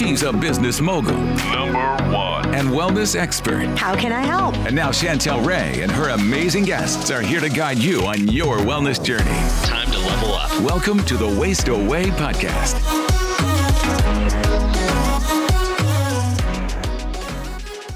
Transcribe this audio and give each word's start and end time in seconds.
She's 0.00 0.22
a 0.22 0.32
business 0.32 0.80
mogul. 0.80 1.12
Number 1.12 1.74
one. 2.10 2.54
And 2.54 2.70
wellness 2.70 3.14
expert. 3.14 3.66
How 3.78 3.94
can 3.94 4.12
I 4.12 4.22
help? 4.22 4.56
And 4.64 4.74
now 4.74 4.88
Chantel 4.88 5.44
Ray 5.44 5.82
and 5.82 5.92
her 5.92 6.08
amazing 6.08 6.64
guests 6.64 7.10
are 7.10 7.20
here 7.20 7.38
to 7.38 7.50
guide 7.50 7.76
you 7.76 8.06
on 8.06 8.26
your 8.26 8.56
wellness 8.56 9.04
journey. 9.04 9.26
Time 9.66 9.90
to 9.90 9.98
level 9.98 10.32
up. 10.32 10.58
Welcome 10.62 11.04
to 11.04 11.18
the 11.18 11.28
Waist 11.38 11.68
Away 11.68 12.04
podcast. 12.12 12.80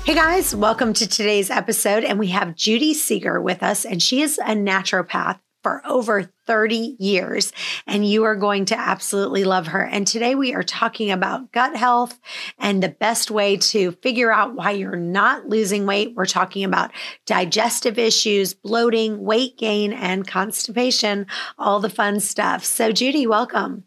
Hey 0.04 0.14
guys, 0.14 0.54
welcome 0.54 0.92
to 0.92 1.08
today's 1.08 1.48
episode. 1.48 2.04
And 2.04 2.18
we 2.18 2.26
have 2.28 2.54
Judy 2.54 2.92
Seeger 2.92 3.40
with 3.40 3.62
us, 3.62 3.86
and 3.86 4.02
she 4.02 4.20
is 4.20 4.36
a 4.36 4.54
naturopath 4.54 5.38
for 5.64 5.82
over 5.86 6.30
30 6.46 6.96
years, 7.00 7.50
and 7.86 8.06
you 8.06 8.22
are 8.24 8.36
going 8.36 8.66
to 8.66 8.78
absolutely 8.78 9.44
love 9.44 9.68
her. 9.68 9.82
And 9.82 10.06
today 10.06 10.34
we 10.34 10.52
are 10.52 10.62
talking 10.62 11.10
about 11.10 11.50
gut 11.52 11.74
health 11.74 12.20
and 12.58 12.82
the 12.82 12.90
best 12.90 13.30
way 13.30 13.56
to 13.56 13.92
figure 13.92 14.30
out 14.30 14.54
why 14.54 14.72
you're 14.72 14.94
not 14.94 15.48
losing 15.48 15.86
weight. 15.86 16.12
We're 16.14 16.26
talking 16.26 16.64
about 16.64 16.92
digestive 17.24 17.98
issues, 17.98 18.52
bloating, 18.52 19.24
weight 19.24 19.56
gain, 19.56 19.94
and 19.94 20.28
constipation, 20.28 21.26
all 21.58 21.80
the 21.80 21.88
fun 21.88 22.20
stuff. 22.20 22.62
So, 22.62 22.92
Judy, 22.92 23.26
welcome. 23.26 23.84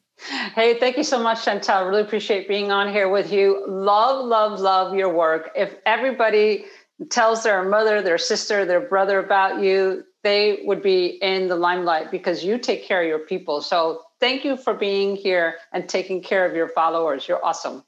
Hey, 0.55 0.79
thank 0.79 0.97
you 0.97 1.03
so 1.03 1.21
much, 1.21 1.45
Chantel. 1.45 1.87
Really 1.87 2.01
appreciate 2.01 2.47
being 2.47 2.71
on 2.71 2.91
here 2.91 3.07
with 3.07 3.31
you. 3.31 3.63
Love, 3.67 4.25
love, 4.25 4.59
love 4.59 4.95
your 4.95 5.13
work. 5.13 5.51
If 5.55 5.75
everybody 5.85 6.65
tells 7.11 7.43
their 7.43 7.63
mother, 7.63 8.01
their 8.01 8.17
sister, 8.17 8.65
their 8.65 8.81
brother 8.81 9.19
about 9.19 9.61
you, 9.61 10.03
they 10.27 10.59
would 10.65 10.83
be 10.83 11.05
in 11.21 11.47
the 11.47 11.55
limelight 11.55 12.11
because 12.11 12.43
you 12.43 12.57
take 12.57 12.83
care 12.83 13.01
of 13.01 13.07
your 13.07 13.19
people. 13.19 13.61
So 13.61 14.01
thank 14.19 14.43
you 14.43 14.57
for 14.57 14.73
being 14.73 15.15
here 15.15 15.55
and 15.71 15.87
taking 15.87 16.21
care 16.21 16.45
of 16.45 16.53
your 16.53 16.67
followers. 16.67 17.25
You're 17.29 17.43
awesome. 17.43 17.83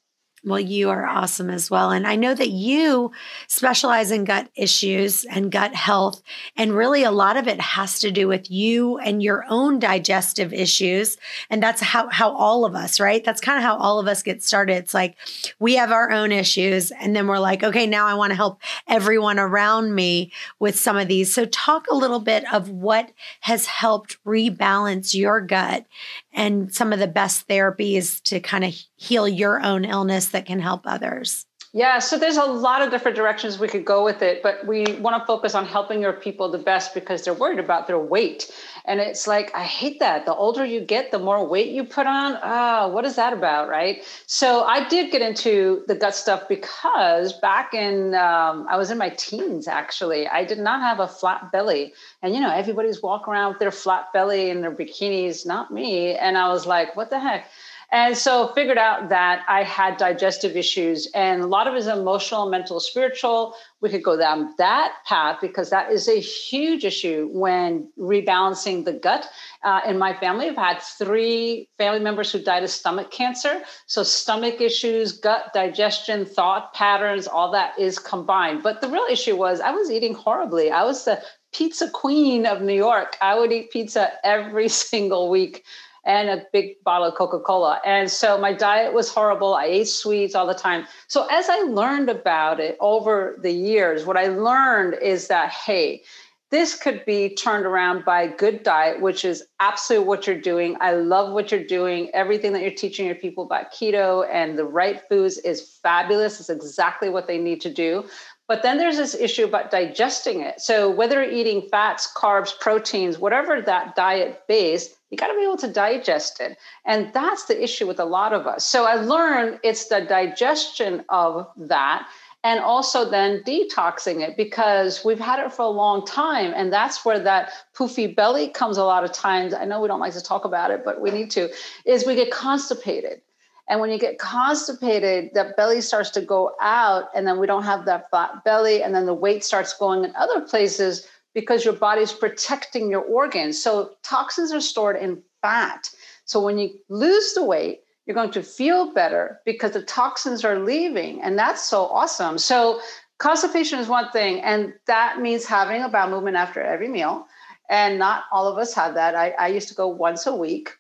Well, 0.46 0.60
you 0.60 0.90
are 0.90 1.06
awesome 1.06 1.50
as 1.50 1.70
well. 1.70 1.92
And 1.92 2.08
I 2.08 2.16
know 2.16 2.34
that 2.34 2.50
you 2.50 3.12
specialize 3.48 4.10
in 4.10 4.24
gut 4.24 4.50
issues 4.56 5.26
and 5.26 5.52
gut 5.52 5.76
health. 5.76 6.22
And 6.56 6.74
really, 6.74 7.04
a 7.04 7.12
lot 7.12 7.36
of 7.36 7.48
it 7.48 7.60
has 7.60 8.00
to 8.00 8.12
do 8.12 8.28
with 8.28 8.50
you 8.50 8.98
and 9.00 9.22
your 9.22 9.46
own 9.50 9.80
digestive 9.80 10.54
issues. 10.54 11.18
And 11.50 11.62
that's 11.62 11.82
how, 11.82 12.08
how 12.10 12.32
all 12.32 12.64
of 12.64 12.74
us, 12.74 13.02
right? 13.02 13.24
That's 13.24 13.42
kind 13.42 13.58
of 13.58 13.64
how 13.64 13.78
all 13.78 14.00
of 14.00 14.08
us 14.08 14.24
get 14.24 14.42
started. 14.42 14.78
It's 14.78 14.94
like 14.94 15.18
we 15.60 15.76
have 15.76 15.92
our 15.92 16.10
own 16.12 16.32
issues. 16.32 16.92
And 16.92 17.14
then 17.16 17.28
we're 17.28 17.40
like, 17.40 17.64
okay, 17.64 17.86
now 17.86 18.08
I 18.08 18.14
want 18.14 18.32
to 18.32 18.36
help 18.36 18.62
everyone 18.88 19.40
around 19.40 19.94
me 19.94 20.32
with 20.60 20.80
some 20.80 20.96
of 20.96 21.10
these. 21.10 21.34
So, 21.34 21.46
talk 21.46 21.88
a 21.92 21.96
little 21.96 22.20
bit 22.20 22.52
of 22.54 22.70
what 22.70 23.12
has 23.42 23.66
helped 23.66 24.24
rebalance 24.24 25.14
your 25.14 25.42
gut 25.42 25.86
and 26.32 26.74
some 26.74 26.94
of 26.94 27.00
the 27.00 27.08
best 27.08 27.48
therapies 27.48 28.22
to 28.24 28.40
kind 28.40 28.64
of 28.64 28.76
heal 28.96 29.28
your 29.28 29.62
own 29.64 29.86
illness 29.86 30.30
that 30.30 30.46
can 30.46 30.60
help 30.60 30.82
others? 30.86 31.46
Yeah, 31.72 32.00
so 32.00 32.18
there's 32.18 32.38
a 32.38 32.46
lot 32.46 32.82
of 32.82 32.90
different 32.90 33.16
directions 33.16 33.60
we 33.60 33.68
could 33.68 33.86
go 33.86 34.04
with 34.04 34.24
it, 34.24 34.42
but 34.42 34.66
we 34.66 34.86
want 35.02 35.22
to 35.22 35.26
focus 35.28 35.54
on 35.54 35.68
helping 35.68 36.02
your 36.02 36.14
people 36.14 36.50
the 36.50 36.58
best 36.58 36.96
because 36.96 37.24
they're 37.24 37.34
worried 37.36 37.60
about 37.60 37.86
their 37.86 38.00
weight. 38.00 38.52
And 38.86 39.00
it's 39.00 39.28
like, 39.28 39.54
I 39.54 39.64
hate 39.66 40.00
that. 40.00 40.26
The 40.26 40.34
older 40.34 40.66
you 40.66 40.82
get, 40.82 41.12
the 41.12 41.20
more 41.20 41.46
weight 41.46 41.70
you 41.70 41.84
put 41.84 42.08
on. 42.08 42.40
Ah, 42.42 42.88
what 42.88 43.06
is 43.06 43.18
that 43.18 43.34
about, 43.34 43.70
right? 43.70 44.04
So 44.26 44.64
I 44.64 44.90
did 44.90 45.12
get 45.12 45.22
into 45.22 45.84
the 45.86 45.94
gut 45.94 46.16
stuff 46.16 46.48
because 46.50 47.34
back 47.34 47.76
in, 47.76 48.16
um, 48.16 48.66
I 48.68 48.76
was 48.76 48.90
in 48.90 48.98
my 48.98 49.10
teens 49.10 49.68
actually. 49.68 50.28
I 50.28 50.46
did 50.46 50.58
not 50.58 50.82
have 50.82 51.00
a 51.00 51.08
flat 51.08 51.52
belly. 51.52 51.94
And, 52.24 52.34
you 52.34 52.42
know, 52.42 52.52
everybody's 52.52 53.04
walking 53.04 53.32
around 53.32 53.50
with 53.50 53.60
their 53.60 53.70
flat 53.70 54.12
belly 54.12 54.50
and 54.50 54.64
their 54.64 54.74
bikinis, 54.76 55.46
not 55.46 55.72
me. 55.72 56.16
And 56.16 56.36
I 56.36 56.48
was 56.48 56.66
like, 56.66 56.96
what 56.96 57.12
the 57.12 57.20
heck? 57.20 57.48
And 57.92 58.16
so 58.16 58.50
figured 58.50 58.78
out 58.78 59.10
that 59.10 59.44
I 59.48 59.64
had 59.64 59.98
digestive 59.98 60.56
issues 60.56 61.08
and 61.16 61.42
a 61.42 61.48
lot 61.48 61.68
of 61.68 61.74
it 61.74 61.78
is 61.78 61.88
emotional, 61.88 62.48
mental, 62.48 62.80
spiritual. 62.80 63.56
We 63.82 63.90
could 63.90 64.04
go 64.04 64.16
down 64.16 64.54
that 64.60 64.94
path 65.08 65.40
because 65.42 65.72
that 65.72 65.92
is 65.92 66.08
a 66.08 66.20
huge 66.20 66.86
issue 66.86 67.30
when 67.32 67.90
rebalancing 67.98 68.86
the 68.86 68.94
gut. 68.94 69.28
Uh, 69.64 69.82
in 69.88 69.98
my 69.98 70.14
family, 70.14 70.50
I've 70.50 70.56
had 70.56 70.82
three 70.82 71.68
family 71.80 72.00
members 72.00 72.32
who 72.32 72.40
died 72.40 72.64
of 72.64 72.70
stomach 72.70 73.10
cancer. 73.10 73.62
So 73.88 74.04
stomach 74.04 74.62
issues, 74.62 75.14
gut 75.14 75.52
digestion, 75.56 76.26
thought 76.26 76.74
patterns, 76.76 77.26
all 77.26 77.52
that 77.54 77.78
is 77.80 77.98
combined. 77.98 78.62
But 78.62 78.82
the 78.82 78.90
real 78.90 79.06
issue 79.10 79.36
was 79.36 79.62
I 79.62 79.72
was 79.72 79.90
eating 79.90 80.14
horribly. 80.14 80.70
I 80.70 80.84
was 80.84 81.06
the 81.06 81.24
pizza 81.54 81.90
queen 81.90 82.46
of 82.46 82.62
New 82.62 82.76
York. 82.76 83.18
I 83.20 83.38
would 83.40 83.52
eat 83.52 83.72
pizza 83.72 84.12
every 84.24 84.68
single 84.70 85.32
week 85.32 85.66
and 86.10 86.28
a 86.28 86.44
big 86.52 86.84
bottle 86.84 87.08
of 87.08 87.14
Coca 87.14 87.40
Cola. 87.40 87.80
And 87.86 88.10
so 88.10 88.36
my 88.40 88.52
diet 88.52 88.94
was 88.94 89.14
horrible. 89.14 89.54
I 89.54 89.66
ate 89.66 89.88
sweets 89.88 90.34
all 90.34 90.48
the 90.48 90.56
time. 90.56 90.88
So 91.08 91.28
as 91.30 91.48
I 91.50 91.60
learned 91.60 92.10
about 92.10 92.60
it 92.60 92.78
over 92.80 93.38
the 93.44 93.52
years, 93.52 94.06
what 94.06 94.18
I 94.18 94.26
learned 94.26 94.96
is 95.04 95.28
that, 95.28 95.52
hey, 95.52 96.02
this 96.50 96.76
could 96.76 97.06
be 97.06 97.36
turned 97.36 97.64
around 97.64 98.06
by 98.06 98.24
a 98.24 98.36
good 98.36 98.64
diet, 98.64 99.02
which 99.02 99.24
is 99.24 99.44
absolutely 99.60 100.08
what 100.08 100.26
you're 100.26 100.42
doing. 100.42 100.76
I 100.82 100.94
love 100.94 101.32
what 101.32 101.52
you're 101.52 101.64
doing. 101.64 102.10
Everything 102.16 102.54
that 102.54 102.64
you're 102.64 102.72
teaching 102.72 103.06
your 103.06 103.14
people 103.14 103.44
about 103.44 103.72
keto 103.72 104.28
and 104.32 104.58
the 104.58 104.66
right 104.66 105.00
foods 105.10 105.38
is 105.38 105.78
fabulous. 105.84 106.40
It's 106.40 106.50
exactly 106.50 107.10
what 107.10 107.28
they 107.28 107.38
need 107.38 107.62
to 107.62 107.72
do. 107.72 108.06
But 108.48 108.64
then 108.64 108.80
there's 108.80 108.98
this 108.98 109.14
issue 109.14 109.46
about 109.46 109.70
digesting 109.70 110.42
it. 110.42 110.60
So 110.60 110.90
whether 110.90 111.22
you're 111.22 111.32
eating 111.32 111.68
fats, 111.70 112.12
carbs, 112.18 112.60
proteins, 112.60 113.20
whatever 113.20 113.62
that 113.62 113.96
diet 113.96 114.42
base, 114.48 114.96
you 115.10 115.18
got 115.18 115.28
to 115.28 115.36
be 115.36 115.44
able 115.44 115.58
to 115.58 115.72
digest 115.72 116.40
it. 116.40 116.58
And 116.86 117.12
that's 117.14 117.46
the 117.46 117.62
issue 117.62 117.88
with 117.88 118.00
a 118.00 118.06
lot 118.06 118.34
of 118.34 118.46
us. 118.46 118.66
So 118.66 118.86
I 118.86 118.96
learned 118.96 119.60
it's 119.64 119.88
the 119.88 120.02
digestion 120.02 121.04
of 121.10 121.48
that 121.58 122.08
and 122.44 122.60
also 122.62 123.10
then 123.10 123.44
detoxing 123.44 124.22
it 124.22 124.38
because 124.38 125.04
we've 125.04 125.20
had 125.20 125.40
it 125.40 125.52
for 125.52 125.64
a 125.64 125.70
long 125.70 126.06
time. 126.06 126.54
And 126.56 126.72
that's 126.72 127.04
where 127.04 127.20
that 127.20 127.52
poofy 127.76 128.16
belly 128.16 128.50
comes 128.50 128.78
a 128.78 128.86
lot 128.86 129.04
of 129.04 129.12
times. 129.12 129.54
I 129.54 129.66
know 129.66 129.82
we 129.82 129.88
don't 129.88 130.00
like 130.00 130.14
to 130.14 130.24
talk 130.24 130.46
about 130.46 130.72
it, 130.72 130.86
but 130.86 131.02
we 131.02 131.12
need 131.12 131.32
to, 131.32 131.50
is 131.86 132.06
we 132.06 132.16
get 132.16 132.32
constipated. 132.32 133.22
And 133.68 133.80
when 133.80 133.92
you 133.92 134.00
get 134.00 134.18
constipated, 134.18 135.32
that 135.36 135.56
belly 135.56 135.82
starts 135.82 136.10
to 136.12 136.22
go 136.22 136.56
out, 136.60 137.10
and 137.14 137.28
then 137.28 137.40
we 137.40 137.46
don't 137.46 137.64
have 137.64 137.86
that 137.86 138.10
flat 138.10 138.44
belly, 138.44 138.82
and 138.82 138.96
then 138.96 139.06
the 139.06 139.14
weight 139.14 139.44
starts 139.44 139.78
going 139.78 140.04
in 140.04 140.16
other 140.16 140.42
places 140.42 141.08
because 141.40 141.64
your 141.64 141.74
body's 141.74 142.14
protecting 142.14 142.90
your 142.90 143.02
organs. 143.02 143.62
So 143.62 143.92
toxins 144.04 144.52
are 144.52 144.62
stored 144.62 144.98
in 144.98 145.22
fat. 145.42 145.90
So 146.26 146.42
when 146.42 146.58
you 146.58 146.70
lose 146.90 147.34
the 147.34 147.44
weight, 147.44 147.82
you're 148.06 148.16
going 148.16 148.32
to 148.32 148.44
feel 148.44 148.94
better 148.94 149.40
because 149.46 149.72
the 149.72 149.84
toxins 149.84 150.44
are 150.44 150.60
leaving. 150.60 151.22
And 151.22 151.38
that's 151.38 151.64
so 151.64 151.86
awesome. 151.86 152.38
So 152.38 152.82
constipation 153.20 153.80
is 153.80 153.88
one 153.88 154.10
thing, 154.12 154.42
and 154.42 154.74
that 154.88 155.20
means 155.20 155.46
having 155.46 155.84
a 155.84 155.90
bowel 155.90 156.10
movement 156.10 156.38
after 156.38 156.62
every 156.62 156.88
meal. 156.88 157.26
And 157.70 158.00
not 158.00 158.24
all 158.32 158.48
of 158.48 158.58
us 158.58 158.74
have 158.74 158.96
that. 158.96 159.14
I, 159.14 159.32
I 159.32 159.48
used 159.48 159.68
to 159.68 159.76
go 159.76 159.88
once 159.88 160.26
a 160.26 160.36
week. 160.36 160.72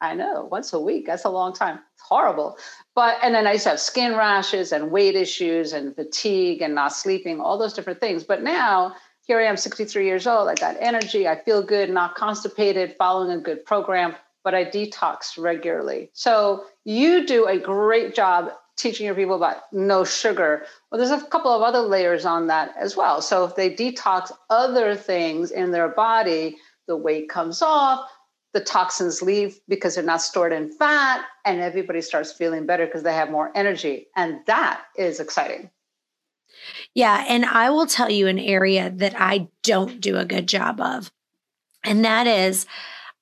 I 0.00 0.14
know, 0.14 0.48
once 0.50 0.72
a 0.72 0.80
week. 0.80 1.06
That's 1.06 1.24
a 1.24 1.30
long 1.30 1.52
time. 1.52 1.78
It's 1.94 2.02
horrible. 2.02 2.56
But 2.94 3.18
and 3.22 3.34
then 3.34 3.46
I 3.46 3.52
used 3.52 3.64
to 3.64 3.70
have 3.70 3.80
skin 3.80 4.16
rashes 4.16 4.72
and 4.72 4.90
weight 4.90 5.14
issues 5.14 5.72
and 5.72 5.94
fatigue 5.94 6.62
and 6.62 6.74
not 6.74 6.94
sleeping, 6.94 7.40
all 7.40 7.58
those 7.58 7.74
different 7.74 8.00
things. 8.00 8.24
But 8.24 8.42
now 8.42 8.94
here 9.30 9.38
I 9.38 9.44
am, 9.44 9.56
63 9.56 10.06
years 10.06 10.26
old. 10.26 10.48
I 10.48 10.56
got 10.56 10.76
energy. 10.80 11.28
I 11.28 11.40
feel 11.40 11.62
good, 11.62 11.88
not 11.88 12.16
constipated, 12.16 12.96
following 12.98 13.30
a 13.30 13.40
good 13.40 13.64
program, 13.64 14.16
but 14.42 14.56
I 14.56 14.64
detox 14.64 15.38
regularly. 15.38 16.10
So 16.14 16.64
you 16.84 17.24
do 17.24 17.46
a 17.46 17.56
great 17.56 18.12
job 18.12 18.50
teaching 18.76 19.06
your 19.06 19.14
people 19.14 19.36
about 19.36 19.72
no 19.72 20.02
sugar. 20.02 20.64
Well, 20.90 20.98
there's 20.98 21.12
a 21.12 21.24
couple 21.26 21.52
of 21.52 21.62
other 21.62 21.78
layers 21.78 22.24
on 22.24 22.48
that 22.48 22.74
as 22.76 22.96
well. 22.96 23.22
So 23.22 23.44
if 23.44 23.54
they 23.54 23.72
detox 23.72 24.32
other 24.50 24.96
things 24.96 25.52
in 25.52 25.70
their 25.70 25.90
body, 25.90 26.56
the 26.88 26.96
weight 26.96 27.28
comes 27.28 27.62
off, 27.62 28.10
the 28.52 28.60
toxins 28.60 29.22
leave 29.22 29.60
because 29.68 29.94
they're 29.94 30.02
not 30.02 30.22
stored 30.22 30.52
in 30.52 30.72
fat, 30.72 31.24
and 31.44 31.60
everybody 31.60 32.02
starts 32.02 32.32
feeling 32.32 32.66
better 32.66 32.84
because 32.84 33.04
they 33.04 33.14
have 33.14 33.30
more 33.30 33.52
energy. 33.54 34.08
And 34.16 34.40
that 34.46 34.82
is 34.98 35.20
exciting. 35.20 35.70
Yeah. 36.94 37.24
And 37.28 37.44
I 37.44 37.70
will 37.70 37.86
tell 37.86 38.10
you 38.10 38.26
an 38.26 38.38
area 38.38 38.90
that 38.90 39.14
I 39.18 39.48
don't 39.62 40.00
do 40.00 40.16
a 40.16 40.24
good 40.24 40.46
job 40.46 40.80
of. 40.80 41.10
And 41.84 42.04
that 42.04 42.26
is, 42.26 42.66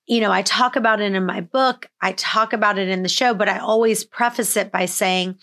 you 0.06 0.20
know, 0.20 0.32
I 0.32 0.42
talk 0.42 0.76
about 0.76 1.00
it 1.00 1.14
in 1.14 1.26
my 1.26 1.40
book, 1.40 1.88
I 2.00 2.12
talk 2.12 2.52
about 2.52 2.78
it 2.78 2.88
in 2.88 3.02
the 3.02 3.08
show, 3.08 3.34
but 3.34 3.48
I 3.48 3.58
always 3.58 4.04
preface 4.04 4.56
it 4.56 4.72
by 4.72 4.86
saying, 4.86 5.38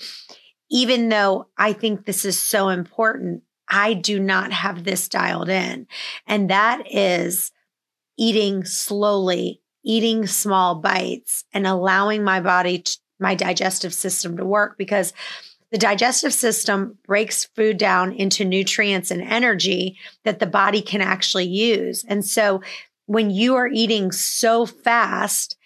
even 0.69 1.09
though 1.09 1.47
I 1.57 1.74
think 1.74 2.06
this 2.06 2.25
is 2.25 2.39
so 2.39 2.69
important, 2.69 3.44
I 3.69 3.94
do 3.94 4.19
not 4.19 4.51
have 4.51 4.83
this 4.83 5.07
dialed 5.07 5.50
in. 5.50 5.88
And 6.27 6.50
that 6.50 6.83
is 6.92 7.51
eating 8.18 8.65
slowly, 8.65 9.62
eating 9.83 10.25
small 10.25 10.75
bites, 10.75 11.44
and 11.53 11.68
allowing 11.68 12.24
my 12.24 12.39
body, 12.39 12.80
to, 12.80 12.97
my 13.19 13.36
digestive 13.36 13.94
system 13.94 14.38
to 14.38 14.45
work 14.45 14.77
because 14.77 15.13
the 15.75 15.80
digestive 15.80 16.33
system 16.33 16.98
breaks 17.06 17.44
food 17.44 17.77
down 17.77 18.13
into 18.13 18.45
nutrients 18.45 19.12
and 19.12 19.22
energy 19.22 19.98
that 20.24 20.39
the 20.39 20.45
body 20.45 20.81
can 20.81 21.01
actually 21.01 21.48
use. 21.48 22.06
And 22.07 22.24
so 22.24 22.62
when 23.07 23.30
you 23.30 23.56
are 23.56 23.68
eating 23.68 24.13
so 24.13 24.66
fast 24.66 25.57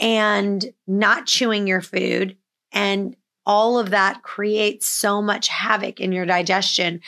and 0.00 0.64
not 0.86 1.26
chewing 1.26 1.66
your 1.66 1.82
food 1.82 2.38
and 2.72 3.14
all 3.44 3.78
of 3.78 3.90
that 3.90 4.22
creates 4.22 4.86
so 4.86 5.20
much 5.20 5.48
havoc 5.48 6.00
in 6.00 6.12
your 6.12 6.24
digestion. 6.24 7.02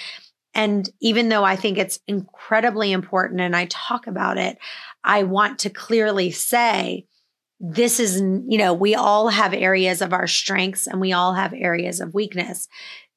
And 0.52 0.86
even 1.00 1.30
though 1.30 1.44
I 1.44 1.56
think 1.56 1.78
it's 1.78 2.00
incredibly 2.06 2.92
important 2.92 3.40
and 3.40 3.56
I 3.56 3.68
talk 3.70 4.06
about 4.06 4.36
it, 4.36 4.58
I 5.02 5.22
want 5.22 5.60
to 5.60 5.70
clearly 5.70 6.30
say 6.30 7.06
this 7.60 8.00
is, 8.00 8.20
you 8.20 8.56
know, 8.56 8.72
we 8.72 8.94
all 8.94 9.28
have 9.28 9.52
areas 9.52 10.00
of 10.00 10.14
our 10.14 10.26
strengths 10.26 10.86
and 10.86 11.00
we 11.00 11.12
all 11.12 11.34
have 11.34 11.52
areas 11.52 12.00
of 12.00 12.14
weakness. 12.14 12.66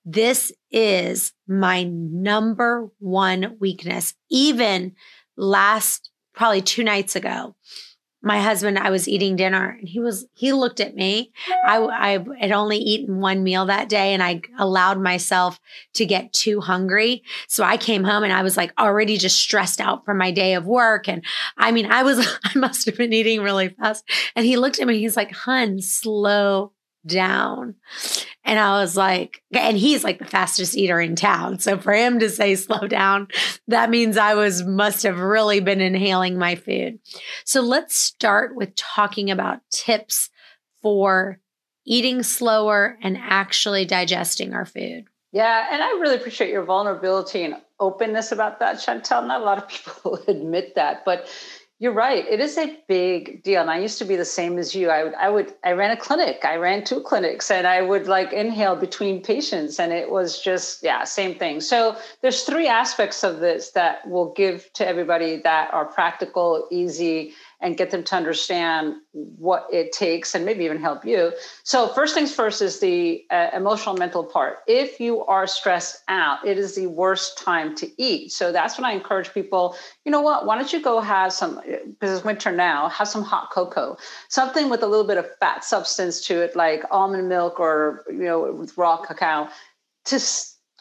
This 0.03 0.51
is 0.69 1.31
my 1.47 1.83
number 1.83 2.89
one 2.99 3.55
weakness. 3.59 4.13
Even 4.29 4.95
last, 5.37 6.11
probably 6.33 6.61
two 6.61 6.83
nights 6.83 7.15
ago, 7.15 7.55
my 8.25 8.39
husband, 8.39 8.79
I 8.79 8.89
was 8.89 9.09
eating 9.09 9.35
dinner 9.35 9.77
and 9.77 9.87
he 9.87 9.99
was, 9.99 10.25
he 10.33 10.53
looked 10.53 10.79
at 10.79 10.95
me. 10.95 11.33
I, 11.65 11.77
I 11.77 12.25
had 12.39 12.53
only 12.53 12.77
eaten 12.77 13.19
one 13.19 13.43
meal 13.43 13.65
that 13.65 13.89
day 13.89 14.13
and 14.13 14.23
I 14.23 14.41
allowed 14.57 15.01
myself 15.01 15.59
to 15.95 16.05
get 16.05 16.31
too 16.31 16.61
hungry. 16.61 17.23
So 17.49 17.65
I 17.65 17.75
came 17.75 18.05
home 18.05 18.23
and 18.23 18.31
I 18.31 18.41
was 18.41 18.55
like 18.55 18.71
already 18.79 19.17
just 19.17 19.37
stressed 19.37 19.81
out 19.81 20.05
from 20.05 20.17
my 20.17 20.31
day 20.31 20.53
of 20.53 20.65
work. 20.65 21.09
And 21.09 21.21
I 21.57 21.71
mean, 21.71 21.91
I 21.91 22.03
was, 22.03 22.25
I 22.45 22.57
must 22.57 22.85
have 22.85 22.95
been 22.95 23.11
eating 23.11 23.41
really 23.41 23.69
fast. 23.69 24.09
And 24.37 24.45
he 24.45 24.55
looked 24.55 24.79
at 24.79 24.87
me, 24.87 24.99
he's 24.99 25.17
like, 25.17 25.33
hun, 25.33 25.81
slow 25.81 26.71
down. 27.05 27.75
And 28.43 28.59
I 28.59 28.79
was 28.81 28.97
like, 28.97 29.41
and 29.53 29.77
he's 29.77 30.03
like 30.03 30.19
the 30.19 30.25
fastest 30.25 30.75
eater 30.75 30.99
in 30.99 31.15
town. 31.15 31.59
So 31.59 31.77
for 31.77 31.93
him 31.93 32.19
to 32.19 32.29
say 32.29 32.55
slow 32.55 32.87
down, 32.87 33.27
that 33.67 33.89
means 33.89 34.17
I 34.17 34.35
was 34.35 34.63
must 34.63 35.03
have 35.03 35.19
really 35.19 35.59
been 35.59 35.81
inhaling 35.81 36.37
my 36.37 36.55
food. 36.55 36.99
So 37.45 37.61
let's 37.61 37.95
start 37.95 38.55
with 38.55 38.75
talking 38.75 39.31
about 39.31 39.59
tips 39.71 40.29
for 40.81 41.39
eating 41.85 42.23
slower 42.23 42.97
and 43.01 43.17
actually 43.17 43.85
digesting 43.85 44.53
our 44.53 44.65
food. 44.65 45.05
Yeah, 45.31 45.67
and 45.71 45.81
I 45.81 45.87
really 45.99 46.15
appreciate 46.15 46.51
your 46.51 46.63
vulnerability 46.63 47.43
and 47.43 47.55
openness 47.79 48.31
about 48.31 48.59
that, 48.59 48.75
Chantel. 48.75 49.25
Not 49.25 49.41
a 49.41 49.43
lot 49.43 49.57
of 49.57 49.67
people 49.67 50.19
admit 50.27 50.75
that, 50.75 51.03
but 51.05 51.27
you're 51.83 51.91
right. 51.91 52.25
It 52.29 52.39
is 52.39 52.57
a 52.57 52.79
big 52.87 53.43
deal. 53.43 53.59
And 53.59 53.69
I 53.69 53.77
used 53.77 53.97
to 53.97 54.05
be 54.05 54.15
the 54.15 54.23
same 54.23 54.57
as 54.57 54.73
you. 54.73 54.89
I 54.89 55.03
would, 55.03 55.13
I 55.15 55.29
would, 55.29 55.53
I 55.65 55.73
ran 55.73 55.91
a 55.91 55.97
clinic. 55.97 56.45
I 56.45 56.55
ran 56.55 56.85
two 56.85 57.01
clinics 57.01 57.51
and 57.51 57.67
I 57.67 57.81
would 57.81 58.07
like 58.07 58.31
inhale 58.31 58.77
between 58.77 59.21
patients. 59.21 59.81
And 59.81 59.91
it 59.91 60.09
was 60.09 60.39
just, 60.41 60.81
yeah, 60.81 61.03
same 61.03 61.37
thing. 61.37 61.59
So 61.59 61.97
there's 62.21 62.43
three 62.43 62.69
aspects 62.69 63.21
of 63.21 63.41
this 63.41 63.71
that 63.71 64.07
we'll 64.07 64.31
give 64.31 64.71
to 64.75 64.87
everybody 64.87 65.35
that 65.41 65.73
are 65.73 65.83
practical, 65.83 66.69
easy, 66.71 67.33
and 67.63 67.77
get 67.77 67.89
them 67.91 68.03
to 68.03 68.15
understand 68.15 68.95
what 69.13 69.65
it 69.71 69.93
takes 69.93 70.35
and 70.35 70.45
maybe 70.45 70.65
even 70.65 70.79
help 70.79 71.05
you. 71.05 71.31
So, 71.63 71.87
first 71.87 72.13
things 72.13 72.35
first 72.35 72.61
is 72.61 72.79
the 72.79 73.23
uh, 73.31 73.47
emotional 73.53 73.95
mental 73.95 74.23
part. 74.23 74.57
If 74.67 74.99
you 74.99 75.23
are 75.25 75.47
stressed 75.47 76.03
out, 76.09 76.45
it 76.45 76.57
is 76.57 76.75
the 76.75 76.87
worst 76.87 77.37
time 77.37 77.73
to 77.77 77.89
eat. 78.01 78.33
So, 78.33 78.51
that's 78.51 78.77
when 78.77 78.85
I 78.85 78.91
encourage 78.91 79.33
people, 79.33 79.75
you 80.03 80.11
know 80.11 80.21
what, 80.21 80.45
why 80.45 80.57
don't 80.57 80.71
you 80.73 80.83
go 80.83 80.99
have 80.99 81.31
some, 81.31 81.61
because 81.65 82.17
it's 82.17 82.25
winter 82.25 82.51
now, 82.51 82.89
have 82.89 83.07
some 83.07 83.23
hot 83.23 83.49
cocoa, 83.51 83.97
something 84.27 84.69
with 84.69 84.83
a 84.83 84.87
little 84.87 85.07
bit 85.07 85.17
of 85.17 85.25
fat 85.39 85.63
substance 85.63 86.19
to 86.27 86.41
it, 86.41 86.55
like 86.55 86.83
almond 86.91 87.29
milk 87.29 87.59
or, 87.59 88.03
you 88.09 88.25
know, 88.25 88.51
with 88.51 88.77
raw 88.77 88.97
cacao, 88.97 89.47
to 90.05 90.19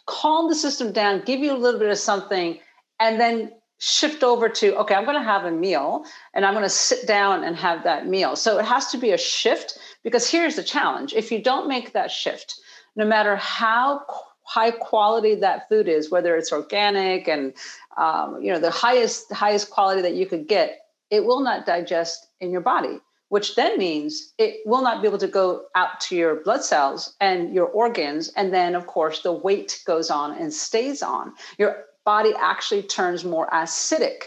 calm 0.06 0.49
the 0.49 0.55
system 0.56 0.93
down, 0.93 1.23
give 1.25 1.38
you 1.38 1.52
a 1.52 1.56
little 1.56 1.79
bit 1.79 1.90
of 1.90 1.99
something, 1.99 2.58
and 2.99 3.20
then 3.20 3.52
shift 3.84 4.23
over 4.23 4.49
to 4.49 4.76
okay 4.76 4.94
i'm 4.94 5.05
going 5.05 5.17
to 5.17 5.25
have 5.25 5.44
a 5.44 5.50
meal 5.50 6.05
and 6.34 6.46
i'm 6.46 6.55
going 6.55 6.62
to 6.62 6.70
sit 6.70 7.05
down 7.05 7.43
and 7.43 7.56
have 7.56 7.82
that 7.82 8.06
meal. 8.06 8.37
So 8.37 8.61
it 8.61 8.64
has 8.64 8.87
to 8.93 8.96
be 8.96 9.11
a 9.11 9.19
shift 9.19 9.76
because 10.05 10.31
here's 10.31 10.55
the 10.55 10.62
challenge. 10.62 11.12
If 11.14 11.32
you 11.32 11.43
don't 11.43 11.67
make 11.67 11.93
that 11.93 12.12
shift 12.12 12.61
no 12.94 13.05
matter 13.05 13.34
how 13.34 14.06
high 14.44 14.70
quality 14.70 15.34
that 15.34 15.69
food 15.69 15.88
is 15.88 16.12
whether 16.12 16.37
it's 16.37 16.52
organic 16.52 17.26
and 17.26 17.55
um, 17.96 18.40
you 18.40 18.52
know 18.52 18.61
the 18.61 18.70
highest 18.70 19.32
highest 19.32 19.70
quality 19.70 20.00
that 20.02 20.14
you 20.14 20.26
could 20.26 20.46
get 20.46 20.79
it 21.11 21.25
will 21.25 21.40
not 21.40 21.67
digest 21.67 22.29
in 22.40 22.52
your 22.52 22.61
body 22.61 23.00
which 23.31 23.55
then 23.55 23.79
means 23.79 24.34
it 24.37 24.61
will 24.67 24.82
not 24.82 25.00
be 25.00 25.08
able 25.08 25.17
to 25.17 25.26
go 25.26 25.64
out 25.75 25.99
to 26.02 26.14
your 26.14 26.43
blood 26.44 26.62
cells 26.62 27.17
and 27.19 27.55
your 27.55 27.67
organs 27.67 28.29
and 28.37 28.52
then 28.52 28.75
of 28.75 28.87
course 28.87 29.23
the 29.23 29.32
weight 29.32 29.82
goes 29.87 30.11
on 30.11 30.37
and 30.37 30.52
stays 30.52 31.02
on. 31.02 31.32
Your 31.56 31.87
body 32.05 32.33
actually 32.39 32.83
turns 32.83 33.25
more 33.25 33.49
acidic 33.51 34.25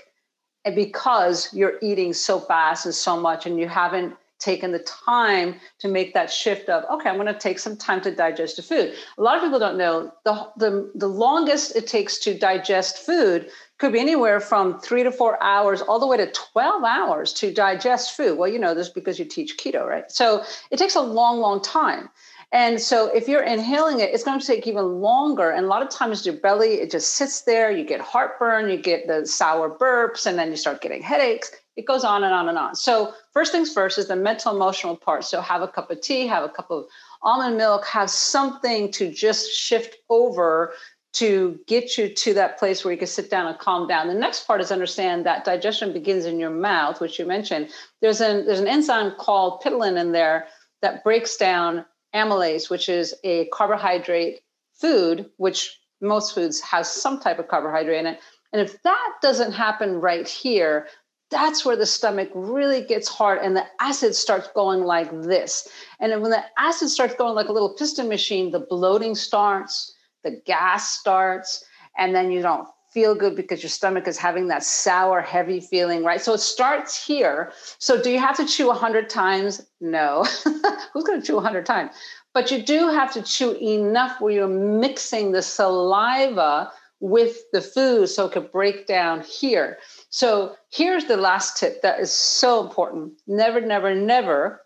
and 0.66 0.76
because 0.76 1.54
you're 1.54 1.78
eating 1.82 2.14
so 2.14 2.40
fast 2.40 2.86
and 2.86 2.96
so 2.96 3.20
much 3.20 3.46
and 3.46 3.60
you 3.60 3.68
haven't 3.68 4.16
taken 4.38 4.72
the 4.72 4.80
time 4.80 5.56
to 5.80 5.88
make 5.88 6.14
that 6.14 6.30
shift 6.30 6.68
of 6.68 6.84
okay 6.92 7.10
i'm 7.10 7.16
going 7.16 7.26
to 7.26 7.40
take 7.40 7.58
some 7.58 7.78
time 7.78 8.02
to 8.02 8.14
digest 8.14 8.58
the 8.58 8.62
food. 8.62 8.94
A 9.18 9.22
lot 9.22 9.38
of 9.38 9.42
people 9.42 9.60
don't 9.60 9.78
know 9.78 10.12
the, 10.26 10.52
the, 10.58 10.92
the 10.94 11.08
longest 11.08 11.76
it 11.76 11.88
takes 11.88 12.18
to 12.20 12.38
digest 12.38 12.98
food 12.98 13.50
could 13.78 13.94
be 13.94 14.00
anywhere 14.00 14.40
from 14.40 14.80
three 14.80 15.04
to 15.04 15.12
four 15.12 15.42
hours 15.42 15.82
all 15.82 16.00
the 16.00 16.08
way 16.08 16.18
to 16.18 16.32
12 16.32 16.84
hours 16.84 17.34
to 17.34 17.54
digest 17.54 18.16
food. 18.16 18.38
Well 18.38 18.50
you 18.50 18.60
know 18.60 18.74
this 18.74 18.90
because 18.90 19.18
you 19.18 19.26
teach 19.26 19.58
keto 19.58 19.88
right? 19.88 20.12
So 20.12 20.44
it 20.70 20.78
takes 20.78 20.96
a 20.96 21.02
long 21.02 21.40
long 21.40 21.62
time 21.62 22.10
and 22.56 22.80
so 22.80 23.14
if 23.14 23.28
you're 23.28 23.44
inhaling 23.44 24.00
it, 24.00 24.14
it's 24.14 24.24
going 24.24 24.40
to 24.40 24.48
take 24.48 24.66
even 24.66 25.02
longer. 25.02 25.50
And 25.52 25.66
a 25.66 25.68
lot 25.68 25.82
of 25.82 25.90
times 25.90 26.26
your 26.26 26.38
belly, 26.38 26.76
it 26.76 26.90
just 26.90 27.16
sits 27.16 27.42
there, 27.42 27.70
you 27.70 27.84
get 27.84 28.00
heartburn, 28.00 28.70
you 28.70 28.78
get 28.78 29.08
the 29.08 29.28
sour 29.28 29.70
burps, 29.70 30.26
and 30.26 30.40
then 30.40 30.52
you 30.52 30.56
start 30.56 30.80
getting 30.80 31.02
headaches. 31.02 31.52
It 31.76 31.86
goes 31.86 32.06
on 32.06 32.24
and 32.24 32.34
on 32.34 32.48
and 32.48 32.58
on. 32.58 32.74
So 32.76 33.14
first 33.34 33.52
things 33.52 33.74
first 33.74 33.98
is 33.98 34.08
the 34.08 34.16
mental 34.16 34.56
emotional 34.56 34.96
part. 34.96 35.26
So 35.26 35.42
have 35.42 35.64
a 35.64 35.68
cup 35.68 35.92
of 35.92 36.00
tea, 36.00 36.28
have 36.28 36.46
a 36.46 36.50
cup 36.50 36.72
of 36.72 36.86
almond 37.24 37.58
milk, 37.58 37.86
have 37.88 38.10
something 38.10 38.90
to 38.94 39.12
just 39.12 39.52
shift 39.52 39.98
over 40.10 40.72
to 41.16 41.60
get 41.68 41.98
you 41.98 42.08
to 42.08 42.34
that 42.36 42.58
place 42.58 42.86
where 42.86 42.94
you 42.94 42.98
can 42.98 43.08
sit 43.08 43.30
down 43.30 43.48
and 43.48 43.60
calm 43.60 43.86
down. 43.86 44.08
The 44.08 44.14
next 44.14 44.48
part 44.48 44.62
is 44.62 44.72
understand 44.72 45.26
that 45.26 45.44
digestion 45.44 45.92
begins 45.92 46.24
in 46.24 46.40
your 46.40 46.52
mouth, 46.52 47.02
which 47.02 47.20
you 47.20 47.26
mentioned. 47.26 47.68
There's 48.00 48.22
an 48.22 48.46
there's 48.46 48.62
an 48.62 48.68
enzyme 48.68 49.12
called 49.18 49.62
ptyalin 49.62 50.00
in 50.00 50.14
there 50.14 50.48
that 50.82 51.04
breaks 51.04 51.36
down 51.36 51.84
amylase, 52.16 52.70
which 52.70 52.90
is 52.90 53.14
a 53.24 53.46
carbohydrate 53.48 54.40
food, 54.74 55.30
which 55.38 55.80
most 56.02 56.34
foods 56.34 56.62
has 56.62 56.92
some 56.92 57.20
type 57.20 57.40
of 57.40 57.48
carbohydrate 57.48 58.00
in 58.00 58.08
it. 58.08 58.20
And 58.54 58.62
if 58.62 58.82
that 58.84 59.14
doesn't 59.22 59.52
happen 59.52 60.00
right 60.00 60.28
here, 60.28 60.88
that's 61.32 61.66
where 61.66 61.76
the 61.76 61.86
stomach 61.86 62.30
really 62.34 62.82
gets 62.82 63.08
hard 63.08 63.40
and 63.40 63.56
the 63.56 63.66
acid 63.80 64.16
starts 64.16 64.48
going 64.56 64.82
like 64.82 65.10
this. 65.24 65.68
And 66.00 66.22
when 66.22 66.32
the 66.32 66.44
acid 66.58 66.90
starts 66.90 67.16
going 67.16 67.36
like 67.36 67.50
a 67.50 67.52
little 67.52 67.74
piston 67.74 68.08
machine, 68.08 68.52
the 68.52 68.60
bloating 68.60 69.16
starts, 69.16 69.94
the 70.24 70.42
gas 70.46 70.90
starts, 70.90 71.66
and 71.98 72.14
then 72.16 72.32
you 72.32 72.42
don't 72.42 72.68
feel 72.96 73.14
good 73.14 73.36
because 73.36 73.62
your 73.62 73.70
stomach 73.70 74.08
is 74.08 74.18
having 74.18 74.48
that 74.48 74.64
sour, 74.64 75.20
heavy 75.20 75.60
feeling, 75.60 76.06
right? 76.06 76.22
So 76.22 76.34
it 76.34 76.40
starts 76.40 77.06
here. 77.06 77.52
So 77.78 78.02
do 78.02 78.10
you 78.10 78.20
have 78.20 78.38
to 78.38 78.46
chew 78.46 78.68
100 78.68 79.10
times? 79.10 79.62
No. 79.82 80.24
Who's 80.94 81.04
going 81.04 81.20
to 81.20 81.28
chew 81.28 81.36
100 81.36 81.66
times? 81.66 81.92
But 82.34 82.52
you 82.52 82.64
do 82.64 82.88
have 82.88 83.12
to 83.14 83.22
chew 83.22 83.52
enough 83.62 84.22
where 84.22 84.32
you're 84.32 84.48
mixing 84.48 85.34
the 85.34 85.42
saliva 85.42 86.72
with 87.02 87.36
the 87.52 87.62
food 87.62 88.08
so 88.08 88.28
it 88.28 88.32
could 88.32 88.50
break 88.50 88.88
down 88.88 89.22
here. 89.22 89.78
So 90.10 90.56
here's 90.72 91.04
the 91.04 91.18
last 91.18 91.58
tip 91.60 91.82
that 91.82 92.00
is 92.00 92.12
so 92.12 92.66
important. 92.66 93.12
Never, 93.28 93.60
never, 93.60 93.94
never, 93.94 94.62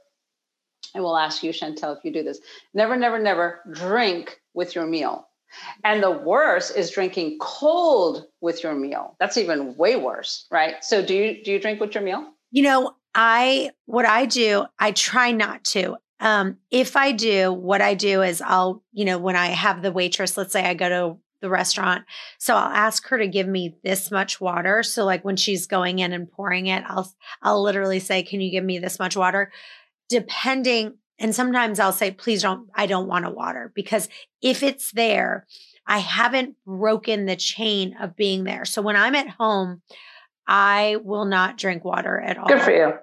and 0.93 1.03
we'll 1.03 1.17
ask 1.17 1.43
you, 1.43 1.51
Chantel, 1.51 1.98
if 1.98 2.05
you 2.05 2.12
do 2.12 2.24
this, 2.24 2.39
never, 2.75 2.95
never, 2.95 3.17
never 3.17 3.62
drink 3.71 4.39
with 4.53 4.75
your 4.75 4.86
meal. 4.86 5.28
And 5.84 6.03
the 6.03 6.12
worst 6.12 6.75
is 6.75 6.91
drinking 6.91 7.38
cold 7.39 8.25
with 8.41 8.63
your 8.63 8.75
meal. 8.75 9.15
That's 9.20 9.38
even 9.38 9.75
way 9.75 9.96
worse, 9.96 10.48
right? 10.51 10.84
So 10.84 11.06
do 11.06 11.13
you 11.15 11.44
do 11.44 11.51
you 11.51 11.60
drink 11.60 11.79
with 11.79 11.94
your 11.94 12.03
meal? 12.03 12.27
You 12.51 12.63
know, 12.63 12.96
I 13.15 13.72
what 13.86 14.06
I 14.06 14.25
do, 14.25 14.65
I 14.77 14.91
try 14.91 15.32
not 15.32 15.63
to. 15.65 15.98
Um, 16.20 16.58
if 16.70 16.96
I 16.96 17.12
do, 17.13 17.53
what 17.53 17.82
I 17.82 17.94
do 17.94 18.22
is 18.22 18.41
I'll, 18.41 18.84
you 18.91 19.06
know, 19.06 19.18
when 19.18 19.36
I 19.36 19.48
have 19.48 19.82
the 19.82 19.91
waitress, 19.91 20.36
let's 20.38 20.51
say 20.51 20.65
I 20.65 20.74
go 20.74 20.89
to 20.89 21.18
the 21.41 21.50
restaurant, 21.50 22.03
so 22.38 22.53
I'll 22.53 22.74
ask 22.74 23.08
her 23.08 23.18
to 23.18 23.27
give 23.27 23.48
me 23.48 23.77
this 23.82 24.12
much 24.12 24.41
water. 24.41 24.84
So 24.84 25.06
like 25.06 25.24
when 25.24 25.38
she's 25.38 25.68
going 25.68 26.00
in 26.00 26.12
and 26.12 26.29
pouring 26.29 26.68
it, 26.68 26.84
I'll 26.86 27.10
I'll 27.41 27.63
literally 27.63 28.00
say, 28.00 28.24
"Can 28.24 28.41
you 28.41 28.51
give 28.51 28.63
me 28.63 28.79
this 28.79 29.00
much 29.00 29.15
water?" 29.15 29.51
Depending 30.10 30.98
and 31.20 31.36
sometimes 31.36 31.80
I'll 31.80 31.92
say, 31.92 32.12
please 32.12 32.42
don't, 32.42 32.70
I 32.74 32.86
don't 32.86 33.08
want 33.08 33.26
a 33.26 33.30
water 33.30 33.72
because 33.76 34.08
if 34.42 34.64
it's 34.64 34.92
there, 34.92 35.46
I 35.86 36.00
haven't 36.00 36.56
broken 36.66 37.26
the 37.26 37.36
chain 37.36 37.96
of 38.00 38.16
being 38.16 38.46
there. 38.46 38.64
So 38.66 38.82
when 38.82 38.96
I'm 38.96 39.16
at 39.16 39.28
home, 39.28 39.82
I 40.48 40.98
will 41.04 41.26
not 41.26 41.58
drink 41.58 41.84
water 41.84 42.20
at 42.20 42.38
all. 42.38 42.48
Good 42.48 42.62
for 42.62 42.72
you. 42.72 42.94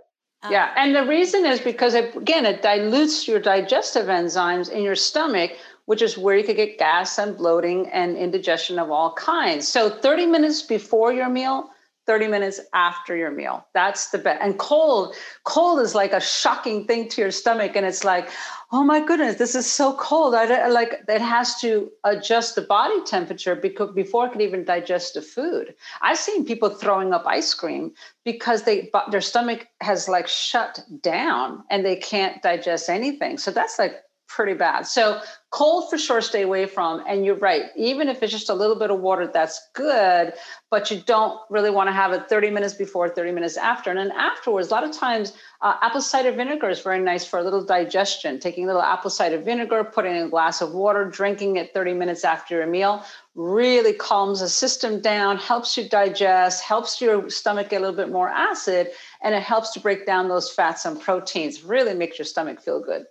Um, 0.43 0.53
yeah. 0.53 0.73
And 0.77 0.95
the 0.95 1.05
reason 1.05 1.45
is 1.45 1.61
because, 1.61 1.95
it, 1.95 2.17
again, 2.17 2.47
it 2.47 2.63
dilutes 2.63 3.29
your 3.29 3.41
digestive 3.41 4.07
enzymes 4.07 4.71
in 4.71 4.83
your 4.83 4.95
stomach, 4.95 5.53
which 5.85 6.03
is 6.03 6.17
where 6.17 6.37
you 6.37 6.45
could 6.45 6.57
get 6.57 6.79
gas 6.79 7.19
and 7.19 7.37
bloating 7.37 7.89
and 7.89 8.17
indigestion 8.17 8.79
of 8.79 8.91
all 8.91 9.13
kinds. 9.15 9.69
So 9.69 9.91
30 9.91 10.27
minutes 10.27 10.63
before 10.63 11.13
your 11.13 11.29
meal, 11.29 11.71
30 12.07 12.29
minutes 12.29 12.61
after 12.73 13.17
your 13.17 13.31
meal. 13.31 13.67
That's 13.75 14.11
the 14.11 14.19
best. 14.19 14.41
And 14.43 14.59
cold, 14.59 15.15
cold 15.45 15.81
is 15.81 15.95
like 15.95 16.13
a 16.13 16.21
shocking 16.21 16.87
thing 16.87 17.09
to 17.11 17.21
your 17.21 17.31
stomach. 17.31 17.73
And 17.75 17.85
it's 17.85 18.05
like, 18.05 18.31
oh 18.73 18.83
my 18.83 19.05
goodness, 19.05 19.37
this 19.37 19.55
is 19.55 19.71
so 19.71 19.95
cold. 19.95 20.35
I 20.35 20.69
like 20.69 21.03
it 21.09 21.21
has 21.21 21.61
to 21.61 21.91
adjust 22.05 22.55
the 22.55 22.63
body 22.63 23.03
temperature 23.05 23.55
because 23.55 23.93
before 23.95 24.27
it 24.27 24.33
can 24.33 24.41
even 24.41 24.65
digest 24.65 25.15
the 25.15 25.23
food. 25.23 25.75
I've 26.03 26.19
seen 26.19 26.45
people 26.45 26.71
throwing 26.71 27.13
up 27.13 27.25
ice 27.27 27.55
cream 27.55 27.93
because 28.25 28.63
they 28.65 28.91
their 29.11 29.21
stomach 29.21 29.67
has 29.81 30.09
like 30.09 30.29
shut 30.29 30.81
down 31.01 31.65
and 31.71 31.85
they 31.85 31.97
can't 31.97 32.43
digest 32.43 32.89
anything. 32.89 33.39
So 33.39 33.51
that's 33.51 33.79
like 33.79 34.03
pretty 34.29 34.55
bad. 34.55 34.87
So 34.87 35.21
cold 35.51 35.89
for 35.89 35.97
sure 35.97 36.21
stay 36.21 36.43
away 36.43 36.67
from. 36.67 37.03
And 37.09 37.25
you're 37.25 37.37
right 37.37 37.65
even 37.77 38.09
if 38.09 38.23
it's 38.23 38.33
just 38.33 38.51
a 38.51 38.55
little 38.55 38.77
bit 38.77 38.91
of 38.91 39.01
water 39.01 39.27
that's 39.27 39.69
good 39.75 40.35
but 40.71 40.91
you 40.91 41.01
don't 41.01 41.41
really 41.49 41.71
want 41.71 41.89
to 41.89 41.93
have 41.93 42.13
it 42.13 42.29
30 42.29 42.51
minutes 42.51 42.75
before 42.75 43.09
30 43.09 43.33
minutes 43.33 43.57
after. 43.57 43.91
And 43.91 43.99
then 43.99 44.13
afterwards 44.13 44.69
a 44.69 44.73
lot 44.73 44.85
of 44.85 44.93
times 44.93 45.33
uh, 45.63 45.77
apple 45.81 46.01
cider 46.01 46.33
vinegar 46.33 46.69
is 46.69 46.81
very 46.81 47.01
nice 47.01 47.25
for 47.25 47.39
a 47.39 47.43
little 47.43 47.65
digestion 47.65 48.39
taking 48.39 48.65
a 48.65 48.67
little 48.67 48.83
apple 48.83 49.11
cider 49.11 49.39
vinegar 49.39 49.85
putting 49.85 50.17
in 50.17 50.25
a 50.25 50.29
glass 50.29 50.61
of 50.61 50.75
water 50.75 51.05
drinking 51.05 51.57
it 51.57 51.73
30 51.73 51.95
minutes 51.95 52.25
after 52.25 52.57
your 52.57 52.67
meal 52.67 53.05
really 53.35 53.93
calms 53.93 54.41
the 54.41 54.49
system 54.49 55.01
down 55.01 55.37
helps 55.37 55.77
you 55.77 55.89
digest 55.89 56.63
helps 56.63 57.01
your 57.01 57.31
stomach 57.31 57.71
get 57.71 57.79
a 57.79 57.81
little 57.81 57.97
bit 57.97 58.11
more 58.11 58.29
acid 58.29 58.89
and 59.23 59.35
it 59.35 59.43
helps 59.43 59.73
to 59.73 59.81
break 59.81 60.05
down 60.05 60.29
those 60.29 60.51
fats 60.51 60.85
and 60.85 61.01
proteins 61.01 61.63
really 61.63 61.95
makes 61.95 62.19
your 62.19 62.27
stomach 62.27 62.61
feel 62.61 62.81
good 62.83 63.05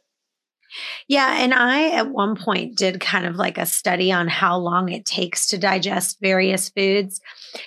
yeah. 1.08 1.42
And 1.42 1.54
I, 1.54 1.92
at 1.92 2.10
one 2.10 2.36
point, 2.36 2.78
did 2.78 3.00
kind 3.00 3.26
of 3.26 3.36
like 3.36 3.58
a 3.58 3.66
study 3.66 4.12
on 4.12 4.28
how 4.28 4.58
long 4.58 4.90
it 4.90 5.06
takes 5.06 5.48
to 5.48 5.58
digest 5.58 6.18
various 6.22 6.70
foods. 6.70 7.22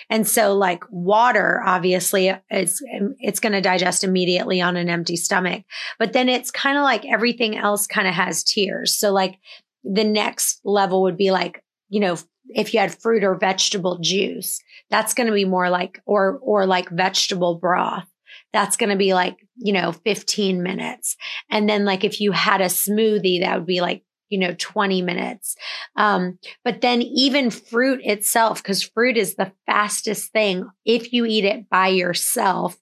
And 0.09 0.27
so, 0.27 0.55
like 0.55 0.83
water, 0.89 1.61
obviously, 1.65 2.31
is 2.51 2.81
um, 2.95 3.15
it's 3.19 3.39
going 3.39 3.53
to 3.53 3.61
digest 3.61 4.03
immediately 4.03 4.61
on 4.61 4.77
an 4.77 4.89
empty 4.89 5.15
stomach. 5.15 5.63
But 5.97 6.13
then 6.13 6.29
it's 6.29 6.51
kind 6.51 6.77
of 6.77 6.83
like 6.83 7.05
everything 7.05 7.57
else 7.57 7.87
kind 7.87 8.07
of 8.07 8.13
has 8.13 8.43
tiers. 8.43 8.95
So, 8.97 9.11
like 9.11 9.39
the 9.83 10.03
next 10.03 10.61
level 10.63 11.03
would 11.03 11.17
be 11.17 11.31
like, 11.31 11.63
you 11.89 11.99
know, 11.99 12.17
if 12.49 12.73
you 12.73 12.79
had 12.79 12.99
fruit 12.99 13.23
or 13.23 13.35
vegetable 13.35 13.99
juice, 13.99 14.61
that's 14.89 15.13
going 15.13 15.27
to 15.27 15.33
be 15.33 15.45
more 15.45 15.69
like, 15.69 16.01
or, 16.05 16.39
or 16.41 16.65
like 16.65 16.89
vegetable 16.89 17.55
broth 17.55 18.07
that's 18.51 18.77
going 18.77 18.89
to 18.89 18.95
be 18.95 19.13
like, 19.13 19.37
you 19.59 19.73
know, 19.73 19.91
15 19.91 20.63
minutes. 20.63 21.15
And 21.49 21.69
then 21.69 21.85
like 21.85 22.03
if 22.03 22.21
you 22.21 22.31
had 22.31 22.61
a 22.61 22.65
smoothie, 22.65 23.41
that 23.41 23.57
would 23.57 23.67
be 23.67 23.81
like, 23.81 24.03
you 24.29 24.39
know, 24.39 24.55
20 24.57 25.01
minutes. 25.01 25.55
Um, 25.95 26.39
but 26.63 26.81
then 26.81 27.01
even 27.01 27.49
fruit 27.49 28.01
itself, 28.03 28.61
because 28.61 28.83
fruit 28.83 29.17
is 29.17 29.35
the 29.35 29.51
fastest 29.65 30.31
thing. 30.31 30.69
If 30.85 31.11
you 31.13 31.25
eat 31.25 31.45
it 31.45 31.69
by 31.69 31.89
yourself 31.89 32.77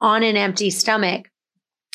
on 0.00 0.22
an 0.22 0.36
empty 0.36 0.70
stomach, 0.70 1.30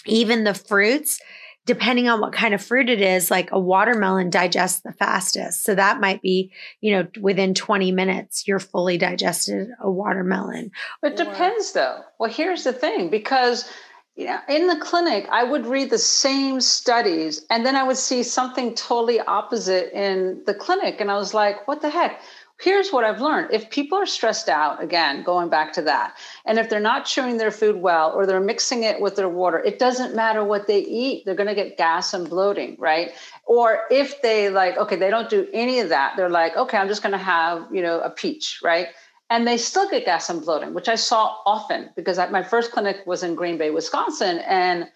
even 0.06 0.44
the 0.44 0.53
fruits, 0.53 1.20
depending 1.65 2.10
on 2.10 2.20
what 2.20 2.34
kind 2.34 2.53
of 2.53 2.63
fruit 2.63 2.89
it 2.89 3.01
is, 3.01 3.32
like 3.32 3.51
a 3.51 3.60
watermelon 3.60 4.30
digests 4.30 4.82
the 4.82 4.94
fastest. 4.94 5.63
So 5.63 5.75
that 5.75 6.01
might 6.01 6.22
be, 6.22 6.51
you 6.82 6.92
know, 6.92 7.08
within 7.20 7.53
20 7.53 7.92
minutes, 7.92 8.48
you're 8.48 8.60
fully 8.60 8.98
digested 8.98 9.70
a 9.80 9.89
watermelon. 9.89 10.72
It 11.01 11.20
or- 11.20 11.25
depends 11.25 11.72
though. 11.72 12.01
Well, 12.20 12.32
here's 12.32 12.65
the 12.65 12.74
thing 12.74 13.10
because 13.10 13.70
you 14.15 14.25
know, 14.25 14.39
in 14.48 14.67
the 14.67 14.77
clinic, 14.77 15.27
I 15.32 15.43
would 15.43 15.65
read 15.65 15.89
the 15.89 15.98
same 15.98 16.62
studies 16.62 17.46
and 17.50 17.65
then 17.65 17.75
I 17.75 17.84
would 17.84 17.98
see 17.98 18.22
something 18.22 18.75
totally 18.75 19.20
opposite 19.20 19.91
in 19.91 20.43
the 20.46 20.53
clinic. 20.53 21.01
And 21.01 21.10
I 21.10 21.15
was 21.15 21.34
like, 21.34 21.67
what 21.67 21.82
the 21.82 21.89
heck? 21.89 22.22
here's 22.63 22.91
what 22.91 23.03
I've 23.03 23.20
learned. 23.20 23.50
If 23.51 23.70
people 23.70 23.98
are 23.98 24.05
stressed 24.05 24.48
out, 24.48 24.82
again, 24.82 25.24
going 25.24 25.50
back 25.50 25.74
to 25.74 25.82
that, 25.84 26.15
and 26.46 26.58
if 26.58 26.70
they're 26.70 26.79
not 26.79 27.05
chewing 27.05 27.38
their 27.38 27.51
food 27.51 27.75
well 27.75 28.12
or 28.13 28.25
they're 28.25 28.39
mixing 28.39 28.84
it 28.84 29.01
with 29.01 29.15
their 29.15 29.29
water, 29.29 29.60
it 29.60 29.79
doesn't 29.79 30.15
matter 30.15 30.43
what 30.43 30.67
they 30.67 30.79
eat, 30.79 31.25
they're 31.25 31.36
going 31.36 31.50
to 31.50 31.55
get 31.55 31.77
gas 31.77 32.13
and 32.13 32.29
bloating, 32.29 32.75
right? 32.79 33.12
Or 33.46 33.82
if 33.91 34.22
they 34.22 34.50
like, 34.50 34.77
okay, 34.77 34.96
they 34.96 35.10
don't 35.10 35.29
do 35.29 35.48
any 35.53 35.79
of 35.79 35.89
that, 35.89 36.13
they're 36.15 36.29
like, 36.29 36.55
okay, 36.55 36.77
I'm 36.77 36.88
just 36.88 37.01
going 37.01 37.12
to 37.12 37.17
have, 37.17 37.67
you 37.72 37.82
know, 37.82 38.00
a 38.00 38.10
peach, 38.10 38.60
right? 38.63 38.88
And 39.30 39.48
they 39.48 39.58
still 39.58 39.89
get 39.89 40.06
gas 40.06 40.30
and 40.30 40.42
bloating, 40.42 40.74
which 40.74 40.89
I 40.89 40.96
saw 40.96 41.38
often 41.46 41.89
because 41.96 42.18
my 42.32 42.44
first 42.44 42.72
clinic 42.72 42.98
was 43.06 43.24
in 43.24 43.36
Green 43.36 43.58
Bay, 43.58 43.72
Wisconsin. 43.72 44.39
And 44.39 44.88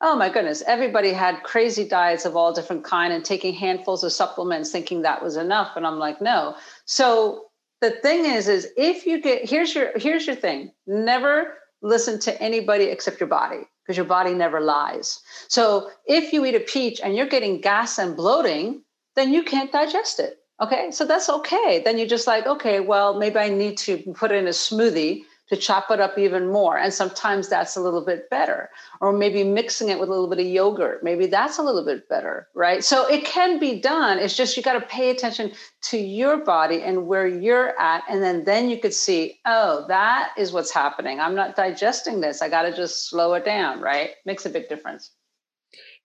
oh 0.00 0.16
my 0.16 0.28
goodness 0.28 0.62
everybody 0.66 1.12
had 1.12 1.42
crazy 1.42 1.86
diets 1.86 2.24
of 2.24 2.36
all 2.36 2.52
different 2.52 2.84
kind 2.84 3.12
and 3.12 3.24
taking 3.24 3.54
handfuls 3.54 4.04
of 4.04 4.12
supplements 4.12 4.70
thinking 4.70 5.02
that 5.02 5.22
was 5.22 5.36
enough. 5.36 5.76
And 5.76 5.86
i'm 5.86 5.98
like 5.98 6.20
no. 6.20 6.54
So 6.84 7.46
the 7.80 7.90
thing 7.90 8.24
is 8.24 8.48
is 8.48 8.68
if 8.76 9.06
you 9.06 9.20
get 9.20 9.48
here's 9.48 9.74
your 9.74 9.90
here's 9.96 10.26
your 10.26 10.36
thing. 10.36 10.72
Never 10.86 11.54
listen 11.82 12.18
to 12.20 12.42
anybody 12.42 12.84
except 12.84 13.20
your 13.20 13.28
body 13.28 13.60
because 13.82 13.96
your 13.96 14.06
body 14.06 14.32
never 14.34 14.60
lies. 14.60 15.20
So 15.48 15.90
if 16.06 16.32
you 16.32 16.44
eat 16.44 16.54
a 16.54 16.60
peach 16.60 17.00
and 17.02 17.16
you're 17.16 17.26
getting 17.26 17.60
gas 17.60 17.98
and 17.98 18.16
bloating 18.16 18.82
then 19.16 19.32
you 19.32 19.42
can't 19.42 19.70
digest 19.70 20.18
it 20.20 20.38
okay 20.60 20.90
so 20.90 21.04
that's 21.04 21.28
okay 21.28 21.82
then 21.84 21.98
you're 21.98 22.06
just 22.06 22.26
like 22.26 22.46
okay 22.46 22.80
well 22.80 23.18
maybe 23.18 23.38
i 23.38 23.48
need 23.48 23.76
to 23.76 23.98
put 24.14 24.30
in 24.32 24.46
a 24.46 24.50
smoothie 24.50 25.24
to 25.48 25.56
chop 25.56 25.90
it 25.90 26.00
up 26.00 26.16
even 26.18 26.50
more. 26.50 26.78
And 26.78 26.92
sometimes 26.92 27.48
that's 27.48 27.76
a 27.76 27.80
little 27.80 28.04
bit 28.04 28.30
better. 28.30 28.70
Or 29.00 29.12
maybe 29.12 29.44
mixing 29.44 29.90
it 29.90 30.00
with 30.00 30.08
a 30.08 30.12
little 30.12 30.28
bit 30.28 30.38
of 30.38 30.46
yogurt. 30.46 31.04
Maybe 31.04 31.26
that's 31.26 31.58
a 31.58 31.62
little 31.62 31.84
bit 31.84 32.08
better, 32.08 32.48
right? 32.54 32.82
So 32.82 33.06
it 33.06 33.24
can 33.24 33.58
be 33.58 33.78
done. 33.78 34.18
It's 34.18 34.36
just 34.36 34.56
you 34.56 34.62
got 34.62 34.74
to 34.74 34.86
pay 34.86 35.10
attention 35.10 35.52
to 35.82 35.98
your 35.98 36.38
body 36.38 36.82
and 36.82 37.06
where 37.06 37.26
you're 37.26 37.78
at. 37.78 38.04
And 38.08 38.22
then, 38.22 38.44
then 38.44 38.70
you 38.70 38.80
could 38.80 38.94
see, 38.94 39.40
oh, 39.44 39.84
that 39.88 40.32
is 40.38 40.52
what's 40.52 40.72
happening. 40.72 41.20
I'm 41.20 41.34
not 41.34 41.56
digesting 41.56 42.20
this. 42.20 42.40
I 42.40 42.48
got 42.48 42.62
to 42.62 42.74
just 42.74 43.10
slow 43.10 43.34
it 43.34 43.44
down, 43.44 43.80
right? 43.80 44.10
Makes 44.24 44.46
a 44.46 44.50
big 44.50 44.68
difference. 44.68 45.10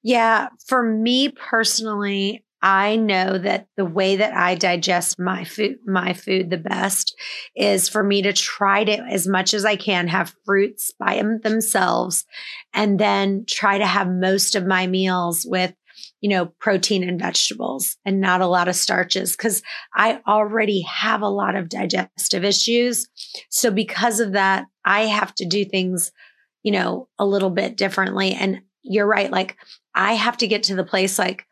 Yeah. 0.04 0.50
For 0.68 0.84
me 0.84 1.30
personally, 1.30 2.44
I 2.62 2.98
know 2.98 3.38
that 3.38 3.68
the 3.78 3.86
way 3.86 4.18
that 4.18 4.34
I 4.36 4.56
digest 4.56 5.18
my 5.20 5.46
food, 5.46 5.78
my 5.86 6.14
food 6.14 6.50
the 6.50 6.58
best 6.58 7.16
is 7.56 7.88
for 7.88 8.04
me 8.04 8.22
to 8.24 8.34
try 8.34 8.84
to, 8.84 8.98
as 9.10 9.28
much 9.28 9.54
as 9.54 9.64
I 9.64 9.78
can, 9.78 10.08
have 10.08 10.36
fruits 10.46 10.92
by 11.00 11.24
themselves 11.42 12.26
and 12.74 13.00
then 13.00 13.46
try 13.48 13.78
to 13.78 13.86
have 13.86 14.10
most 14.10 14.56
of 14.56 14.66
my 14.66 14.88
meals 14.88 15.46
with, 15.48 15.74
you 16.20 16.30
know, 16.30 16.48
protein 16.60 17.08
and 17.08 17.20
vegetables 17.20 17.96
and 18.04 18.20
not 18.20 18.42
a 18.42 18.48
lot 18.48 18.68
of 18.68 18.76
starches 18.76 19.32
because 19.32 19.62
I 19.96 20.20
already 20.28 20.82
have 20.82 21.22
a 21.22 21.30
lot 21.30 21.56
of 21.56 21.70
digestive 21.70 22.44
issues. 22.44 23.08
So 23.50 23.72
because 23.72 24.20
of 24.20 24.34
that, 24.34 24.66
I 24.84 25.02
have 25.04 25.34
to 25.36 25.46
do 25.46 25.64
things, 25.64 26.12
you 26.64 26.74
know, 26.74 27.08
a 27.18 27.26
little 27.26 27.50
bit 27.50 27.78
differently. 27.78 28.34
And 28.34 28.62
you're 28.82 29.08
right. 29.08 29.32
Like 29.32 29.56
I 29.96 30.14
have 30.14 30.38
to 30.38 30.48
get 30.48 30.64
to 30.64 30.76
the 30.76 30.84
place 30.84 31.18
like, 31.18 31.46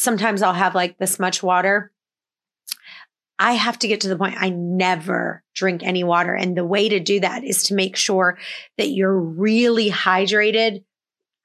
sometimes 0.00 0.42
I'll 0.42 0.54
have 0.54 0.74
like 0.74 0.98
this 0.98 1.18
much 1.18 1.42
water. 1.42 1.92
I 3.38 3.52
have 3.52 3.78
to 3.80 3.88
get 3.88 4.02
to 4.02 4.08
the 4.08 4.16
point 4.16 4.36
I 4.38 4.50
never 4.50 5.42
drink 5.54 5.82
any 5.82 6.04
water. 6.04 6.34
And 6.34 6.56
the 6.56 6.64
way 6.64 6.88
to 6.88 7.00
do 7.00 7.20
that 7.20 7.44
is 7.44 7.64
to 7.64 7.74
make 7.74 7.96
sure 7.96 8.38
that 8.76 8.88
you're 8.88 9.18
really 9.18 9.90
hydrated 9.90 10.84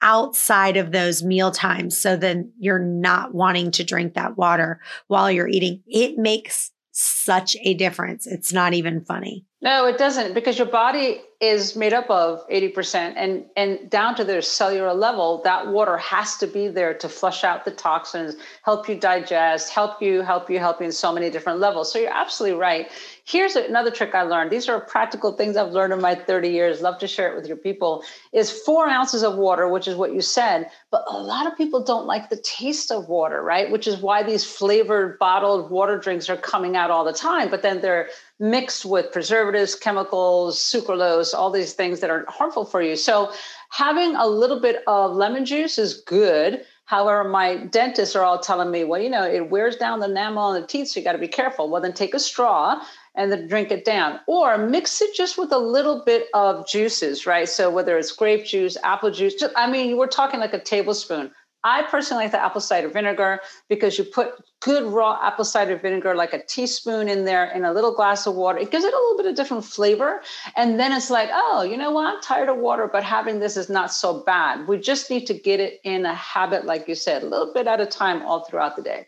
outside 0.01 0.77
of 0.77 0.91
those 0.91 1.24
meal 1.24 1.51
times. 1.51 1.97
So 1.97 2.15
then 2.15 2.51
you're 2.59 2.79
not 2.79 3.33
wanting 3.33 3.71
to 3.71 3.83
drink 3.83 4.13
that 4.13 4.38
water 4.38 4.79
while 5.07 5.31
you're 5.31 5.47
eating. 5.47 5.83
It 5.88 6.17
makes 6.17 6.71
such 6.91 7.55
a 7.62 7.74
difference. 7.74 8.27
It's 8.27 8.53
not 8.53 8.74
even 8.74 9.03
funny. 9.03 9.45
No, 9.62 9.88
it 9.88 9.97
doesn't 9.97 10.33
because 10.33 10.57
your 10.57 10.67
body 10.67 11.21
is 11.41 11.75
made 11.75 11.91
up 11.91 12.09
of 12.09 12.47
80% 12.50 13.13
and 13.17 13.45
and 13.57 13.89
down 13.89 14.15
to 14.15 14.24
their 14.24 14.41
cellular 14.41 14.93
level 14.93 15.41
that 15.43 15.67
water 15.67 15.97
has 15.97 16.38
to 16.38 16.47
be 16.47 16.69
there 16.69 16.93
to 16.93 17.09
flush 17.09 17.43
out 17.43 17.65
the 17.65 17.71
toxins 17.71 18.35
help 18.63 18.88
you 18.88 18.95
digest 18.95 19.69
help 19.74 20.01
you 20.01 20.21
help 20.21 20.50
you 20.50 20.59
help 20.59 20.79
you 20.79 20.85
in 20.85 20.91
so 20.93 21.12
many 21.12 21.29
different 21.29 21.59
levels. 21.59 21.91
So 21.91 22.00
you're 22.00 22.13
absolutely 22.13 22.57
right. 22.57 22.89
Here's 23.25 23.55
another 23.55 23.91
trick 23.91 24.15
i 24.15 24.21
learned. 24.21 24.51
These 24.51 24.69
are 24.69 24.79
practical 24.79 25.33
things 25.33 25.57
i've 25.57 25.71
learned 25.71 25.91
in 25.93 26.00
my 26.00 26.15
30 26.15 26.50
years. 26.50 26.81
Love 26.81 27.00
to 27.00 27.07
share 27.07 27.31
it 27.31 27.35
with 27.35 27.47
your 27.47 27.57
people. 27.57 28.03
Is 28.31 28.51
four 28.51 28.88
ounces 28.88 29.24
of 29.24 29.35
water 29.35 29.67
which 29.67 29.88
is 29.88 29.95
what 29.95 30.13
you 30.13 30.21
said 30.21 30.69
but 30.89 31.03
a 31.09 31.17
lot 31.17 31.47
of 31.47 31.57
people 31.57 31.83
don't 31.83 32.05
like 32.05 32.29
the 32.29 32.38
taste 32.38 32.91
of 32.91 33.09
water 33.09 33.41
right? 33.41 33.69
Which 33.69 33.88
is 33.88 33.97
why 33.97 34.24
these 34.24 34.45
flavored 34.45 35.19
bottled 35.19 35.69
water 35.69 35.97
drinks 35.97 36.29
are 36.29 36.38
coming 36.38 36.77
out 36.77 36.91
all 36.91 37.03
the 37.03 37.13
time 37.13 37.50
but 37.50 37.62
then 37.62 37.81
they're 37.81 38.09
mixed 38.39 38.85
with 38.85 39.11
preservatives, 39.11 39.75
chemicals, 39.75 40.59
sucralose, 40.59 41.33
all 41.33 41.49
these 41.49 41.73
things 41.73 42.01
that 42.01 42.09
are 42.09 42.25
harmful 42.27 42.65
for 42.65 42.81
you. 42.81 42.95
So, 42.95 43.31
having 43.69 44.15
a 44.15 44.27
little 44.27 44.59
bit 44.59 44.83
of 44.87 45.15
lemon 45.15 45.45
juice 45.45 45.77
is 45.77 46.01
good. 46.01 46.65
However, 46.85 47.27
my 47.27 47.57
dentists 47.57 48.15
are 48.15 48.23
all 48.23 48.39
telling 48.39 48.69
me, 48.69 48.83
well, 48.83 49.01
you 49.01 49.09
know, 49.09 49.23
it 49.23 49.49
wears 49.49 49.75
down 49.75 49.99
the 49.99 50.05
enamel 50.05 50.43
on 50.43 50.61
the 50.61 50.67
teeth, 50.67 50.89
so 50.89 50.99
you 50.99 51.03
got 51.03 51.13
to 51.13 51.17
be 51.17 51.27
careful. 51.27 51.67
Well, 51.67 51.81
then 51.81 51.93
take 51.93 52.13
a 52.13 52.19
straw 52.19 52.79
and 53.15 53.31
then 53.31 53.47
drink 53.47 53.71
it 53.71 53.85
down, 53.85 54.19
or 54.27 54.57
mix 54.57 55.01
it 55.01 55.15
just 55.15 55.37
with 55.37 55.51
a 55.51 55.57
little 55.57 56.03
bit 56.05 56.27
of 56.33 56.67
juices, 56.67 57.25
right? 57.25 57.47
So 57.47 57.71
whether 57.71 57.97
it's 57.97 58.11
grape 58.11 58.45
juice, 58.45 58.77
apple 58.83 59.09
juice, 59.09 59.33
just, 59.35 59.53
I 59.55 59.71
mean, 59.71 59.97
we're 59.97 60.07
talking 60.07 60.39
like 60.39 60.53
a 60.53 60.59
tablespoon. 60.59 61.31
I 61.65 61.81
personally 61.81 62.25
like 62.25 62.31
the 62.31 62.41
apple 62.41 62.62
cider 62.62 62.88
vinegar 62.89 63.39
because 63.69 63.98
you 63.98 64.03
put 64.03 64.36
good 64.62 64.84
raw 64.84 65.19
apple 65.19 65.43
cider 65.43 65.75
vinegar, 65.77 66.13
like 66.13 66.31
a 66.31 66.45
teaspoon 66.45 67.10
in 67.10 67.25
there 67.25 67.45
in 67.45 67.65
a 67.65 67.74
little 67.74 67.93
glass 67.93 68.27
of 68.27 68.36
water. 68.36 68.60
It 68.60 68.69
gives 68.69 68.86
it 68.86 68.93
a 68.93 68.98
little 68.98 69.17
bit 69.17 69.25
of 69.25 69.36
different 69.36 69.65
flavor. 69.65 70.22
And 70.55 70.79
then 70.79 70.93
it's 70.93 71.10
like, 71.10 71.29
oh, 71.34 71.63
you 71.63 71.75
know 71.75 71.89
what? 71.89 72.05
I'm 72.05 72.22
tired 72.22 72.50
of 72.50 72.57
water, 72.57 72.88
but 72.88 73.03
having 73.03 73.39
this 73.39 73.57
is 73.57 73.67
not 73.67 73.91
so 73.91 74.24
bad. 74.24 74.67
We 74.67 74.77
just 74.77 75.10
need 75.10 75.25
to 75.25 75.34
get 75.34 75.60
it 75.60 75.79
in 75.84 76.05
a 76.05 76.13
habit, 76.13 76.65
like 76.65 76.88
you 76.88 76.93
said, 76.93 77.24
a 77.24 77.27
little 77.27 77.51
bit 77.51 77.65
at 77.65 77.81
a 77.81 77.88
time 77.88 78.22
all 78.22 78.45
throughout 78.45 78.75
the 78.75 78.84
day. 78.84 79.07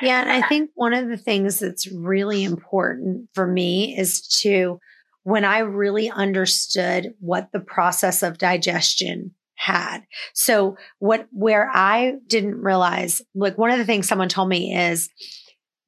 Yeah. 0.00 0.22
And 0.22 0.30
I 0.30 0.48
think 0.48 0.70
one 0.74 0.94
of 0.94 1.08
the 1.08 1.18
things 1.18 1.58
that's 1.58 1.86
really 1.92 2.44
important 2.44 3.28
for 3.34 3.46
me 3.46 3.94
is 3.96 4.26
to, 4.40 4.80
when 5.24 5.44
I 5.44 5.58
really 5.58 6.08
understood 6.08 7.12
what 7.20 7.52
the 7.52 7.60
process 7.60 8.22
of 8.22 8.38
digestion 8.38 9.34
had. 9.60 10.00
So 10.32 10.78
what, 11.00 11.28
where 11.32 11.70
I 11.70 12.14
didn't 12.26 12.62
realize, 12.62 13.20
like 13.34 13.58
one 13.58 13.70
of 13.70 13.76
the 13.76 13.84
things 13.84 14.08
someone 14.08 14.30
told 14.30 14.48
me 14.48 14.74
is 14.74 15.10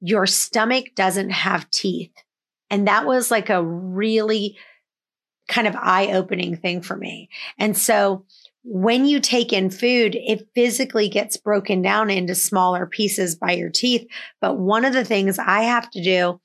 your 0.03 0.27
stomach 0.27 0.95
doesn't 0.95 1.31
have 1.31 1.71
teeth. 1.71 2.13
And 2.69 2.87
that 2.87 3.07
was 3.07 3.31
like 3.31 3.49
a 3.49 3.65
really 3.65 4.59
kind 5.49 5.67
of 5.67 5.75
eye 5.75 6.13
opening 6.13 6.55
thing 6.55 6.83
for 6.83 6.97
me. 6.99 7.31
And 7.59 7.77
so 7.77 8.27
when 8.63 9.07
you 9.07 9.21
take 9.21 9.55
in 9.55 9.71
food, 9.71 10.17
it 10.17 10.49
physically 10.55 11.09
gets 11.09 11.39
broken 11.39 11.81
down 11.81 12.11
into 12.11 12.35
smaller 12.35 12.87
pieces 12.87 13.37
by 13.37 13.53
your 13.53 13.71
teeth. 13.71 14.07
But 14.43 14.59
one 14.59 14.85
of 14.85 14.93
the 14.93 15.05
things 15.05 15.39
I 15.39 15.63
have 15.63 15.91
to 15.93 16.03
do 16.03 16.41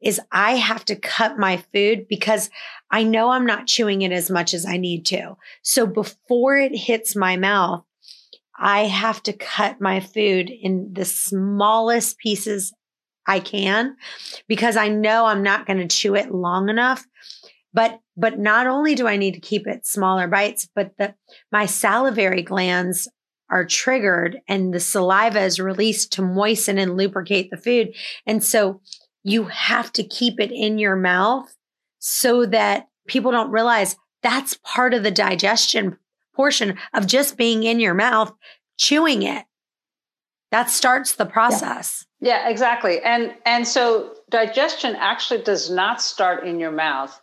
is 0.00 0.20
I 0.30 0.56
have 0.56 0.84
to 0.86 0.96
cut 0.96 1.38
my 1.38 1.62
food 1.72 2.06
because 2.08 2.50
I 2.90 3.02
know 3.02 3.30
I'm 3.30 3.46
not 3.46 3.66
chewing 3.66 4.02
it 4.02 4.12
as 4.12 4.30
much 4.30 4.54
as 4.54 4.64
I 4.64 4.76
need 4.76 5.06
to. 5.06 5.36
So 5.62 5.86
before 5.86 6.56
it 6.56 6.74
hits 6.74 7.16
my 7.16 7.36
mouth, 7.36 7.84
I 8.56 8.84
have 8.84 9.22
to 9.24 9.32
cut 9.32 9.80
my 9.80 10.00
food 10.00 10.50
in 10.50 10.92
the 10.92 11.04
smallest 11.04 12.18
pieces 12.18 12.72
I 13.26 13.40
can 13.40 13.96
because 14.48 14.76
I 14.76 14.88
know 14.88 15.26
I'm 15.26 15.42
not 15.42 15.66
going 15.66 15.78
to 15.78 15.96
chew 15.96 16.14
it 16.16 16.32
long 16.32 16.68
enough. 16.68 17.06
But 17.74 18.00
but 18.16 18.38
not 18.38 18.66
only 18.66 18.94
do 18.94 19.06
I 19.06 19.16
need 19.16 19.34
to 19.34 19.40
keep 19.40 19.66
it 19.66 19.86
smaller 19.86 20.26
bites, 20.26 20.68
but 20.74 20.96
the 20.96 21.14
my 21.52 21.66
salivary 21.66 22.42
glands 22.42 23.08
are 23.50 23.64
triggered 23.64 24.40
and 24.48 24.72
the 24.74 24.80
saliva 24.80 25.40
is 25.40 25.60
released 25.60 26.12
to 26.12 26.22
moisten 26.22 26.78
and 26.78 26.96
lubricate 26.96 27.50
the 27.50 27.56
food. 27.56 27.94
And 28.26 28.42
so 28.42 28.80
you 29.24 29.44
have 29.44 29.92
to 29.92 30.04
keep 30.04 30.40
it 30.40 30.50
in 30.52 30.78
your 30.78 30.96
mouth 30.96 31.54
so 31.98 32.46
that 32.46 32.88
people 33.06 33.30
don't 33.30 33.50
realize 33.50 33.96
that's 34.22 34.58
part 34.62 34.94
of 34.94 35.02
the 35.02 35.10
digestion 35.10 35.98
portion 36.34 36.78
of 36.94 37.06
just 37.06 37.36
being 37.36 37.64
in 37.64 37.80
your 37.80 37.94
mouth, 37.94 38.32
chewing 38.76 39.22
it. 39.22 39.44
That 40.50 40.70
starts 40.70 41.16
the 41.16 41.26
process. 41.26 42.06
Yeah. 42.20 42.44
yeah, 42.44 42.48
exactly. 42.48 43.00
And 43.02 43.34
and 43.44 43.66
so 43.66 44.14
digestion 44.30 44.96
actually 44.96 45.42
does 45.42 45.70
not 45.70 46.00
start 46.00 46.46
in 46.46 46.58
your 46.58 46.70
mouth. 46.70 47.20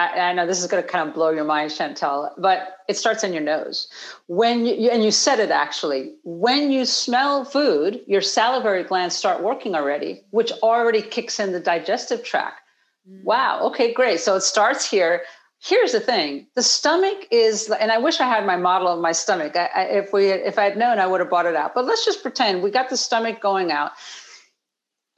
I, 0.00 0.30
I 0.30 0.32
know 0.32 0.46
this 0.46 0.60
is 0.60 0.66
going 0.66 0.82
to 0.82 0.88
kind 0.88 1.06
of 1.08 1.14
blow 1.14 1.30
your 1.30 1.44
mind, 1.44 1.70
Chantel, 1.70 2.30
but 2.38 2.78
it 2.88 2.96
starts 2.96 3.22
in 3.22 3.32
your 3.32 3.42
nose. 3.42 3.88
When 4.26 4.64
you, 4.64 4.90
and 4.90 5.04
you 5.04 5.10
said 5.10 5.38
it 5.38 5.50
actually, 5.50 6.14
when 6.24 6.70
you 6.70 6.84
smell 6.84 7.44
food, 7.44 8.00
your 8.06 8.22
salivary 8.22 8.82
glands 8.82 9.16
start 9.16 9.42
working 9.42 9.74
already, 9.74 10.22
which 10.30 10.52
already 10.62 11.02
kicks 11.02 11.38
in 11.38 11.52
the 11.52 11.60
digestive 11.60 12.24
tract. 12.24 12.60
Mm. 13.08 13.24
Wow. 13.24 13.60
Okay, 13.64 13.92
great. 13.92 14.20
So 14.20 14.36
it 14.36 14.42
starts 14.42 14.88
here. 14.90 15.22
Here's 15.62 15.92
the 15.92 16.00
thing: 16.00 16.46
the 16.54 16.62
stomach 16.62 17.26
is, 17.30 17.70
and 17.70 17.92
I 17.92 17.98
wish 17.98 18.18
I 18.20 18.28
had 18.28 18.46
my 18.46 18.56
model 18.56 18.88
of 18.88 19.00
my 19.00 19.12
stomach. 19.12 19.54
I, 19.56 19.68
I, 19.74 19.82
if 19.82 20.12
we, 20.12 20.30
if 20.30 20.58
I 20.58 20.64
had 20.64 20.78
known, 20.78 20.98
I 20.98 21.06
would 21.06 21.20
have 21.20 21.28
bought 21.28 21.44
it 21.44 21.54
out. 21.54 21.74
But 21.74 21.84
let's 21.84 22.04
just 22.04 22.22
pretend 22.22 22.62
we 22.62 22.70
got 22.70 22.88
the 22.88 22.96
stomach 22.96 23.40
going 23.40 23.70
out 23.70 23.92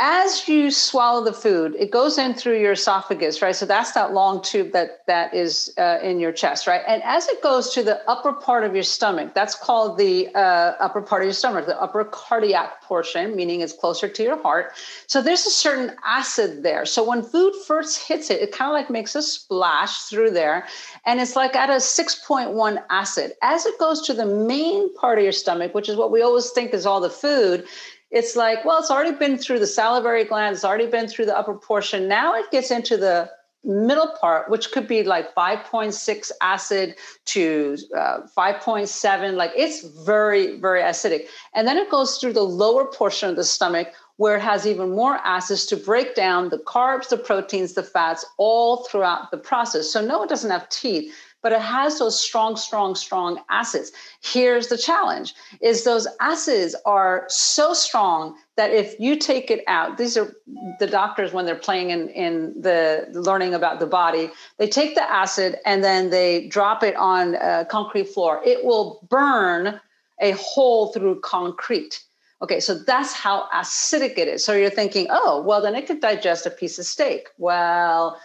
as 0.04 0.48
you 0.48 0.68
swallow 0.72 1.22
the 1.22 1.32
food, 1.32 1.76
it 1.78 1.92
goes 1.92 2.18
in 2.18 2.34
through 2.34 2.58
your 2.58 2.72
esophagus, 2.72 3.40
right? 3.40 3.54
So 3.54 3.64
that's 3.64 3.92
that 3.92 4.12
long 4.12 4.42
tube 4.42 4.72
that 4.72 5.06
that 5.06 5.32
is 5.32 5.72
uh, 5.78 6.00
in 6.02 6.18
your 6.18 6.32
chest, 6.32 6.66
right? 6.66 6.82
And 6.88 7.00
as 7.04 7.28
it 7.28 7.40
goes 7.40 7.72
to 7.74 7.84
the 7.84 8.02
upper 8.10 8.32
part 8.32 8.64
of 8.64 8.74
your 8.74 8.82
stomach, 8.82 9.32
that's 9.32 9.54
called 9.54 9.98
the 9.98 10.26
uh, 10.34 10.74
upper 10.80 11.02
part 11.02 11.22
of 11.22 11.26
your 11.26 11.34
stomach, 11.34 11.66
the 11.66 11.80
upper 11.80 12.04
cardiac 12.04 12.82
portion, 12.82 13.36
meaning 13.36 13.60
it's 13.60 13.72
closer 13.72 14.08
to 14.08 14.22
your 14.24 14.42
heart. 14.42 14.72
So 15.06 15.22
there's 15.22 15.46
a 15.46 15.50
certain 15.50 15.92
acid 16.04 16.64
there. 16.64 16.84
So 16.84 17.08
when 17.08 17.22
food 17.22 17.54
first 17.64 18.08
hits 18.08 18.28
it, 18.28 18.42
it 18.42 18.50
kind 18.50 18.70
of 18.70 18.74
like 18.74 18.90
makes 18.90 19.14
a 19.14 19.22
splash 19.22 19.98
through 20.06 20.32
there, 20.32 20.66
and 21.06 21.20
it's 21.20 21.36
like 21.36 21.54
at 21.54 21.70
a 21.70 21.74
6.1 21.74 22.82
acid. 22.90 23.34
As 23.40 23.66
it 23.66 23.78
goes 23.78 24.02
to 24.02 24.14
the 24.14 24.26
main 24.26 24.92
part 24.96 25.18
of 25.18 25.22
your 25.22 25.32
stomach, 25.32 25.76
which 25.76 25.88
is 25.88 25.94
what 25.94 26.10
we 26.10 26.22
always 26.22 26.50
think 26.50 26.74
is 26.74 26.86
all 26.86 27.00
the 27.00 27.08
food 27.08 27.68
it's 28.12 28.36
like, 28.36 28.64
well, 28.64 28.78
it's 28.78 28.90
already 28.90 29.16
been 29.16 29.38
through 29.38 29.58
the 29.58 29.66
salivary 29.66 30.24
gland, 30.24 30.54
it's 30.54 30.64
already 30.64 30.86
been 30.86 31.08
through 31.08 31.26
the 31.26 31.36
upper 31.36 31.54
portion. 31.54 32.08
Now 32.08 32.34
it 32.34 32.50
gets 32.50 32.70
into 32.70 32.96
the 32.96 33.30
middle 33.64 34.12
part, 34.20 34.50
which 34.50 34.70
could 34.72 34.86
be 34.86 35.02
like 35.02 35.34
5.6 35.34 36.30
acid 36.40 36.96
to 37.26 37.76
uh, 37.96 38.20
5.7. 38.36 39.34
Like 39.34 39.52
it's 39.56 39.86
very, 40.04 40.58
very 40.58 40.82
acidic. 40.82 41.26
And 41.54 41.66
then 41.66 41.78
it 41.78 41.90
goes 41.90 42.18
through 42.18 42.34
the 42.34 42.42
lower 42.42 42.84
portion 42.84 43.30
of 43.30 43.36
the 43.36 43.44
stomach 43.44 43.88
where 44.16 44.36
it 44.36 44.42
has 44.42 44.66
even 44.66 44.90
more 44.90 45.16
acids 45.24 45.64
to 45.66 45.76
break 45.76 46.14
down 46.14 46.50
the 46.50 46.58
carbs, 46.58 47.08
the 47.08 47.16
proteins, 47.16 47.72
the 47.72 47.82
fats 47.82 48.26
all 48.36 48.84
throughout 48.84 49.30
the 49.30 49.38
process. 49.38 49.90
So, 49.90 50.04
no, 50.04 50.22
it 50.22 50.28
doesn't 50.28 50.50
have 50.50 50.68
teeth 50.68 51.12
but 51.42 51.52
it 51.52 51.60
has 51.60 51.98
those 51.98 52.18
strong 52.18 52.56
strong 52.56 52.94
strong 52.94 53.40
acids. 53.50 53.92
Here's 54.22 54.68
the 54.68 54.78
challenge 54.78 55.34
is 55.60 55.84
those 55.84 56.06
acids 56.20 56.74
are 56.86 57.24
so 57.28 57.74
strong 57.74 58.36
that 58.56 58.70
if 58.70 58.98
you 58.98 59.16
take 59.16 59.50
it 59.50 59.62
out 59.66 59.98
these 59.98 60.16
are 60.16 60.32
the 60.78 60.86
doctors 60.86 61.32
when 61.32 61.44
they're 61.44 61.54
playing 61.54 61.90
in, 61.90 62.08
in 62.10 62.60
the 62.60 63.06
learning 63.12 63.54
about 63.54 63.80
the 63.80 63.86
body 63.86 64.30
they 64.58 64.68
take 64.68 64.94
the 64.94 65.10
acid 65.10 65.56
and 65.66 65.82
then 65.82 66.10
they 66.10 66.46
drop 66.46 66.82
it 66.82 66.96
on 66.96 67.34
a 67.34 67.66
concrete 67.68 68.08
floor. 68.08 68.40
It 68.44 68.64
will 68.64 69.06
burn 69.10 69.80
a 70.20 70.30
hole 70.32 70.92
through 70.92 71.20
concrete. 71.20 72.02
Okay 72.40 72.60
so 72.60 72.74
that's 72.74 73.12
how 73.12 73.48
acidic 73.52 74.16
it 74.16 74.28
is. 74.28 74.44
So 74.44 74.52
you're 74.52 74.70
thinking 74.70 75.08
oh 75.10 75.42
well 75.42 75.60
then 75.60 75.74
it 75.74 75.86
could 75.86 76.00
digest 76.00 76.46
a 76.46 76.50
piece 76.50 76.78
of 76.78 76.86
steak. 76.86 77.28
Well 77.36 78.20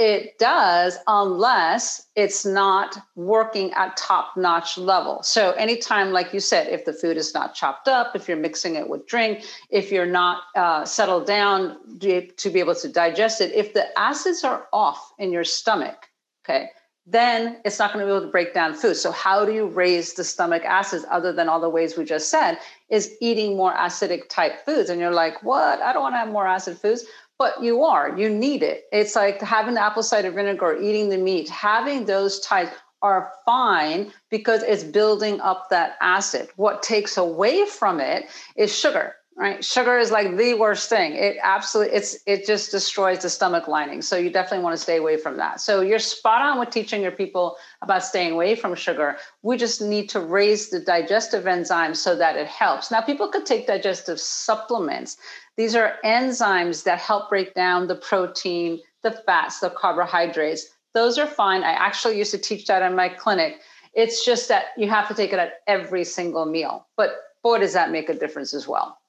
it 0.00 0.38
does 0.38 0.96
unless 1.08 2.06
it's 2.16 2.46
not 2.46 2.96
working 3.16 3.70
at 3.74 3.98
top 3.98 4.34
notch 4.34 4.78
level. 4.78 5.22
So, 5.22 5.52
anytime, 5.52 6.10
like 6.10 6.32
you 6.32 6.40
said, 6.40 6.68
if 6.68 6.86
the 6.86 6.94
food 6.94 7.18
is 7.18 7.34
not 7.34 7.54
chopped 7.54 7.86
up, 7.86 8.16
if 8.16 8.26
you're 8.26 8.38
mixing 8.38 8.76
it 8.76 8.88
with 8.88 9.06
drink, 9.06 9.44
if 9.68 9.92
you're 9.92 10.06
not 10.06 10.44
uh, 10.56 10.86
settled 10.86 11.26
down 11.26 11.76
to 12.00 12.50
be 12.50 12.60
able 12.60 12.74
to 12.76 12.88
digest 12.88 13.42
it, 13.42 13.52
if 13.52 13.74
the 13.74 13.86
acids 13.98 14.42
are 14.42 14.68
off 14.72 15.12
in 15.18 15.32
your 15.32 15.44
stomach, 15.44 16.08
okay, 16.46 16.70
then 17.04 17.58
it's 17.66 17.78
not 17.78 17.92
going 17.92 18.02
to 18.02 18.10
be 18.10 18.16
able 18.16 18.24
to 18.24 18.32
break 18.32 18.54
down 18.54 18.72
food. 18.72 18.94
So, 18.94 19.12
how 19.12 19.44
do 19.44 19.52
you 19.52 19.66
raise 19.66 20.14
the 20.14 20.24
stomach 20.24 20.64
acids 20.64 21.04
other 21.10 21.30
than 21.30 21.50
all 21.50 21.60
the 21.60 21.68
ways 21.68 21.98
we 21.98 22.06
just 22.06 22.30
said? 22.30 22.56
Is 22.88 23.14
eating 23.20 23.54
more 23.54 23.74
acidic 23.74 24.30
type 24.30 24.64
foods. 24.64 24.88
And 24.88 24.98
you're 24.98 25.12
like, 25.12 25.42
what? 25.42 25.82
I 25.82 25.92
don't 25.92 26.02
want 26.02 26.14
to 26.14 26.18
have 26.20 26.30
more 26.30 26.46
acid 26.46 26.78
foods 26.78 27.04
but 27.40 27.62
you 27.62 27.84
are. 27.84 28.18
You 28.18 28.28
need 28.28 28.62
it. 28.62 28.84
It's 28.92 29.16
like 29.16 29.40
having 29.40 29.72
the 29.72 29.82
apple 29.82 30.02
cider 30.02 30.30
vinegar 30.30 30.76
eating 30.78 31.08
the 31.08 31.16
meat. 31.16 31.48
Having 31.48 32.04
those 32.04 32.38
types 32.40 32.76
are 33.00 33.32
fine 33.46 34.12
because 34.28 34.62
it's 34.62 34.84
building 34.84 35.40
up 35.40 35.70
that 35.70 35.96
acid. 36.02 36.50
What 36.56 36.82
takes 36.82 37.16
away 37.16 37.64
from 37.64 37.98
it 37.98 38.26
is 38.56 38.78
sugar 38.78 39.14
right 39.36 39.64
sugar 39.64 39.96
is 39.98 40.10
like 40.10 40.36
the 40.36 40.54
worst 40.54 40.88
thing 40.88 41.14
it 41.14 41.36
absolutely 41.42 41.94
it's 41.94 42.18
it 42.26 42.46
just 42.46 42.70
destroys 42.70 43.22
the 43.22 43.30
stomach 43.30 43.68
lining 43.68 44.02
so 44.02 44.16
you 44.16 44.30
definitely 44.30 44.62
want 44.62 44.76
to 44.76 44.82
stay 44.82 44.96
away 44.96 45.16
from 45.16 45.36
that 45.36 45.60
so 45.60 45.80
you're 45.80 45.98
spot 45.98 46.42
on 46.42 46.58
with 46.58 46.70
teaching 46.70 47.00
your 47.00 47.12
people 47.12 47.56
about 47.82 48.04
staying 48.04 48.32
away 48.32 48.54
from 48.54 48.74
sugar 48.74 49.16
we 49.42 49.56
just 49.56 49.80
need 49.80 50.08
to 50.08 50.20
raise 50.20 50.70
the 50.70 50.80
digestive 50.80 51.44
enzymes 51.44 51.96
so 51.96 52.16
that 52.16 52.36
it 52.36 52.46
helps 52.46 52.90
now 52.90 53.00
people 53.00 53.28
could 53.28 53.46
take 53.46 53.66
digestive 53.66 54.18
supplements 54.18 55.16
these 55.60 55.76
are 55.76 55.98
enzymes 56.04 56.84
that 56.84 57.00
help 57.00 57.28
break 57.28 57.52
down 57.52 57.86
the 57.86 57.94
protein, 57.94 58.80
the 59.02 59.10
fats, 59.10 59.60
the 59.60 59.68
carbohydrates. 59.68 60.66
Those 60.94 61.18
are 61.18 61.26
fine. 61.26 61.62
I 61.62 61.72
actually 61.72 62.16
used 62.16 62.30
to 62.30 62.38
teach 62.38 62.66
that 62.68 62.80
in 62.80 62.96
my 62.96 63.10
clinic. 63.10 63.60
It's 63.92 64.24
just 64.24 64.48
that 64.48 64.68
you 64.78 64.88
have 64.88 65.06
to 65.08 65.14
take 65.14 65.34
it 65.34 65.38
at 65.38 65.60
every 65.66 66.04
single 66.04 66.46
meal. 66.46 66.86
But 66.96 67.10
boy, 67.42 67.58
does 67.58 67.74
that 67.74 67.90
make 67.90 68.08
a 68.08 68.14
difference 68.14 68.54
as 68.54 68.66
well. 68.66 68.99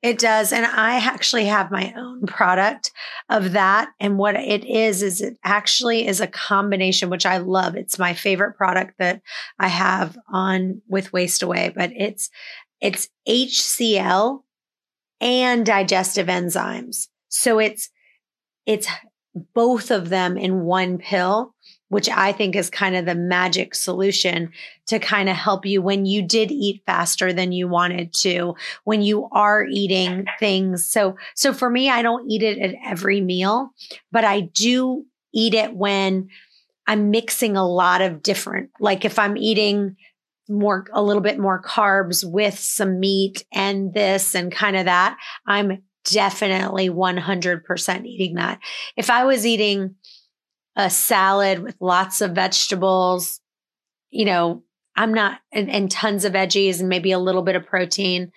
It 0.00 0.18
does. 0.18 0.52
And 0.52 0.64
I 0.64 0.96
actually 0.98 1.46
have 1.46 1.72
my 1.72 1.92
own 1.96 2.26
product 2.26 2.92
of 3.28 3.52
that. 3.52 3.90
And 3.98 4.16
what 4.16 4.36
it 4.36 4.64
is, 4.64 5.02
is 5.02 5.20
it 5.20 5.36
actually 5.42 6.06
is 6.06 6.20
a 6.20 6.28
combination, 6.28 7.10
which 7.10 7.26
I 7.26 7.38
love. 7.38 7.74
It's 7.74 7.98
my 7.98 8.14
favorite 8.14 8.56
product 8.56 8.94
that 8.98 9.20
I 9.58 9.68
have 9.68 10.16
on 10.32 10.82
with 10.88 11.12
Waist 11.12 11.42
Away, 11.42 11.72
but 11.74 11.90
it's, 11.96 12.30
it's 12.80 13.08
HCl 13.28 14.42
and 15.20 15.66
digestive 15.66 16.28
enzymes. 16.28 17.08
So 17.28 17.58
it's, 17.58 17.90
it's 18.66 18.86
both 19.54 19.90
of 19.90 20.10
them 20.10 20.36
in 20.36 20.60
one 20.60 20.98
pill. 20.98 21.54
Which 21.88 22.08
I 22.08 22.32
think 22.32 22.54
is 22.54 22.70
kind 22.70 22.96
of 22.96 23.06
the 23.06 23.14
magic 23.14 23.74
solution 23.74 24.52
to 24.86 24.98
kind 24.98 25.28
of 25.28 25.36
help 25.36 25.64
you 25.64 25.80
when 25.80 26.06
you 26.06 26.22
did 26.22 26.50
eat 26.50 26.82
faster 26.86 27.32
than 27.32 27.52
you 27.52 27.68
wanted 27.68 28.12
to, 28.14 28.54
when 28.84 29.02
you 29.02 29.28
are 29.32 29.64
eating 29.64 30.26
things. 30.38 30.86
So, 30.86 31.16
so 31.34 31.52
for 31.52 31.70
me, 31.70 31.88
I 31.88 32.02
don't 32.02 32.30
eat 32.30 32.42
it 32.42 32.58
at 32.58 32.74
every 32.84 33.20
meal, 33.20 33.70
but 34.12 34.24
I 34.24 34.40
do 34.40 35.06
eat 35.32 35.54
it 35.54 35.74
when 35.74 36.28
I'm 36.86 37.10
mixing 37.10 37.56
a 37.56 37.68
lot 37.68 38.00
of 38.00 38.22
different, 38.22 38.70
like 38.80 39.04
if 39.04 39.18
I'm 39.18 39.36
eating 39.36 39.96
more, 40.48 40.86
a 40.92 41.02
little 41.02 41.22
bit 41.22 41.38
more 41.38 41.62
carbs 41.62 42.24
with 42.28 42.58
some 42.58 42.98
meat 42.98 43.44
and 43.52 43.92
this 43.92 44.34
and 44.34 44.50
kind 44.50 44.76
of 44.76 44.86
that, 44.86 45.18
I'm 45.46 45.82
definitely 46.04 46.88
100% 46.88 48.06
eating 48.06 48.34
that. 48.36 48.58
If 48.96 49.10
I 49.10 49.24
was 49.24 49.46
eating 49.46 49.96
a 50.78 50.88
salad 50.88 51.58
with 51.58 51.76
lots 51.80 52.20
of 52.20 52.30
vegetables, 52.30 53.40
you 54.10 54.24
know, 54.24 54.62
I'm 54.96 55.12
not, 55.12 55.40
and, 55.52 55.68
and 55.68 55.90
tons 55.90 56.24
of 56.24 56.32
veggies 56.32 56.80
and 56.80 56.88
maybe 56.88 57.10
a 57.10 57.18
little 57.18 57.42
bit 57.42 57.56
of 57.56 57.66
protein, 57.66 58.30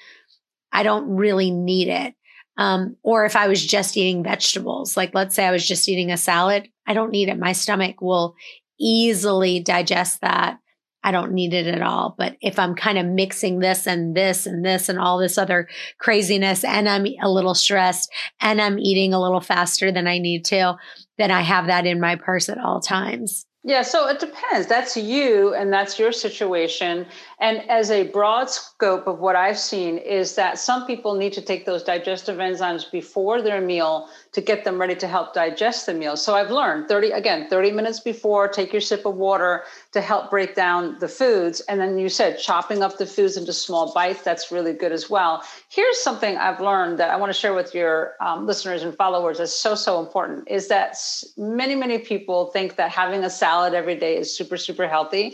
I 0.71 0.83
don't 0.83 1.07
really 1.15 1.51
need 1.51 1.87
it. 1.87 2.15
Um, 2.57 2.97
or 3.03 3.25
if 3.25 3.35
I 3.35 3.47
was 3.47 3.65
just 3.65 3.95
eating 3.95 4.23
vegetables, 4.23 4.97
like 4.97 5.13
let's 5.13 5.35
say 5.35 5.45
I 5.45 5.51
was 5.51 5.65
just 5.65 5.87
eating 5.87 6.11
a 6.11 6.17
salad, 6.17 6.67
I 6.85 6.93
don't 6.93 7.11
need 7.11 7.29
it. 7.29 7.39
My 7.39 7.53
stomach 7.53 8.01
will 8.01 8.35
easily 8.79 9.59
digest 9.59 10.21
that. 10.21 10.57
I 11.03 11.11
don't 11.11 11.33
need 11.33 11.53
it 11.53 11.67
at 11.67 11.81
all. 11.81 12.15
But 12.17 12.37
if 12.41 12.59
I'm 12.59 12.75
kind 12.75 12.97
of 12.97 13.05
mixing 13.05 13.59
this 13.59 13.87
and 13.87 14.15
this 14.15 14.45
and 14.45 14.63
this 14.63 14.89
and 14.89 14.99
all 14.99 15.17
this 15.17 15.37
other 15.37 15.67
craziness, 15.99 16.63
and 16.63 16.87
I'm 16.87 17.07
a 17.21 17.29
little 17.29 17.55
stressed 17.55 18.11
and 18.39 18.61
I'm 18.61 18.77
eating 18.77 19.13
a 19.13 19.21
little 19.21 19.41
faster 19.41 19.91
than 19.91 20.07
I 20.07 20.19
need 20.19 20.45
to, 20.45 20.75
then 21.17 21.31
I 21.31 21.41
have 21.41 21.67
that 21.67 21.85
in 21.85 21.99
my 21.99 22.15
purse 22.15 22.49
at 22.49 22.57
all 22.57 22.79
times. 22.79 23.45
Yeah, 23.63 23.83
so 23.83 24.07
it 24.07 24.19
depends. 24.19 24.65
That's 24.65 24.97
you 24.97 25.53
and 25.53 25.71
that's 25.71 25.99
your 25.99 26.11
situation. 26.11 27.05
And 27.39 27.69
as 27.69 27.91
a 27.91 28.07
broad 28.07 28.49
scope 28.49 29.05
of 29.05 29.19
what 29.19 29.35
I've 29.35 29.59
seen 29.59 29.99
is 29.99 30.33
that 30.33 30.57
some 30.57 30.87
people 30.87 31.13
need 31.13 31.33
to 31.33 31.41
take 31.41 31.65
those 31.67 31.83
digestive 31.83 32.37
enzymes 32.37 32.89
before 32.91 33.43
their 33.43 33.61
meal 33.61 34.09
to 34.33 34.39
get 34.39 34.63
them 34.63 34.79
ready 34.79 34.95
to 34.95 35.07
help 35.07 35.33
digest 35.33 35.85
the 35.85 35.93
meal. 35.93 36.15
So 36.15 36.35
I've 36.35 36.51
learned 36.51 36.87
30 36.87 37.11
again, 37.11 37.49
30 37.49 37.71
minutes 37.71 37.99
before, 37.99 38.47
take 38.47 38.71
your 38.71 38.81
sip 38.81 39.05
of 39.05 39.15
water 39.15 39.63
to 39.91 39.99
help 39.99 40.29
break 40.29 40.55
down 40.55 40.97
the 40.99 41.09
foods. 41.09 41.59
And 41.61 41.81
then 41.81 41.97
you 41.97 42.07
said 42.07 42.39
chopping 42.39 42.81
up 42.81 42.97
the 42.97 43.05
foods 43.05 43.35
into 43.35 43.51
small 43.51 43.93
bites, 43.93 44.21
that's 44.21 44.51
really 44.51 44.71
good 44.71 44.93
as 44.93 45.09
well. 45.09 45.43
Here's 45.69 45.99
something 45.99 46.37
I've 46.37 46.61
learned 46.61 46.97
that 46.99 47.09
I 47.09 47.17
want 47.17 47.29
to 47.33 47.37
share 47.37 47.53
with 47.53 47.75
your 47.75 48.13
um, 48.21 48.47
listeners 48.47 48.83
and 48.83 48.95
followers 48.95 49.39
is 49.41 49.53
so, 49.53 49.75
so 49.75 49.99
important 49.99 50.47
is 50.47 50.69
that 50.69 50.95
many, 51.35 51.75
many 51.75 51.97
people 51.97 52.47
think 52.47 52.77
that 52.77 52.89
having 52.89 53.25
a 53.25 53.29
salad 53.29 53.73
every 53.73 53.95
day 53.95 54.17
is 54.17 54.35
super, 54.35 54.55
super 54.55 54.87
healthy. 54.87 55.33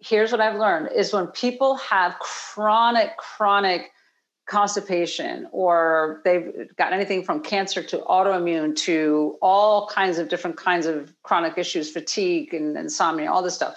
Here's 0.00 0.32
what 0.32 0.40
I've 0.40 0.58
learned 0.58 0.90
is 0.94 1.12
when 1.12 1.26
people 1.28 1.76
have 1.76 2.18
chronic, 2.18 3.16
chronic 3.18 3.90
constipation 4.46 5.48
or 5.52 6.20
they've 6.24 6.68
got 6.76 6.92
anything 6.92 7.24
from 7.24 7.40
cancer 7.40 7.82
to 7.82 7.98
autoimmune 7.98 8.76
to 8.76 9.38
all 9.40 9.88
kinds 9.88 10.18
of 10.18 10.28
different 10.28 10.56
kinds 10.56 10.86
of 10.86 11.14
chronic 11.22 11.56
issues, 11.56 11.90
fatigue 11.90 12.52
and 12.52 12.76
insomnia, 12.76 13.30
all 13.30 13.42
this 13.42 13.54
stuff 13.54 13.76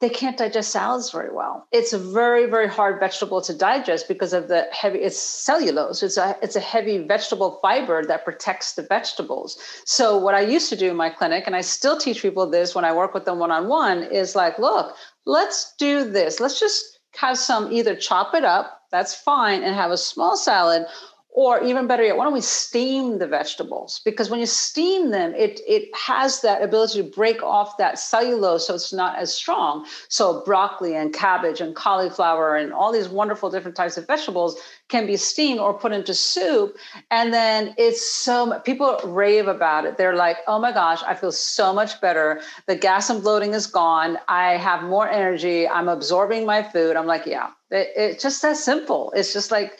they 0.00 0.08
can't 0.08 0.38
digest 0.38 0.70
salads 0.70 1.10
very 1.10 1.30
well. 1.30 1.68
It's 1.72 1.92
a 1.92 1.98
very, 1.98 2.46
very 2.46 2.68
hard 2.68 2.98
vegetable 2.98 3.42
to 3.42 3.54
digest 3.54 4.08
because 4.08 4.32
of 4.32 4.48
the 4.48 4.66
heavy, 4.72 5.00
it's 5.00 5.18
cellulose. 5.18 6.02
It's 6.02 6.16
a, 6.16 6.36
it's 6.42 6.56
a 6.56 6.60
heavy 6.60 6.98
vegetable 6.98 7.58
fiber 7.60 8.02
that 8.06 8.24
protects 8.24 8.72
the 8.72 8.82
vegetables. 8.82 9.58
So 9.84 10.16
what 10.16 10.34
I 10.34 10.40
used 10.40 10.70
to 10.70 10.76
do 10.76 10.90
in 10.90 10.96
my 10.96 11.10
clinic, 11.10 11.44
and 11.46 11.54
I 11.54 11.60
still 11.60 11.98
teach 11.98 12.22
people 12.22 12.48
this 12.48 12.74
when 12.74 12.86
I 12.86 12.94
work 12.94 13.12
with 13.12 13.26
them 13.26 13.38
one-on-one 13.38 14.04
is 14.04 14.34
like, 14.34 14.58
look, 14.58 14.96
let's 15.26 15.74
do 15.78 16.10
this. 16.10 16.40
Let's 16.40 16.58
just 16.58 16.99
have 17.16 17.38
some 17.38 17.72
either 17.72 17.94
chop 17.94 18.34
it 18.34 18.44
up, 18.44 18.82
that's 18.90 19.14
fine, 19.14 19.62
and 19.62 19.74
have 19.74 19.90
a 19.90 19.96
small 19.98 20.36
salad, 20.36 20.86
or 21.32 21.62
even 21.62 21.86
better 21.86 22.02
yet, 22.02 22.16
why 22.16 22.24
don't 22.24 22.32
we 22.32 22.40
steam 22.40 23.18
the 23.18 23.26
vegetables? 23.26 24.00
Because 24.04 24.30
when 24.30 24.40
you 24.40 24.46
steam 24.46 25.10
them, 25.10 25.32
it, 25.34 25.60
it 25.66 25.88
has 25.94 26.40
that 26.40 26.60
ability 26.60 27.00
to 27.00 27.08
break 27.08 27.40
off 27.42 27.76
that 27.76 28.00
cellulose 28.00 28.66
so 28.66 28.74
it's 28.74 28.92
not 28.92 29.16
as 29.16 29.32
strong. 29.32 29.86
So, 30.08 30.42
broccoli 30.44 30.96
and 30.96 31.14
cabbage 31.14 31.60
and 31.60 31.74
cauliflower 31.76 32.56
and 32.56 32.72
all 32.72 32.92
these 32.92 33.08
wonderful 33.08 33.48
different 33.48 33.76
types 33.76 33.96
of 33.96 34.08
vegetables 34.08 34.58
can 34.88 35.06
be 35.06 35.16
steamed 35.16 35.60
or 35.60 35.72
put 35.72 35.92
into 35.92 36.14
soup. 36.14 36.76
And 37.12 37.32
then 37.32 37.74
it's 37.78 38.04
so, 38.04 38.58
people 38.64 38.98
rave 39.04 39.46
about 39.46 39.84
it. 39.84 39.96
They're 39.96 40.16
like, 40.16 40.38
oh 40.48 40.58
my 40.58 40.72
gosh, 40.72 41.00
I 41.06 41.14
feel 41.14 41.32
so 41.32 41.72
much 41.72 42.00
better. 42.00 42.40
The 42.66 42.74
gas 42.74 43.08
and 43.08 43.22
bloating 43.22 43.54
is 43.54 43.68
gone. 43.68 44.18
I 44.26 44.56
have 44.56 44.82
more 44.82 45.08
energy. 45.08 45.68
I'm 45.68 45.88
absorbing 45.88 46.44
my 46.44 46.64
food. 46.64 46.96
I'm 46.96 47.06
like, 47.06 47.24
yeah, 47.24 47.50
it, 47.70 47.88
it's 47.94 48.22
just 48.22 48.42
that 48.42 48.56
simple. 48.56 49.12
It's 49.14 49.32
just 49.32 49.52
like, 49.52 49.78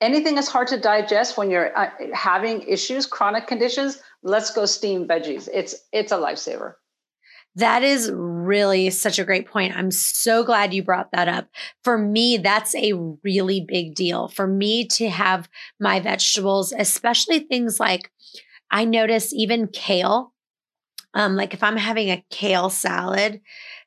anything 0.00 0.38
is 0.38 0.48
hard 0.48 0.68
to 0.68 0.78
digest 0.78 1.36
when 1.36 1.50
you're 1.50 1.76
uh, 1.76 1.90
having 2.12 2.62
issues, 2.62 3.06
chronic 3.06 3.46
conditions, 3.46 4.00
let's 4.22 4.50
go 4.50 4.66
steam 4.66 5.06
veggies. 5.06 5.48
It's 5.52 5.74
it's 5.92 6.12
a 6.12 6.16
lifesaver. 6.16 6.74
That 7.56 7.84
is 7.84 8.10
really 8.12 8.90
such 8.90 9.20
a 9.20 9.24
great 9.24 9.46
point. 9.46 9.76
I'm 9.76 9.92
so 9.92 10.42
glad 10.42 10.74
you 10.74 10.82
brought 10.82 11.12
that 11.12 11.28
up. 11.28 11.48
For 11.84 11.96
me, 11.96 12.36
that's 12.36 12.74
a 12.74 12.94
really 13.22 13.60
big 13.60 13.94
deal. 13.94 14.26
For 14.26 14.48
me 14.48 14.86
to 14.88 15.08
have 15.08 15.48
my 15.78 16.00
vegetables, 16.00 16.72
especially 16.76 17.38
things 17.38 17.78
like 17.78 18.10
I 18.72 18.84
notice 18.84 19.32
even 19.32 19.68
kale. 19.68 20.32
Um, 21.14 21.36
like 21.36 21.54
if 21.54 21.62
I'm 21.62 21.76
having 21.76 22.10
a 22.10 22.24
kale 22.28 22.70
salad, 22.70 23.40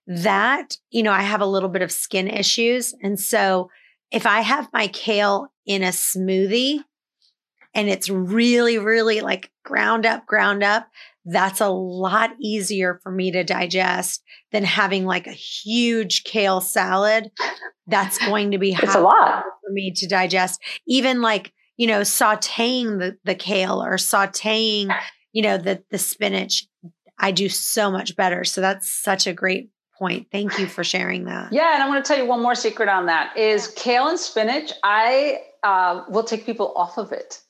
that, 0.08 0.78
you 0.90 1.04
know, 1.04 1.12
I 1.12 1.24
have 1.24 1.42
a 1.42 1.46
little 1.46 1.68
bit 1.68 1.82
of 1.82 1.92
skin 1.92 2.30
issues. 2.30 2.94
And 3.04 3.20
so 3.20 3.70
if 4.12 4.26
I 4.26 4.42
have 4.42 4.70
my 4.74 4.88
kale 4.88 5.52
in 5.66 5.84
a 5.84 5.88
smoothie 5.88 6.80
and 7.74 7.90
it's 7.90 8.10
really, 8.10 8.78
really 8.78 9.22
like 9.22 9.52
ground 9.64 10.06
up, 10.06 10.26
ground 10.26 10.64
up, 10.64 10.88
that's 11.26 11.60
a 11.60 11.70
lot 11.70 12.32
easier 12.42 13.00
for 13.04 13.12
me 13.12 13.32
to 13.32 13.44
digest 13.44 14.24
than 14.52 14.64
having 14.64 15.06
like 15.06 15.28
a 15.28 15.32
huge 15.32 16.24
kale 16.24 16.62
salad. 16.62 17.30
That's 17.86 18.18
going 18.18 18.52
to 18.52 18.58
be 18.58 18.74
it's 18.74 18.96
a 18.96 19.00
lot 19.00 19.44
for 19.44 19.72
me 19.72 19.92
to 19.92 20.08
digest. 20.08 20.62
Even 20.88 21.22
like, 21.22 21.54
you 21.76 21.88
know, 21.88 22.02
sauteing 22.02 23.00
the, 23.00 23.18
the 23.26 23.36
kale 23.36 23.84
or 23.84 23.96
sauteing, 23.96 24.94
you 25.34 25.42
know, 25.42 25.58
the 25.58 25.84
the 25.92 25.98
spinach, 25.98 26.66
I 27.20 27.32
do 27.32 27.50
so 27.50 27.92
much 27.92 28.16
better. 28.16 28.46
So 28.46 28.62
that's 28.62 28.90
such 28.90 29.28
a 29.28 29.34
great 29.34 29.70
point. 29.98 30.28
Thank 30.32 30.60
you 30.60 30.68
for 30.68 30.84
sharing 30.84 31.26
that. 31.26 31.52
Yeah, 31.52 31.74
and 31.74 31.84
I'm 31.84 31.90
going 31.90 32.02
to 32.02 32.08
tell 32.08 32.18
you 32.18 32.26
one 32.26 32.42
more 32.42 32.56
secret 32.56 32.90
on 32.90 33.06
that 33.08 33.36
is 33.36 33.68
kale 33.76 34.08
and 34.08 34.20
spinach. 34.20 34.72
I 34.84 35.42
uh, 35.64 36.04
will 36.10 36.24
take 36.24 36.46
people 36.46 36.74
off 36.76 36.98
of 36.98 37.12
it. 37.12 37.42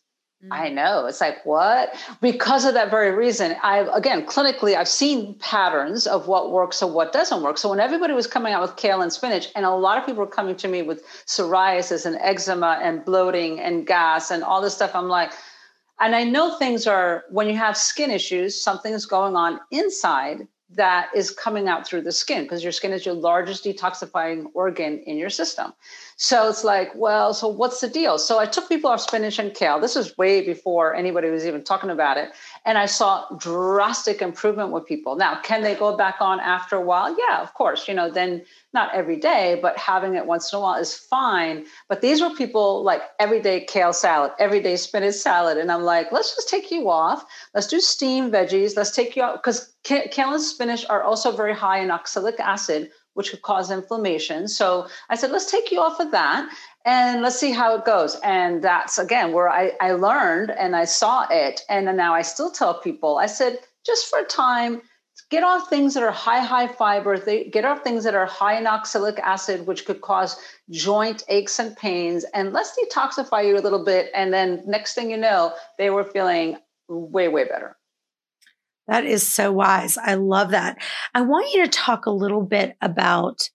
Mm. 0.43 0.49
I 0.51 0.69
know. 0.69 1.07
It's 1.07 1.19
like, 1.19 1.43
what? 1.45 1.95
Because 2.21 2.63
of 2.63 2.75
that 2.75 2.91
very 2.91 3.11
reason. 3.11 3.55
I, 3.63 3.87
again, 3.93 4.25
clinically, 4.25 4.75
I've 4.75 4.87
seen 4.87 5.33
patterns 5.39 6.05
of 6.05 6.27
what 6.27 6.51
works 6.51 6.81
and 6.81 6.93
what 6.93 7.11
doesn't 7.11 7.41
work. 7.41 7.57
So 7.57 7.69
when 7.69 7.79
everybody 7.79 8.13
was 8.13 8.27
coming 8.27 8.53
out 8.53 8.61
with 8.61 8.75
kale 8.75 9.01
and 9.01 9.11
spinach, 9.11 9.47
and 9.55 9.65
a 9.65 9.71
lot 9.71 9.97
of 9.97 10.05
people 10.05 10.23
were 10.23 10.29
coming 10.29 10.55
to 10.57 10.67
me 10.67 10.83
with 10.83 11.03
psoriasis 11.25 12.05
and 12.05 12.17
eczema 12.21 12.79
and 12.83 13.03
bloating 13.03 13.59
and 13.59 13.87
gas 13.87 14.29
and 14.29 14.43
all 14.43 14.61
this 14.61 14.75
stuff, 14.75 14.93
I'm 14.93 15.07
like, 15.07 15.31
and 15.99 16.15
I 16.15 16.23
know 16.23 16.55
things 16.57 16.85
are, 16.85 17.23
when 17.31 17.47
you 17.47 17.57
have 17.57 17.75
skin 17.75 18.11
issues, 18.11 18.61
something 18.61 18.93
is 18.93 19.07
going 19.07 19.35
on 19.35 19.59
inside 19.71 20.47
that 20.71 21.09
is 21.15 21.31
coming 21.31 21.67
out 21.67 21.87
through 21.87 22.01
the 22.01 22.11
skin 22.11 22.43
because 22.43 22.63
your 22.63 22.71
skin 22.71 22.91
is 22.91 23.05
your 23.05 23.15
largest 23.15 23.63
detoxifying 23.63 24.45
organ 24.53 24.99
in 24.99 25.17
your 25.17 25.29
system. 25.29 25.73
So 26.19 26.49
it's 26.49 26.63
like, 26.63 26.89
well, 26.95 27.31
so 27.35 27.47
what's 27.47 27.79
the 27.79 27.87
deal? 27.87 28.17
So 28.17 28.39
I 28.39 28.47
took 28.47 28.67
people 28.67 28.89
off 28.89 29.01
spinach 29.01 29.37
and 29.37 29.53
kale. 29.53 29.79
This 29.79 29.95
was 29.95 30.17
way 30.17 30.43
before 30.43 30.95
anybody 30.95 31.29
was 31.29 31.45
even 31.45 31.63
talking 31.63 31.91
about 31.91 32.17
it. 32.17 32.31
And 32.65 32.79
I 32.79 32.87
saw 32.87 33.27
drastic 33.37 34.19
improvement 34.19 34.71
with 34.71 34.87
people. 34.87 35.15
Now, 35.15 35.39
can 35.41 35.61
they 35.61 35.75
go 35.75 35.95
back 35.95 36.15
on 36.19 36.39
after 36.39 36.75
a 36.75 36.81
while? 36.81 37.15
Yeah, 37.15 37.39
of 37.43 37.53
course. 37.53 37.87
You 37.87 37.93
know, 37.93 38.09
then 38.09 38.43
not 38.73 38.95
every 38.95 39.17
day, 39.17 39.59
but 39.61 39.77
having 39.77 40.15
it 40.15 40.25
once 40.25 40.51
in 40.51 40.57
a 40.57 40.59
while 40.59 40.81
is 40.81 40.95
fine. 40.95 41.65
But 41.87 42.01
these 42.01 42.19
were 42.19 42.31
people 42.31 42.83
like 42.83 43.03
everyday 43.19 43.65
kale 43.65 43.93
salad, 43.93 44.31
everyday 44.39 44.75
spinach 44.75 45.15
salad. 45.15 45.59
And 45.59 45.71
I'm 45.71 45.83
like, 45.83 46.11
let's 46.11 46.35
just 46.35 46.49
take 46.49 46.71
you 46.71 46.89
off. 46.89 47.25
Let's 47.53 47.67
do 47.67 47.79
steamed 47.79 48.33
veggies. 48.33 48.75
Let's 48.75 48.91
take 48.91 49.15
you 49.15 49.21
out 49.21 49.43
because 49.43 49.71
kale 49.83 50.33
and 50.33 50.41
spinach 50.41 50.83
are 50.89 51.03
also 51.03 51.31
very 51.31 51.53
high 51.53 51.79
in 51.79 51.91
oxalic 51.91 52.39
acid, 52.39 52.89
which 53.17 53.31
could 53.31 53.41
cause 53.41 53.71
inflammation. 53.71 54.47
So 54.47 54.87
I 55.09 55.15
said, 55.15 55.31
let's 55.31 55.49
take 55.49 55.71
you 55.71 55.81
off 55.81 55.99
of 55.99 56.11
that 56.11 56.47
and 56.85 57.23
let's 57.23 57.39
see 57.39 57.51
how 57.51 57.75
it 57.75 57.83
goes. 57.83 58.15
And 58.23 58.61
that's 58.61 58.99
again 58.99 59.33
where 59.33 59.49
I, 59.49 59.71
I 59.81 59.93
learned 59.93 60.51
and 60.51 60.75
I 60.75 60.85
saw 60.85 61.25
it. 61.31 61.61
And 61.67 61.85
now 61.97 62.13
I 62.13 62.21
still 62.21 62.51
tell 62.51 62.79
people, 62.79 63.17
I 63.17 63.25
said, 63.25 63.57
just 63.83 64.07
for 64.07 64.19
a 64.19 64.23
time, 64.23 64.83
get 65.31 65.43
off 65.43 65.67
things 65.67 65.95
that 65.95 66.03
are 66.03 66.11
high, 66.11 66.41
high 66.41 66.67
fiber, 66.67 67.17
get 67.17 67.65
off 67.65 67.83
things 67.83 68.03
that 68.03 68.13
are 68.13 68.27
high 68.27 68.59
in 68.59 68.67
oxalic 68.67 69.17
acid, 69.19 69.65
which 69.65 69.85
could 69.85 70.01
cause 70.01 70.37
joint 70.69 71.23
aches 71.27 71.57
and 71.57 71.75
pains. 71.75 72.23
And 72.35 72.53
let's 72.53 72.77
detoxify 72.77 73.47
you 73.47 73.57
a 73.57 73.65
little 73.65 73.83
bit. 73.83 74.11
And 74.13 74.31
then 74.31 74.61
next 74.67 74.93
thing 74.93 75.09
you 75.09 75.17
know, 75.17 75.53
they 75.79 75.89
were 75.89 76.03
feeling 76.03 76.57
way, 76.87 77.29
way 77.29 77.45
better. 77.45 77.76
That 78.87 79.05
is 79.05 79.25
so 79.27 79.51
wise. 79.51 79.97
I 79.97 80.15
love 80.15 80.51
that. 80.51 80.77
I 81.13 81.21
want 81.21 81.53
you 81.53 81.63
to 81.63 81.69
talk 81.69 82.05
a 82.05 82.11
little 82.11 82.41
bit 82.41 82.75
about 82.81 83.49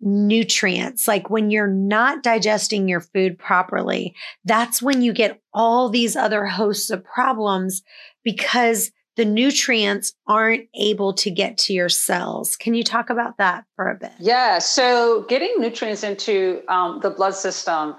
nutrients. 0.00 1.08
Like 1.08 1.30
when 1.30 1.50
you're 1.50 1.66
not 1.66 2.22
digesting 2.22 2.88
your 2.88 3.00
food 3.00 3.38
properly, 3.38 4.14
that's 4.44 4.82
when 4.82 5.02
you 5.02 5.12
get 5.12 5.40
all 5.54 5.88
these 5.88 6.16
other 6.16 6.44
hosts 6.44 6.90
of 6.90 7.04
problems 7.04 7.82
because 8.22 8.90
the 9.16 9.24
nutrients 9.24 10.12
aren't 10.26 10.68
able 10.78 11.14
to 11.14 11.30
get 11.30 11.56
to 11.56 11.72
your 11.72 11.88
cells. 11.88 12.54
Can 12.54 12.74
you 12.74 12.84
talk 12.84 13.08
about 13.08 13.38
that 13.38 13.64
for 13.74 13.90
a 13.90 13.94
bit? 13.94 14.12
Yeah. 14.18 14.58
So, 14.58 15.22
getting 15.22 15.54
nutrients 15.58 16.04
into 16.04 16.62
um, 16.68 17.00
the 17.02 17.10
blood 17.10 17.34
system. 17.34 17.96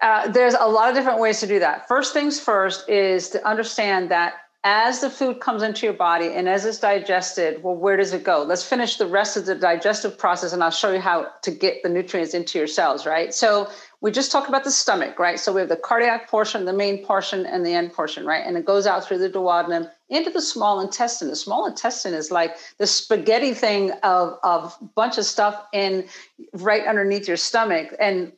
Uh, 0.00 0.28
there's 0.28 0.54
a 0.54 0.66
lot 0.66 0.88
of 0.88 0.94
different 0.94 1.20
ways 1.20 1.40
to 1.40 1.46
do 1.46 1.58
that. 1.58 1.86
First 1.86 2.14
things 2.14 2.40
first 2.40 2.88
is 2.88 3.28
to 3.28 3.46
understand 3.46 4.10
that 4.10 4.32
as 4.62 5.00
the 5.00 5.08
food 5.08 5.40
comes 5.40 5.62
into 5.62 5.86
your 5.86 5.94
body 5.94 6.34
and 6.34 6.46
as 6.46 6.66
it's 6.66 6.78
digested, 6.78 7.62
well, 7.62 7.74
where 7.74 7.96
does 7.96 8.12
it 8.12 8.24
go? 8.24 8.42
Let's 8.42 8.62
finish 8.62 8.96
the 8.96 9.06
rest 9.06 9.38
of 9.38 9.46
the 9.46 9.54
digestive 9.54 10.18
process 10.18 10.52
and 10.52 10.62
I'll 10.62 10.70
show 10.70 10.92
you 10.92 11.00
how 11.00 11.28
to 11.42 11.50
get 11.50 11.82
the 11.82 11.88
nutrients 11.88 12.34
into 12.34 12.58
your 12.58 12.66
cells, 12.66 13.06
right? 13.06 13.32
So 13.32 13.70
we 14.02 14.10
just 14.10 14.30
talked 14.30 14.50
about 14.50 14.64
the 14.64 14.70
stomach, 14.70 15.18
right? 15.18 15.40
So 15.40 15.54
we 15.54 15.60
have 15.60 15.70
the 15.70 15.76
cardiac 15.76 16.28
portion, 16.28 16.66
the 16.66 16.74
main 16.74 17.02
portion, 17.02 17.46
and 17.46 17.64
the 17.64 17.72
end 17.72 17.94
portion, 17.94 18.26
right? 18.26 18.44
And 18.46 18.58
it 18.58 18.66
goes 18.66 18.86
out 18.86 19.02
through 19.02 19.18
the 19.18 19.30
duodenum 19.30 19.90
into 20.10 20.28
the 20.28 20.42
small 20.42 20.80
intestine. 20.80 21.28
The 21.28 21.36
small 21.36 21.64
intestine 21.66 22.12
is 22.12 22.30
like 22.30 22.56
the 22.76 22.86
spaghetti 22.86 23.54
thing 23.54 23.92
of 24.02 24.38
of 24.42 24.76
bunch 24.94 25.16
of 25.16 25.24
stuff 25.24 25.64
in 25.72 26.06
right 26.52 26.86
underneath 26.86 27.26
your 27.26 27.38
stomach 27.38 27.94
and 27.98 28.32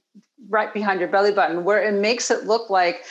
right 0.48 0.72
behind 0.72 1.00
your 1.00 1.08
belly 1.08 1.32
button, 1.32 1.64
where 1.64 1.82
it 1.82 1.94
makes 1.94 2.30
it 2.30 2.44
look 2.44 2.70
like 2.70 3.04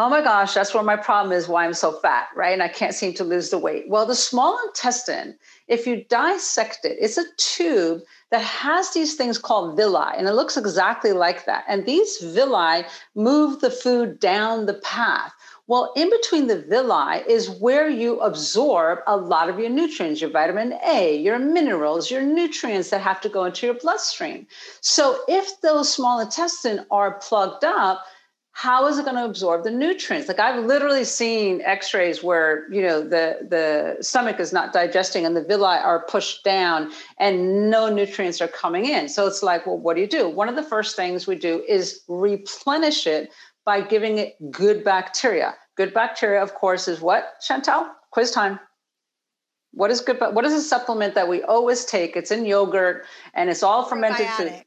oh 0.00 0.08
my 0.08 0.22
gosh, 0.22 0.54
that's 0.54 0.72
where 0.72 0.82
my 0.82 0.96
problem 0.96 1.30
is 1.30 1.46
why 1.46 1.62
I'm 1.62 1.74
so 1.74 1.92
fat, 1.92 2.28
right? 2.34 2.54
And 2.54 2.62
I 2.62 2.68
can't 2.68 2.94
seem 2.94 3.12
to 3.14 3.24
lose 3.24 3.50
the 3.50 3.58
weight. 3.58 3.84
Well, 3.86 4.06
the 4.06 4.14
small 4.14 4.58
intestine, 4.66 5.36
if 5.68 5.86
you 5.86 6.04
dissect 6.08 6.86
it, 6.86 6.96
it's 6.98 7.18
a 7.18 7.24
tube 7.36 8.00
that 8.30 8.40
has 8.40 8.94
these 8.94 9.14
things 9.14 9.36
called 9.36 9.76
villi, 9.76 10.16
and 10.16 10.26
it 10.26 10.32
looks 10.32 10.56
exactly 10.56 11.12
like 11.12 11.44
that. 11.44 11.64
And 11.68 11.84
these 11.84 12.16
villi 12.16 12.86
move 13.14 13.60
the 13.60 13.70
food 13.70 14.18
down 14.20 14.64
the 14.64 14.80
path. 14.82 15.34
Well, 15.66 15.92
in 15.94 16.08
between 16.08 16.46
the 16.46 16.62
villi 16.62 17.22
is 17.28 17.50
where 17.50 17.90
you 17.90 18.20
absorb 18.20 19.00
a 19.06 19.18
lot 19.18 19.50
of 19.50 19.58
your 19.58 19.68
nutrients, 19.68 20.22
your 20.22 20.30
vitamin 20.30 20.78
A, 20.82 21.14
your 21.18 21.38
minerals, 21.38 22.10
your 22.10 22.22
nutrients 22.22 22.88
that 22.88 23.02
have 23.02 23.20
to 23.20 23.28
go 23.28 23.44
into 23.44 23.66
your 23.66 23.74
bloodstream. 23.74 24.46
So 24.80 25.20
if 25.28 25.60
those 25.60 25.92
small 25.92 26.20
intestine 26.20 26.86
are 26.90 27.20
plugged 27.20 27.64
up, 27.64 28.06
how 28.52 28.86
is 28.88 28.98
it 28.98 29.04
going 29.04 29.16
to 29.16 29.24
absorb 29.24 29.64
the 29.64 29.70
nutrients? 29.70 30.28
Like 30.28 30.40
i've 30.40 30.64
literally 30.64 31.04
seen 31.04 31.60
x-rays 31.62 32.22
where 32.22 32.70
you 32.72 32.82
know 32.82 33.00
the 33.00 33.38
the 33.48 33.96
stomach 34.02 34.40
is 34.40 34.52
not 34.52 34.72
digesting 34.72 35.24
and 35.24 35.36
the 35.36 35.44
villi 35.44 35.78
are 35.78 36.04
pushed 36.06 36.44
down 36.44 36.90
and 37.18 37.70
no 37.70 37.88
nutrients 37.88 38.40
are 38.40 38.48
coming 38.48 38.86
in. 38.86 39.08
So 39.08 39.26
it's 39.26 39.42
like 39.42 39.66
well 39.66 39.78
what 39.78 39.94
do 39.94 40.02
you 40.02 40.08
do? 40.08 40.28
One 40.28 40.48
of 40.48 40.56
the 40.56 40.62
first 40.62 40.96
things 40.96 41.26
we 41.26 41.36
do 41.36 41.62
is 41.68 42.02
replenish 42.08 43.06
it 43.06 43.30
by 43.64 43.80
giving 43.80 44.18
it 44.18 44.36
good 44.50 44.82
bacteria. 44.84 45.54
Good 45.76 45.94
bacteria 45.94 46.42
of 46.42 46.54
course 46.54 46.88
is 46.88 47.00
what 47.00 47.34
chantel 47.46 47.88
quiz 48.10 48.30
time. 48.30 48.58
What 49.72 49.92
is 49.92 50.00
good 50.00 50.18
what 50.20 50.44
is 50.44 50.52
a 50.52 50.60
supplement 50.60 51.14
that 51.14 51.28
we 51.28 51.42
always 51.44 51.84
take? 51.84 52.16
It's 52.16 52.32
in 52.32 52.44
yogurt 52.44 53.06
and 53.34 53.48
it's 53.48 53.62
all 53.62 53.84
fermented 53.84 54.26
food 54.30 54.64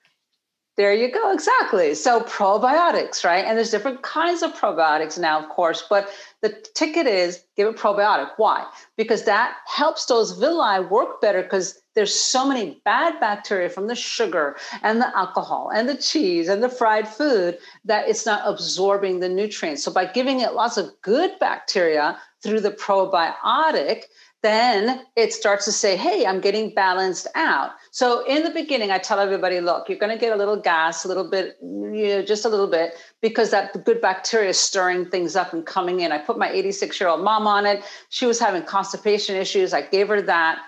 there 0.76 0.94
you 0.94 1.12
go. 1.12 1.32
Exactly. 1.32 1.94
So 1.94 2.22
probiotics, 2.22 3.24
right? 3.24 3.46
And 3.46 3.56
there's 3.58 3.70
different 3.70 4.02
kinds 4.02 4.42
of 4.42 4.54
probiotics 4.54 5.20
now, 5.20 5.40
of 5.44 5.50
course, 5.50 5.86
but 5.88 6.10
the 6.42 6.50
ticket 6.74 7.06
is 7.06 7.44
give 7.56 7.68
it 7.68 7.78
probiotic. 7.78 8.32
Why? 8.38 8.66
Because 8.98 9.26
that 9.26 9.58
helps 9.68 10.08
those 10.08 10.32
villi 10.32 10.80
work 10.86 11.22
better 11.22 11.44
because 11.44 11.80
there's 11.96 12.14
so 12.14 12.48
many 12.48 12.82
bad 12.86 13.20
bacteria 13.20 13.70
from 13.70 13.86
the 13.86 13.96
sugar 13.96 14.56
and 14.82 15.00
the 15.00 15.16
alcohol 15.16 15.70
and 15.74 15.88
the 15.88 15.96
cheese 15.96 16.48
and 16.48 16.64
the 16.64 16.70
fried 16.70 17.08
food 17.08 17.60
that 17.86 18.10
it's 18.10 18.26
not 18.26 18.42
absorbing 18.46 19.20
the 19.20 19.30
nutrients. 19.30 19.84
So 19.84 19.92
by 19.92 20.06
giving 20.06 20.40
it 20.40 20.54
lots 20.54 20.78
of 20.78 20.90
good 21.04 21.38
bacteria 21.40 22.18
through 22.42 22.62
the 22.62 22.72
probiotic, 22.72 24.06
then 24.44 25.02
it 25.16 25.34
starts 25.34 25.64
to 25.66 25.72
say, 25.72 25.96
hey, 25.96 26.26
I'm 26.26 26.42
getting 26.42 26.74
balanced 26.76 27.28
out. 27.34 27.72
So 27.92 28.26
in 28.26 28.44
the 28.44 28.50
beginning, 28.50 28.92
I 28.92 28.98
tell 28.98 29.20
everybody, 29.20 29.62
look, 29.62 29.88
you're 29.88 29.98
going 29.98 30.12
to 30.12 30.20
get 30.20 30.34
a 30.34 30.36
little 30.36 30.58
gas, 30.58 31.06
a 31.06 31.08
little 31.08 31.30
bit, 31.30 31.58
you 31.62 32.08
know, 32.08 32.22
just 32.22 32.44
a 32.44 32.50
little 32.50 32.68
bit, 32.68 32.94
because 33.22 33.52
that 33.52 33.86
good 33.86 34.02
bacteria 34.02 34.50
is 34.50 34.60
stirring 34.60 35.06
things 35.10 35.38
up 35.38 35.54
and 35.54 35.66
coming 35.66 36.02
in. 36.02 36.12
I 36.12 36.18
put 36.18 36.38
my 36.38 36.52
86 36.52 37.00
year 37.00 37.10
old 37.10 37.24
mom 37.24 37.48
on 37.48 37.66
it. 37.66 37.84
She 38.10 38.26
was 38.26 38.38
having 38.38 38.64
constipation 38.64 39.38
issues. 39.38 39.74
I 39.74 39.82
gave 39.82 40.10
her 40.10 40.22
that. 40.22 40.60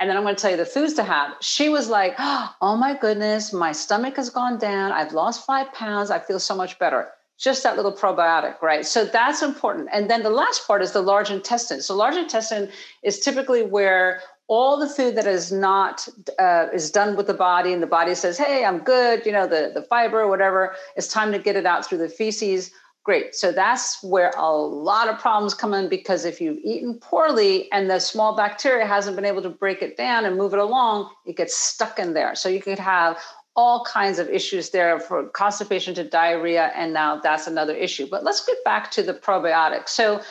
And 0.00 0.08
then 0.08 0.16
I'm 0.16 0.22
going 0.22 0.34
to 0.34 0.40
tell 0.40 0.50
you 0.50 0.56
the 0.56 0.64
foods 0.64 0.94
to 0.94 1.02
have. 1.02 1.34
She 1.40 1.68
was 1.68 1.88
like, 1.88 2.14
oh 2.18 2.76
my 2.80 2.96
goodness, 2.98 3.52
my 3.52 3.72
stomach 3.72 4.16
has 4.16 4.30
gone 4.30 4.58
down. 4.58 4.92
I've 4.92 5.12
lost 5.12 5.44
five 5.44 5.72
pounds. 5.74 6.10
I 6.10 6.18
feel 6.18 6.40
so 6.40 6.56
much 6.56 6.78
better 6.78 7.08
just 7.38 7.62
that 7.62 7.76
little 7.76 7.92
probiotic, 7.92 8.60
right? 8.60 8.84
So 8.84 9.04
that's 9.04 9.42
important. 9.42 9.88
And 9.92 10.10
then 10.10 10.22
the 10.24 10.30
last 10.30 10.66
part 10.66 10.82
is 10.82 10.92
the 10.92 11.02
large 11.02 11.30
intestine. 11.30 11.80
So 11.80 11.94
large 11.94 12.16
intestine 12.16 12.68
is 13.02 13.20
typically 13.20 13.62
where 13.62 14.20
all 14.48 14.78
the 14.78 14.88
food 14.88 15.14
that 15.14 15.26
is 15.26 15.52
not 15.52 16.08
uh, 16.38 16.66
is 16.72 16.90
done 16.90 17.16
with 17.16 17.26
the 17.26 17.34
body, 17.34 17.72
and 17.72 17.82
the 17.82 17.86
body 17.86 18.14
says, 18.14 18.38
"Hey, 18.38 18.64
I'm 18.64 18.78
good." 18.78 19.24
You 19.26 19.32
know, 19.32 19.46
the 19.46 19.70
the 19.72 19.82
fiber, 19.82 20.26
whatever. 20.26 20.74
It's 20.96 21.06
time 21.08 21.32
to 21.32 21.38
get 21.38 21.54
it 21.54 21.66
out 21.66 21.86
through 21.86 21.98
the 21.98 22.08
feces. 22.08 22.70
Great. 23.04 23.34
So 23.34 23.52
that's 23.52 24.02
where 24.02 24.32
a 24.36 24.50
lot 24.50 25.08
of 25.08 25.18
problems 25.18 25.54
come 25.54 25.72
in 25.72 25.88
because 25.88 26.26
if 26.26 26.42
you've 26.42 26.58
eaten 26.62 26.94
poorly 26.94 27.70
and 27.72 27.88
the 27.88 28.00
small 28.00 28.36
bacteria 28.36 28.84
hasn't 28.84 29.16
been 29.16 29.24
able 29.24 29.40
to 29.42 29.48
break 29.48 29.80
it 29.80 29.96
down 29.96 30.26
and 30.26 30.36
move 30.36 30.52
it 30.52 30.58
along, 30.58 31.10
it 31.24 31.36
gets 31.36 31.56
stuck 31.56 31.98
in 31.98 32.12
there. 32.12 32.34
So 32.34 32.50
you 32.50 32.60
could 32.60 32.78
have 32.78 33.18
all 33.58 33.84
kinds 33.84 34.20
of 34.20 34.28
issues 34.28 34.70
there 34.70 35.00
for 35.00 35.24
constipation 35.30 35.92
to 35.92 36.04
diarrhea. 36.04 36.70
And 36.76 36.92
now 36.92 37.20
that's 37.20 37.48
another 37.48 37.74
issue. 37.74 38.06
But 38.08 38.22
let's 38.22 38.46
get 38.46 38.62
back 38.64 38.92
to 38.92 39.02
the 39.02 39.12
probiotics. 39.12 39.88
So, 39.88 40.22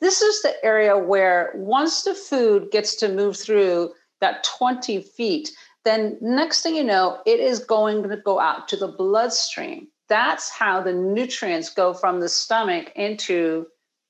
this 0.00 0.22
is 0.22 0.40
the 0.40 0.54
area 0.64 0.96
where 0.96 1.52
once 1.56 2.04
the 2.04 2.14
food 2.14 2.70
gets 2.70 2.94
to 2.96 3.08
move 3.08 3.36
through 3.36 3.90
that 4.20 4.44
20 4.44 5.02
feet, 5.02 5.50
then 5.84 6.16
next 6.22 6.62
thing 6.62 6.76
you 6.76 6.84
know, 6.84 7.18
it 7.26 7.40
is 7.40 7.58
going 7.58 8.02
to 8.04 8.16
go 8.16 8.38
out 8.40 8.68
to 8.68 8.76
the 8.76 8.88
bloodstream. 8.88 9.88
That's 10.08 10.48
how 10.48 10.80
the 10.80 10.94
nutrients 10.94 11.68
go 11.68 11.92
from 11.92 12.20
the 12.20 12.30
stomach 12.30 12.92
into 12.94 13.66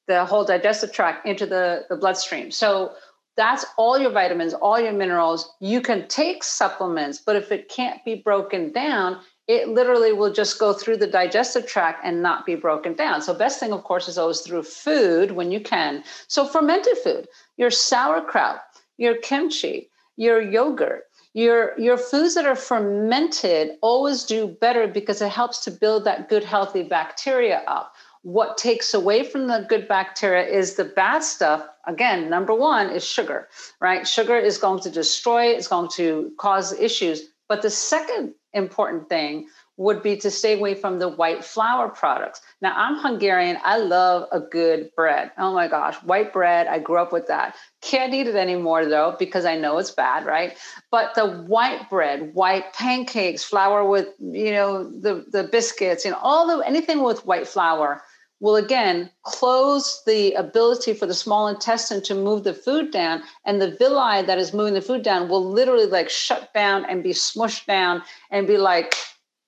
the 0.07 0.25
whole 0.27 0.45
digestive 0.45 0.93
tract 0.93 1.27
into 1.27 1.47
the, 1.47 1.87
the 1.89 1.97
bloodstream. 1.97 2.51
So 2.51 2.93
that's 3.37 3.65
all 3.77 3.99
your 3.99 4.11
vitamins, 4.11 4.55
all 4.55 4.79
your 4.79 4.93
minerals. 4.93 5.53
You 5.61 5.81
can 5.81 6.09
take 6.09 6.45
supplements, 6.45 7.19
but 7.25 7.37
if 7.37 7.53
it 7.53 7.69
can't 7.69 8.05
be 8.05 8.17
broken 8.17 8.73
down, 8.73 9.21
it 9.49 9.69
literally 9.69 10.13
will 10.13 10.33
just 10.33 10.59
go 10.59 10.73
through 10.73 10.99
the 10.99 11.07
digestive 11.07 11.67
tract 11.67 12.03
and 12.05 12.23
not 12.23 12.47
be 12.47 12.55
broken 12.55 12.95
down. 12.95 13.23
So, 13.23 13.35
best 13.35 13.59
thing, 13.59 13.73
of 13.73 13.83
course, 13.83 14.09
is 14.09 14.19
always 14.19 14.41
through 14.41 14.63
food 14.63 15.33
when 15.33 15.51
you 15.51 15.61
can. 15.61 16.05
So, 16.29 16.47
fermented 16.47 16.99
food, 16.99 17.27
your 17.57 17.71
sauerkraut, 17.71 18.61
your 18.97 19.17
kimchi, 19.17 19.91
your 20.17 20.41
yogurt, 20.41 21.05
your 21.33 21.79
your 21.79 21.97
foods 21.97 22.35
that 22.35 22.47
are 22.47 22.57
fermented 22.57 23.73
always 23.83 24.25
do 24.25 24.49
better 24.61 24.87
because 24.87 25.23
it 25.23 25.31
helps 25.31 25.61
to 25.61 25.71
build 25.71 26.05
that 26.05 26.29
good 26.29 26.45
healthy 26.45 26.83
bacteria 26.83 27.63
up 27.67 27.95
what 28.23 28.59
takes 28.59 28.93
away 28.93 29.25
from 29.25 29.47
the 29.47 29.65
good 29.69 29.89
bacteria 29.89 30.47
is 30.47 30.75
the 30.75 30.85
bad 30.85 31.23
stuff. 31.23 31.67
Again, 31.87 32.29
number 32.29 32.55
one 32.55 32.91
is 32.91 33.07
sugar, 33.07 33.49
right? 33.81 34.07
Sugar 34.07 34.37
is 34.37 34.59
going 34.59 34.81
to 34.81 34.91
destroy, 34.91 35.47
it's 35.47 35.69
going 35.69 35.89
to 35.93 36.33
cause 36.39 36.73
issues. 36.79 37.23
But 37.49 37.63
the 37.63 37.71
second 37.71 38.35
important 38.53 39.09
thing 39.09 39.49
would 39.77 40.03
be 40.03 40.15
to 40.15 40.31
stay 40.31 40.59
away 40.59 40.75
from 40.75 40.99
the 40.99 41.09
white 41.09 41.43
flour 41.43 41.89
products. 41.89 42.43
Now, 42.61 42.75
I'm 42.77 42.99
Hungarian. 42.99 43.57
I 43.65 43.79
love 43.79 44.29
a 44.31 44.39
good 44.39 44.91
bread. 44.95 45.31
Oh 45.39 45.55
my 45.55 45.69
gosh, 45.69 45.97
white 46.03 46.35
bread. 46.35 46.67
I 46.67 46.79
grew 46.79 46.99
up 46.99 47.13
with 47.13 47.29
that. 47.29 47.57
Can't 47.81 48.13
eat 48.13 48.27
it 48.27 48.37
anymore 48.37 48.85
though, 48.85 49.17
because 49.19 49.47
I 49.47 49.57
know 49.57 49.79
it's 49.79 49.91
bad, 49.91 50.27
right? 50.27 50.55
But 50.91 51.15
the 51.15 51.27
white 51.27 51.89
bread, 51.89 52.35
white 52.35 52.75
pancakes, 52.75 53.43
flour 53.43 53.83
with, 53.89 54.09
you 54.19 54.53
know, 54.53 54.85
the, 54.85 55.25
the 55.33 55.45
biscuits, 55.45 56.05
you 56.05 56.11
know, 56.11 56.19
all 56.23 56.47
the 56.47 56.67
anything 56.67 57.03
with 57.03 57.25
white 57.25 57.49
flour 57.49 58.03
will 58.41 58.57
again 58.57 59.11
close 59.23 60.03
the 60.07 60.33
ability 60.33 60.95
for 60.95 61.07
the 61.07 61.15
small 61.15 61.47
intestine 61.47 62.03
to 62.03 62.15
move 62.15 62.45
the 62.45 62.55
food 62.55 62.91
down 62.91 63.23
and 63.45 63.61
the 63.61 63.77
villi 63.77 64.23
that 64.23 64.39
is 64.39 64.53
moving 64.53 64.75
the 64.75 64.81
food 64.81 65.03
down 65.03 65.29
will 65.29 65.45
literally 65.45 65.87
like 65.87 66.11
shut 66.11 66.53
down 66.55 66.85
and 66.87 67.03
be 67.03 67.11
smushed 67.11 67.67
down 67.67 68.03
and 68.31 68.47
be 68.47 68.57
like 68.57 68.95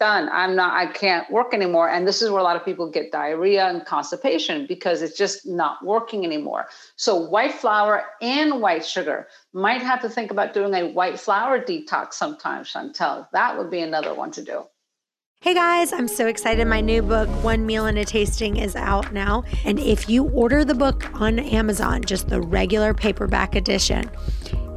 done. 0.03 0.29
I'm 0.33 0.57
not 0.57 0.73
i 0.75 0.87
can't 0.87 1.31
work 1.31 1.55
anymore. 1.55 1.89
And 1.89 2.09
this 2.09 2.23
is 2.23 2.29
where 2.29 2.41
a 2.41 2.43
lot 2.43 2.57
of 2.57 2.65
people 2.65 2.91
get 2.91 3.13
diarrhea 3.13 3.69
and 3.69 3.87
constipation 3.87 4.67
because 4.67 5.01
it's 5.01 5.17
just 5.17 5.47
not 5.47 5.85
working 5.85 6.25
anymore. 6.25 6.67
So 6.97 7.15
white 7.15 7.55
flour 7.55 8.05
and 8.21 8.61
white 8.61 8.85
sugar. 8.85 9.29
Might 9.53 9.81
have 9.83 10.03
to 10.03 10.09
think 10.09 10.33
about 10.33 10.55
doing 10.55 10.75
a 10.75 10.89
white 10.89 11.21
flour 11.21 11.61
detox 11.61 12.15
sometimes 12.15 12.73
chantel 12.73 13.29
that 13.33 13.57
would 13.57 13.71
be 13.71 13.81
another 13.81 14.13
one 14.13 14.33
to 14.33 14.43
do 14.43 14.65
Hey 15.43 15.55
guys, 15.55 15.93
I'm 15.93 16.07
so 16.07 16.29
excited. 16.29 16.69
My 16.69 16.81
new 16.81 17.03
book, 17.03 17.29
One 17.43 17.67
Meal 17.67 17.87
and 17.87 17.99
a 17.99 18.05
Tasting, 18.05 18.59
is 18.59 18.77
out 18.77 19.13
now. 19.13 19.43
And 19.65 19.81
if 19.81 20.09
you 20.09 20.29
order 20.29 20.65
the 20.65 20.73
book 20.73 21.13
on 21.21 21.41
Amazon, 21.41 22.03
just 22.05 22.29
the 22.29 22.41
regular 22.41 22.95
paperback 22.95 23.57
edition, 23.57 24.09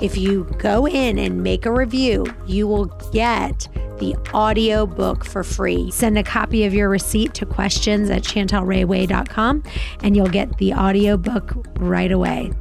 if 0.01 0.17
you 0.17 0.45
go 0.57 0.87
in 0.87 1.19
and 1.19 1.43
make 1.43 1.67
a 1.67 1.71
review, 1.71 2.25
you 2.47 2.67
will 2.67 2.85
get 3.13 3.67
the 3.99 4.15
audio 4.33 4.87
book 4.87 5.23
for 5.23 5.43
free. 5.43 5.91
Send 5.91 6.17
a 6.17 6.23
copy 6.23 6.63
of 6.63 6.73
your 6.73 6.89
receipt 6.89 7.35
to 7.35 7.45
questions 7.45 8.09
at 8.09 8.23
chantelrayway.com 8.23 9.61
and 10.01 10.15
you'll 10.15 10.25
get 10.25 10.57
the 10.57 10.73
audio 10.73 11.15
book 11.15 11.53
right 11.77 12.11
away. 12.11 12.51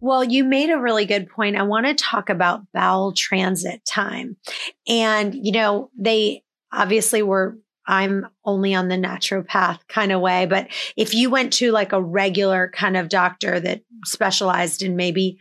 Well, 0.00 0.24
you 0.24 0.42
made 0.42 0.70
a 0.70 0.78
really 0.78 1.04
good 1.04 1.28
point. 1.28 1.56
I 1.56 1.64
want 1.64 1.84
to 1.84 1.94
talk 1.94 2.30
about 2.30 2.62
bowel 2.72 3.12
transit 3.12 3.84
time. 3.84 4.38
And, 4.86 5.34
you 5.34 5.52
know, 5.52 5.90
they 5.98 6.44
obviously 6.72 7.22
we're 7.22 7.54
I'm 7.88 8.26
only 8.44 8.74
on 8.74 8.88
the 8.88 8.96
naturopath 8.96 9.80
kind 9.88 10.12
of 10.12 10.20
way. 10.20 10.44
But 10.44 10.68
if 10.96 11.14
you 11.14 11.30
went 11.30 11.54
to 11.54 11.72
like 11.72 11.92
a 11.92 12.02
regular 12.02 12.70
kind 12.74 12.98
of 12.98 13.08
doctor 13.08 13.58
that 13.58 13.80
specialized 14.04 14.82
in 14.82 14.94
maybe, 14.94 15.38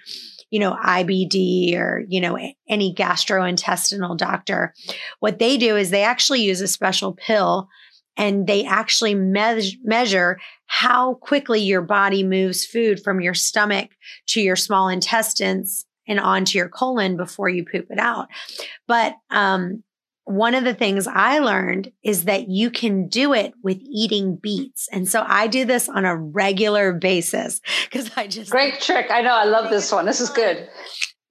you 0.50 0.60
know, 0.60 0.72
IBD 0.72 1.76
or, 1.76 2.06
you 2.08 2.22
know, 2.22 2.38
any 2.70 2.96
gastrointestinal 2.96 4.18
doctor, 4.18 4.74
what 5.20 5.40
they 5.40 5.58
do 5.58 5.76
is 5.76 5.90
they 5.90 6.04
actually 6.04 6.42
use 6.42 6.62
a 6.62 6.70
special 6.70 7.14
pill 7.14 7.68
and 8.16 8.48
they 8.48 8.64
actually 8.64 9.14
me- 9.14 9.78
measure 9.84 10.40
how 10.68 11.16
quickly 11.16 11.60
your 11.60 11.82
body 11.82 12.24
moves 12.24 12.66
food 12.66 13.04
from 13.04 13.20
your 13.20 13.34
stomach 13.34 13.90
to 14.28 14.42
your 14.42 14.56
small 14.56 14.88
intestines 14.88 15.86
and 16.08 16.20
onto 16.20 16.58
your 16.58 16.70
colon 16.70 17.18
before 17.18 17.50
you 17.50 17.66
poop 17.66 17.88
it 17.90 18.00
out. 18.00 18.28
But 18.88 19.16
um, 19.30 19.84
one 20.28 20.56
of 20.56 20.66
the 20.66 20.74
things 20.74 21.08
I 21.08 21.40
learned 21.40 21.92
is 22.04 22.26
that 22.26 22.50
you 22.50 22.70
can 22.70 23.08
do 23.08 23.34
it 23.34 23.54
with 23.64 23.78
eating 23.82 24.36
beets. 24.36 24.90
And 24.92 25.08
so 25.08 25.24
I 25.26 25.48
do 25.48 25.64
this 25.64 25.88
on 25.88 26.04
a 26.04 26.18
regular 26.18 26.92
basis 26.92 27.62
because 27.86 28.12
I 28.18 28.28
just. 28.28 28.52
Great 28.52 28.82
trick. 28.82 29.10
I 29.10 29.22
know. 29.22 29.34
I 29.34 29.46
love 29.46 29.70
this 29.70 29.90
one. 29.90 30.06
This 30.06 30.20
is 30.20 30.30
good. 30.30 30.68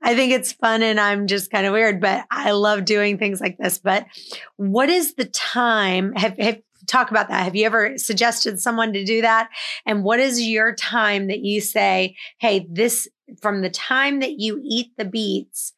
I 0.03 0.15
think 0.15 0.33
it's 0.33 0.53
fun 0.53 0.83
and 0.83 0.99
I'm 0.99 1.27
just 1.27 1.51
kind 1.51 1.67
of 1.67 1.75
weird, 1.75 2.01
but 2.01 2.25
I 2.31 2.53
love 2.53 2.87
doing 2.87 3.19
things 3.19 3.39
like 3.39 3.59
this. 3.59 3.77
But 3.77 4.07
what 4.57 4.89
is 4.89 5.15
the 5.15 5.27
time? 5.27 6.15
Have, 6.15 6.39
have 6.39 6.59
talk 6.87 7.11
about 7.11 7.29
that. 7.29 7.45
Have 7.45 7.57
you 7.57 7.67
ever 7.67 7.99
suggested 7.99 8.61
someone 8.61 8.95
to 8.95 9.05
do 9.05 9.21
that? 9.23 9.51
And 9.85 10.05
what 10.05 10.21
is 10.21 10.41
your 10.41 10.75
time 10.75 11.27
that 11.27 11.41
you 11.41 11.61
say, 11.61 12.17
hey, 12.39 12.67
this 12.71 13.09
from 13.43 13.61
the 13.61 13.71
time 13.71 14.21
that 14.21 14.39
you 14.39 14.61
eat 14.63 14.93
the 14.97 15.05
beets 15.05 15.75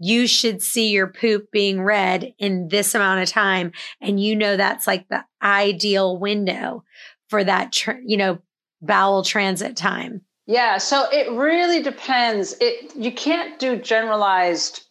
you 0.00 0.26
should 0.26 0.62
see 0.62 0.88
your 0.88 1.06
poop 1.06 1.50
being 1.52 1.82
red 1.82 2.34
in 2.38 2.68
this 2.68 2.94
amount 2.94 3.22
of 3.22 3.28
time. 3.28 3.70
And 4.00 4.18
you 4.18 4.34
know, 4.34 4.56
that's 4.56 4.86
like 4.86 5.06
the 5.08 5.24
ideal 5.42 6.18
window 6.18 6.82
for 7.28 7.44
that, 7.44 7.86
you 8.04 8.16
know, 8.16 8.38
bowel 8.80 9.22
transit 9.22 9.76
time. 9.76 10.22
Yeah. 10.46 10.78
So 10.78 11.04
it 11.12 11.30
really 11.32 11.82
depends. 11.82 12.56
It, 12.60 12.96
you 12.96 13.12
can't 13.12 13.58
do 13.58 13.76
generalized 13.76 14.86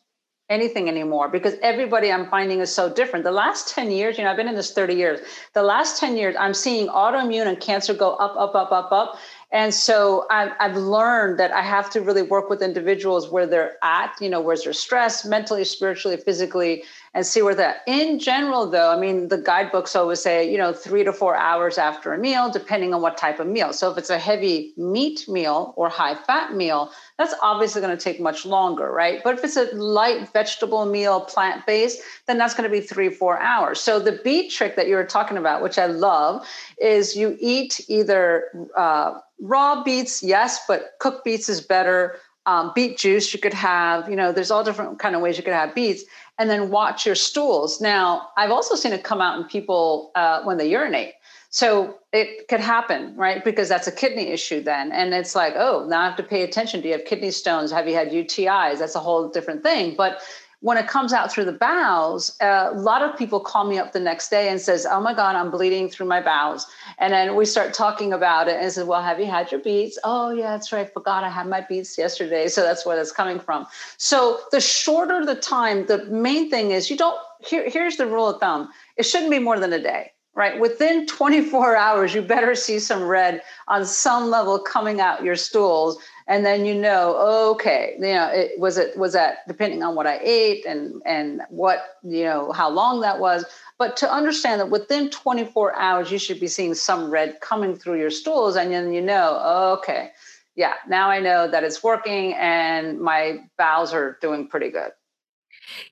anything 0.49 0.87
anymore 0.87 1.29
because 1.29 1.55
everybody 1.61 2.11
I'm 2.11 2.29
finding 2.29 2.59
is 2.59 2.73
so 2.73 2.91
different. 2.91 3.23
The 3.23 3.31
last 3.31 3.73
10 3.73 3.91
years, 3.91 4.17
you 4.17 4.23
know, 4.23 4.31
I've 4.31 4.37
been 4.37 4.47
in 4.47 4.55
this 4.55 4.71
30 4.71 4.95
years. 4.95 5.19
The 5.53 5.61
last 5.63 5.99
10 5.99 6.17
years, 6.17 6.35
I'm 6.39 6.53
seeing 6.53 6.87
autoimmune 6.87 7.47
and 7.47 7.59
cancer 7.59 7.93
go 7.93 8.13
up, 8.15 8.35
up, 8.37 8.55
up, 8.55 8.71
up, 8.71 8.91
up. 8.91 9.17
And 9.51 9.73
so 9.73 10.27
I've, 10.29 10.51
I've 10.59 10.75
learned 10.75 11.39
that 11.39 11.51
I 11.51 11.61
have 11.61 11.89
to 11.91 12.01
really 12.01 12.21
work 12.21 12.49
with 12.49 12.61
individuals 12.61 13.29
where 13.29 13.47
they're 13.47 13.77
at, 13.83 14.15
you 14.21 14.29
know, 14.29 14.41
where's 14.41 14.63
their 14.63 14.73
stress, 14.73 15.25
mentally, 15.25 15.63
spiritually, 15.63 16.17
physically, 16.17 16.83
and 17.13 17.25
see 17.25 17.41
where 17.41 17.55
that. 17.55 17.77
In 17.87 18.19
general, 18.19 18.69
though, 18.69 18.91
I 18.91 18.99
mean, 18.99 19.29
the 19.29 19.37
guidebooks 19.37 19.95
always 19.95 20.21
say, 20.21 20.49
you 20.49 20.57
know, 20.57 20.73
three 20.73 21.03
to 21.03 21.11
four 21.11 21.35
hours 21.35 21.77
after 21.77 22.13
a 22.13 22.17
meal, 22.17 22.51
depending 22.51 22.93
on 22.93 23.01
what 23.01 23.17
type 23.17 23.39
of 23.39 23.47
meal. 23.47 23.73
So 23.73 23.91
if 23.91 23.97
it's 23.97 24.09
a 24.09 24.19
heavy 24.19 24.73
meat 24.77 25.27
meal 25.27 25.73
or 25.75 25.89
high 25.89 26.15
fat 26.15 26.53
meal, 26.53 26.91
that's 27.17 27.33
obviously 27.41 27.81
going 27.81 27.95
to 27.95 28.01
take 28.01 28.19
much 28.19 28.45
longer, 28.45 28.91
right? 28.91 29.21
But 29.23 29.37
if 29.37 29.43
it's 29.43 29.57
a 29.57 29.75
light 29.75 30.31
vegetable 30.31 30.85
meal, 30.85 31.21
plant 31.21 31.65
based, 31.65 31.99
then 32.27 32.37
that's 32.37 32.53
going 32.53 32.69
to 32.69 32.71
be 32.71 32.81
three, 32.81 33.09
four 33.09 33.39
hours. 33.39 33.79
So 33.81 33.99
the 33.99 34.19
beet 34.23 34.51
trick 34.51 34.75
that 34.75 34.87
you 34.87 34.95
were 34.95 35.03
talking 35.03 35.37
about, 35.37 35.61
which 35.61 35.77
I 35.77 35.87
love, 35.87 36.45
is 36.81 37.15
you 37.15 37.37
eat 37.39 37.81
either 37.87 38.45
uh, 38.77 39.19
raw 39.41 39.83
beets, 39.83 40.21
yes, 40.21 40.63
but 40.67 40.93
cooked 40.99 41.25
beets 41.25 41.49
is 41.49 41.61
better. 41.61 42.17
Um, 42.49 42.71
beet 42.73 42.97
juice 42.97 43.31
you 43.31 43.39
could 43.39 43.53
have, 43.53 44.09
you 44.09 44.15
know, 44.15 44.31
there's 44.31 44.49
all 44.49 44.63
different 44.63 44.97
kind 44.97 45.15
of 45.15 45.21
ways 45.21 45.37
you 45.37 45.43
could 45.43 45.53
have 45.53 45.75
beets 45.75 46.03
and 46.39 46.49
then 46.49 46.71
watch 46.71 47.05
your 47.05 47.13
stools. 47.13 47.79
Now, 47.79 48.29
I've 48.37 48.49
also 48.49 48.73
seen 48.75 48.91
it 48.91 49.03
come 49.03 49.21
out 49.21 49.37
in 49.39 49.43
people 49.45 50.11
uh, 50.15 50.41
when 50.41 50.57
they 50.57 50.67
urinate. 50.67 51.13
So 51.51 51.99
it 52.11 52.47
could 52.47 52.59
happen, 52.59 53.15
right? 53.15 53.43
Because 53.43 53.69
that's 53.69 53.87
a 53.87 53.91
kidney 53.91 54.29
issue 54.29 54.61
then. 54.63 54.91
And 54.91 55.13
it's 55.13 55.35
like, 55.35 55.53
oh, 55.57 55.85
now 55.87 56.01
I 56.01 56.05
have 56.05 56.17
to 56.17 56.23
pay 56.23 56.41
attention. 56.41 56.81
Do 56.81 56.87
you 56.87 56.93
have 56.93 57.05
kidney 57.05 57.29
stones? 57.29 57.71
Have 57.71 57.87
you 57.87 57.93
had 57.93 58.09
UTIs? 58.09 58.79
That's 58.79 58.95
a 58.95 58.99
whole 58.99 59.29
different 59.29 59.61
thing. 59.61 59.95
But 59.95 60.19
when 60.61 60.77
it 60.77 60.87
comes 60.87 61.13
out 61.13 61.31
through 61.31 61.45
the 61.45 61.53
bowels, 61.53 62.35
uh, 62.41 62.69
a 62.71 62.77
lot 62.77 63.01
of 63.01 63.17
people 63.17 63.39
call 63.39 63.65
me 63.65 63.77
up 63.77 63.93
the 63.93 63.99
next 63.99 64.29
day 64.29 64.49
and 64.49 64.59
says, 64.59 64.85
"Oh 64.89 64.99
my 64.99 65.13
God, 65.13 65.35
I'm 65.35 65.51
bleeding 65.51 65.89
through 65.89 66.07
my 66.07 66.21
bowels." 66.21 66.67
And 66.97 67.13
then 67.13 67.35
we 67.35 67.45
start 67.45 67.73
talking 67.73 68.11
about 68.11 68.47
it 68.49 68.57
and 68.61 68.71
said, 68.71 68.87
"Well, 68.87 69.01
have 69.01 69.19
you 69.19 69.25
had 69.25 69.51
your 69.51 69.61
beets?" 69.61 69.97
"Oh 70.03 70.31
yeah, 70.31 70.51
that's 70.51 70.71
right. 70.71 70.85
I 70.85 70.89
forgot 70.89 71.23
I 71.23 71.29
had 71.29 71.47
my 71.47 71.61
beets 71.61 71.97
yesterday, 71.97 72.49
so 72.49 72.61
that's 72.61 72.85
where 72.85 72.97
that's 72.97 73.11
coming 73.11 73.39
from." 73.39 73.67
So 73.97 74.41
the 74.51 74.59
shorter 74.59 75.25
the 75.25 75.35
time, 75.35 75.85
the 75.85 76.03
main 76.05 76.49
thing 76.49 76.71
is 76.71 76.89
you 76.89 76.97
don't. 76.97 77.17
Here, 77.39 77.69
here's 77.69 77.95
the 77.95 78.05
rule 78.05 78.27
of 78.27 78.41
thumb: 78.41 78.69
it 78.97 79.03
shouldn't 79.03 79.31
be 79.31 79.39
more 79.39 79.59
than 79.59 79.71
a 79.71 79.81
day 79.81 80.11
right? 80.35 80.59
Within 80.59 81.05
24 81.05 81.75
hours, 81.75 82.13
you 82.13 82.21
better 82.21 82.55
see 82.55 82.79
some 82.79 83.03
red 83.03 83.41
on 83.67 83.85
some 83.85 84.29
level 84.29 84.59
coming 84.59 85.01
out 85.01 85.23
your 85.23 85.35
stools. 85.35 85.97
And 86.27 86.45
then 86.45 86.63
you 86.63 86.75
know 86.75 87.17
okay 87.53 87.95
you 87.95 88.13
know 88.13 88.29
it 88.31 88.59
was 88.59 88.77
it 88.77 88.95
was 88.95 89.13
that 89.13 89.39
depending 89.47 89.81
on 89.81 89.95
what 89.95 90.05
i 90.05 90.19
ate 90.21 90.63
and 90.63 91.01
and 91.03 91.41
what 91.49 91.97
you 92.03 92.23
know 92.23 92.51
how 92.51 92.69
long 92.69 93.01
that 93.01 93.19
was. 93.19 93.45
But 93.79 93.97
to 93.97 94.11
understand 94.11 94.61
that 94.61 94.69
within 94.69 95.09
24 95.09 95.75
hours 95.75 96.11
you 96.11 96.19
should 96.19 96.39
be 96.39 96.47
seeing 96.47 96.75
some 96.75 97.09
red 97.09 97.41
coming 97.41 97.75
through 97.75 97.99
your 97.99 98.11
stools. 98.11 98.55
And 98.55 98.71
then 98.71 98.93
you 98.93 99.01
know 99.01 99.79
okay 99.79 100.11
yeah 100.55 100.75
now 100.87 101.09
i 101.09 101.19
know 101.19 101.49
that 101.49 101.63
it's 101.63 101.83
working 101.83 102.35
and 102.35 102.99
my 102.99 103.39
bowels 103.57 103.91
are 103.93 104.17
doing 104.21 104.47
pretty 104.47 104.69
good. 104.69 104.91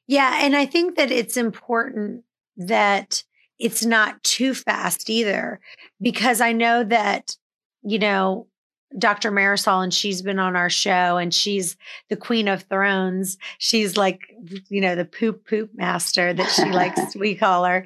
Yeah 0.06 0.40
and 0.44 0.56
i 0.56 0.68
think 0.68 0.98
that 0.98 1.10
it's 1.10 1.36
important 1.36 2.24
that 2.58 3.24
it's 3.60 3.86
not 3.86 4.22
too 4.24 4.54
fast 4.54 5.10
either 5.10 5.60
because 6.02 6.42
i 6.42 6.52
know 6.52 6.84
that 6.84 7.36
you 7.84 8.00
know 8.00 8.48
Dr. 8.98 9.32
Marisol, 9.32 9.84
and 9.84 9.94
she's 9.94 10.22
been 10.22 10.40
on 10.40 10.56
our 10.56 10.70
show, 10.70 11.18
and 11.18 11.34
she's 11.34 11.76
the 12.10 12.16
queen 12.16 12.48
of 12.48 12.64
thrones. 12.64 13.38
She's 13.58 13.98
like, 13.98 14.22
you 14.70 14.80
know, 14.80 14.96
the 14.96 15.04
poop 15.04 15.46
poop 15.46 15.72
master 15.76 16.34
that 16.34 16.50
she 16.50 16.66
likes, 16.66 17.14
we 17.20 17.36
call 17.36 17.66
her. 17.66 17.86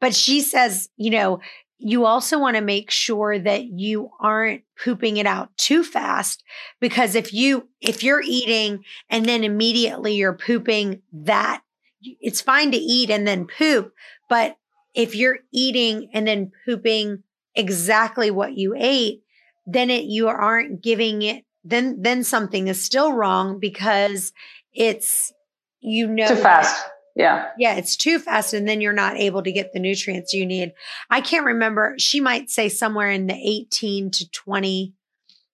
But 0.00 0.14
she 0.14 0.42
says, 0.42 0.90
you 0.96 1.10
know, 1.10 1.40
you 1.78 2.06
also 2.06 2.38
want 2.38 2.56
to 2.56 2.62
make 2.62 2.90
sure 2.90 3.38
that 3.38 3.64
you 3.64 4.10
aren't 4.20 4.62
pooping 4.82 5.16
it 5.16 5.26
out 5.26 5.54
too 5.56 5.82
fast 5.82 6.42
because 6.80 7.14
if 7.14 7.32
you 7.32 7.68
if 7.80 8.02
you're 8.02 8.22
eating 8.24 8.84
and 9.10 9.26
then 9.26 9.44
immediately 9.44 10.14
you're 10.14 10.32
pooping 10.32 11.02
that 11.12 11.62
it's 12.02 12.40
fine 12.40 12.70
to 12.70 12.78
eat 12.78 13.10
and 13.10 13.26
then 13.26 13.46
poop 13.46 13.92
but 14.28 14.56
if 14.94 15.14
you're 15.14 15.38
eating 15.52 16.10
and 16.12 16.26
then 16.26 16.52
pooping 16.64 17.22
exactly 17.54 18.30
what 18.30 18.56
you 18.56 18.74
ate 18.76 19.22
then 19.66 19.90
it 19.90 20.04
you 20.04 20.28
aren't 20.28 20.82
giving 20.82 21.22
it 21.22 21.44
then 21.64 22.02
then 22.02 22.22
something 22.22 22.68
is 22.68 22.82
still 22.82 23.12
wrong 23.12 23.58
because 23.58 24.32
it's 24.72 25.32
you 25.80 26.06
know 26.06 26.28
too 26.28 26.36
fast. 26.36 26.84
Yeah. 27.16 27.48
Yeah 27.58 27.74
it's 27.74 27.96
too 27.96 28.18
fast 28.18 28.54
and 28.54 28.68
then 28.68 28.80
you're 28.80 28.92
not 28.92 29.16
able 29.16 29.42
to 29.42 29.52
get 29.52 29.72
the 29.72 29.80
nutrients 29.80 30.32
you 30.32 30.44
need. 30.44 30.72
I 31.10 31.20
can't 31.20 31.46
remember 31.46 31.94
she 31.98 32.20
might 32.20 32.50
say 32.50 32.68
somewhere 32.68 33.10
in 33.10 33.26
the 33.26 33.34
18 33.34 34.10
to 34.12 34.30
20 34.30 34.92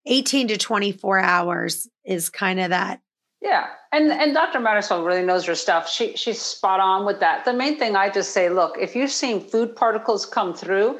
18 0.06 0.48
to 0.48 0.56
24 0.56 1.18
hours 1.20 1.88
is 2.04 2.30
kind 2.30 2.58
of 2.58 2.70
that 2.70 3.00
yeah 3.40 3.68
and 3.92 4.10
and 4.12 4.34
dr 4.34 4.58
marisol 4.58 5.04
really 5.04 5.22
knows 5.22 5.46
her 5.46 5.54
stuff 5.54 5.88
she 5.88 6.16
she's 6.16 6.40
spot 6.40 6.80
on 6.80 7.04
with 7.06 7.20
that 7.20 7.44
the 7.44 7.52
main 7.52 7.78
thing 7.78 7.96
i 7.96 8.08
just 8.08 8.32
say 8.32 8.48
look 8.48 8.76
if 8.78 8.94
you've 8.94 9.10
seen 9.10 9.40
food 9.40 9.74
particles 9.74 10.26
come 10.26 10.54
through 10.54 10.98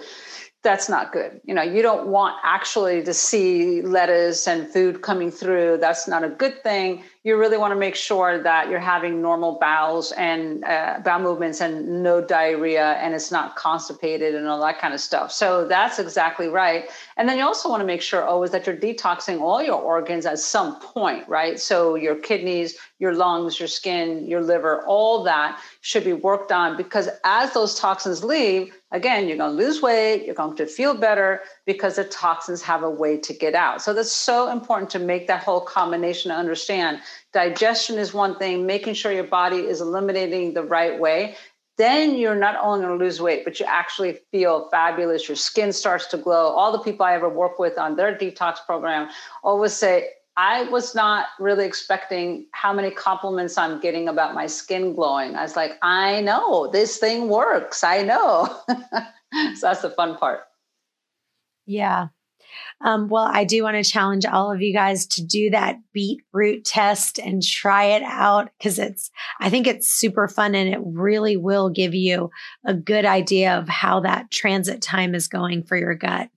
that's 0.62 0.88
not 0.88 1.12
good. 1.12 1.40
You 1.44 1.55
know, 1.55 1.62
you 1.62 1.81
don't 1.81 2.09
want 2.09 2.37
actually 2.44 3.03
to 3.05 3.14
see 3.14 3.81
lettuce 3.81 4.46
and 4.46 4.68
food 4.68 5.00
coming 5.00 5.31
through. 5.31 5.79
That's 5.81 6.07
not 6.07 6.22
a 6.22 6.29
good 6.29 6.62
thing. 6.62 7.03
You 7.22 7.37
really 7.37 7.59
want 7.59 7.70
to 7.72 7.78
make 7.78 7.94
sure 7.94 8.42
that 8.42 8.71
you're 8.71 8.79
having 8.79 9.21
normal 9.21 9.58
bowels 9.60 10.10
and 10.12 10.64
uh, 10.64 10.98
bowel 11.04 11.21
movements 11.21 11.60
and 11.60 12.02
no 12.02 12.23
diarrhea 12.23 12.92
and 12.94 13.14
it's 13.14 13.31
not 13.31 13.56
constipated 13.56 14.35
and 14.35 14.48
all 14.48 14.58
that 14.62 14.79
kind 14.79 14.94
of 14.94 15.00
stuff. 15.00 15.31
So 15.31 15.68
that's 15.68 15.98
exactly 15.98 16.48
right. 16.48 16.88
And 17.18 17.29
then 17.29 17.37
you 17.37 17.44
also 17.44 17.68
want 17.68 17.83
to 17.83 17.87
make 17.87 18.00
sure 18.00 18.25
always 18.25 18.52
that 18.52 18.66
you're 18.66 18.77
detoxing 18.77 19.42
all 19.42 19.62
your 19.62 19.81
organs 19.81 20.25
at 20.25 20.38
some 20.38 20.81
point, 20.81 21.29
right? 21.29 21.60
So 21.60 21.94
your 21.94 22.14
kidneys, 22.14 22.79
your 22.98 23.12
lungs, 23.12 23.58
your 23.58 23.68
skin, 23.68 24.27
your 24.27 24.40
liver, 24.40 24.83
all 24.87 25.23
that 25.25 25.60
should 25.83 26.04
be 26.04 26.14
worked 26.14 26.52
on 26.52 26.79
because 26.79 27.10
as 27.25 27.52
those 27.52 27.79
toxins 27.79 28.25
leave, 28.25 28.73
again, 28.92 29.29
you're 29.29 29.37
going 29.37 29.56
to 29.56 29.62
lose 29.62 29.83
weight, 29.83 30.25
you're 30.25 30.35
going 30.35 30.56
to 30.56 30.66
feel 30.66 30.94
better 30.94 31.42
because 31.73 31.94
the 31.94 32.04
toxins 32.04 32.62
have 32.62 32.83
a 32.83 32.90
way 32.90 33.16
to 33.16 33.33
get 33.33 33.54
out. 33.54 33.81
So 33.81 33.94
that's 33.94 34.10
so 34.10 34.50
important 34.50 34.90
to 34.90 34.98
make 34.98 35.29
that 35.29 35.44
whole 35.44 35.60
combination 35.60 36.31
to 36.31 36.37
understand. 36.37 37.00
Digestion 37.33 37.96
is 37.96 38.12
one 38.12 38.37
thing, 38.38 38.66
making 38.66 38.94
sure 38.94 39.12
your 39.12 39.23
body 39.23 39.58
is 39.58 39.81
eliminating 39.81 40.54
the 40.54 40.64
right 40.64 40.98
way. 40.98 41.37
Then 41.79 42.16
you're 42.16 42.35
not 42.35 42.56
only 42.60 42.85
going 42.85 42.98
to 42.98 43.04
lose 43.04 43.21
weight, 43.21 43.44
but 43.44 43.60
you 43.60 43.66
actually 43.66 44.18
feel 44.33 44.68
fabulous. 44.71 45.29
Your 45.29 45.37
skin 45.37 45.73
starts 45.73 46.06
to 46.08 46.16
glow. 46.16 46.48
All 46.48 46.73
the 46.73 46.81
people 46.81 47.06
I 47.06 47.14
ever 47.14 47.29
work 47.29 47.60
with 47.60 47.79
on 47.79 47.94
their 47.94 48.18
detox 48.18 48.56
program 48.66 49.08
always 49.44 49.73
say, 49.73 50.08
I 50.37 50.64
was 50.64 50.94
not 50.94 51.27
really 51.38 51.66
expecting 51.66 52.46
how 52.52 52.73
many 52.73 52.90
compliments 52.90 53.56
I'm 53.56 53.81
getting 53.81 54.08
about 54.08 54.35
my 54.35 54.46
skin 54.48 54.94
glowing. 54.94 55.37
I 55.37 55.42
was 55.42 55.54
like, 55.54 55.79
I 55.83 56.21
know 56.21 56.68
this 56.73 56.96
thing 56.96 57.29
works. 57.29 57.85
I 57.85 58.02
know. 58.02 58.56
so 59.54 59.60
that's 59.62 59.83
the 59.83 59.90
fun 59.90 60.16
part. 60.16 60.40
Yeah. 61.71 62.08
Um, 62.85 63.08
well, 63.08 63.29
I 63.31 63.44
do 63.44 63.62
want 63.62 63.77
to 63.77 63.88
challenge 63.88 64.25
all 64.25 64.50
of 64.50 64.60
you 64.60 64.73
guys 64.73 65.06
to 65.06 65.25
do 65.25 65.50
that 65.50 65.79
beetroot 65.92 66.64
test 66.64 67.21
and 67.21 67.40
try 67.42 67.85
it 67.85 68.02
out 68.02 68.50
because 68.58 68.79
it's, 68.79 69.10
I 69.38 69.50
think 69.50 69.68
it's 69.68 69.87
super 69.87 70.27
fun 70.27 70.56
and 70.56 70.68
it 70.68 70.81
really 70.83 71.37
will 71.37 71.71
give 71.71 71.94
you 71.94 72.31
a 72.66 72.75
good 72.75 73.04
idea 73.04 73.56
of 73.56 73.68
how 73.68 74.00
that 74.00 74.33
transit 74.33 74.83
time 74.83 75.14
is 75.14 75.29
going 75.29 75.62
for 75.62 75.77
your 75.77 75.94
gut. 75.94 76.29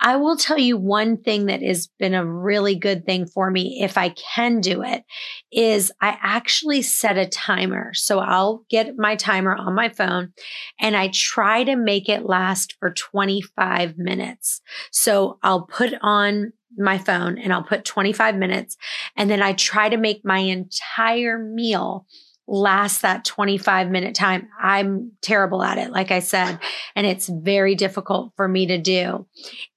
I 0.00 0.16
will 0.16 0.36
tell 0.36 0.58
you 0.58 0.78
one 0.78 1.18
thing 1.18 1.46
that 1.46 1.62
has 1.62 1.88
been 1.98 2.14
a 2.14 2.24
really 2.24 2.74
good 2.74 3.04
thing 3.04 3.26
for 3.26 3.50
me 3.50 3.80
if 3.82 3.98
I 3.98 4.10
can 4.10 4.60
do 4.60 4.82
it 4.82 5.04
is 5.52 5.92
I 6.00 6.16
actually 6.22 6.82
set 6.82 7.18
a 7.18 7.26
timer. 7.26 7.92
So 7.92 8.18
I'll 8.18 8.64
get 8.70 8.96
my 8.96 9.14
timer 9.16 9.54
on 9.54 9.74
my 9.74 9.90
phone 9.90 10.32
and 10.80 10.96
I 10.96 11.10
try 11.12 11.64
to 11.64 11.76
make 11.76 12.08
it 12.08 12.24
last 12.24 12.76
for 12.80 12.92
25 12.92 13.98
minutes. 13.98 14.62
So 14.90 15.38
I'll 15.42 15.66
put 15.66 15.92
on 16.00 16.54
my 16.78 16.96
phone 16.96 17.36
and 17.36 17.52
I'll 17.52 17.62
put 17.62 17.84
25 17.84 18.36
minutes 18.36 18.76
and 19.16 19.28
then 19.28 19.42
I 19.42 19.52
try 19.52 19.90
to 19.90 19.98
make 19.98 20.24
my 20.24 20.38
entire 20.38 21.38
meal 21.38 22.06
last 22.50 23.02
that 23.02 23.24
25 23.24 23.90
minute 23.90 24.14
time. 24.14 24.48
I'm 24.60 25.12
terrible 25.22 25.62
at 25.62 25.78
it, 25.78 25.90
like 25.90 26.10
I 26.10 26.18
said, 26.18 26.58
and 26.96 27.06
it's 27.06 27.28
very 27.28 27.76
difficult 27.76 28.32
for 28.36 28.48
me 28.48 28.66
to 28.66 28.78
do 28.78 29.26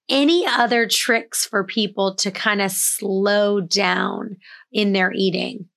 any 0.10 0.46
other 0.46 0.88
tricks 0.88 1.46
for 1.46 1.64
people 1.64 2.16
to 2.16 2.32
kind 2.32 2.62
of 2.62 2.72
slow 2.72 3.62
down 3.62 4.38
in 4.72 4.94
their 4.94 5.12
eating? 5.14 5.68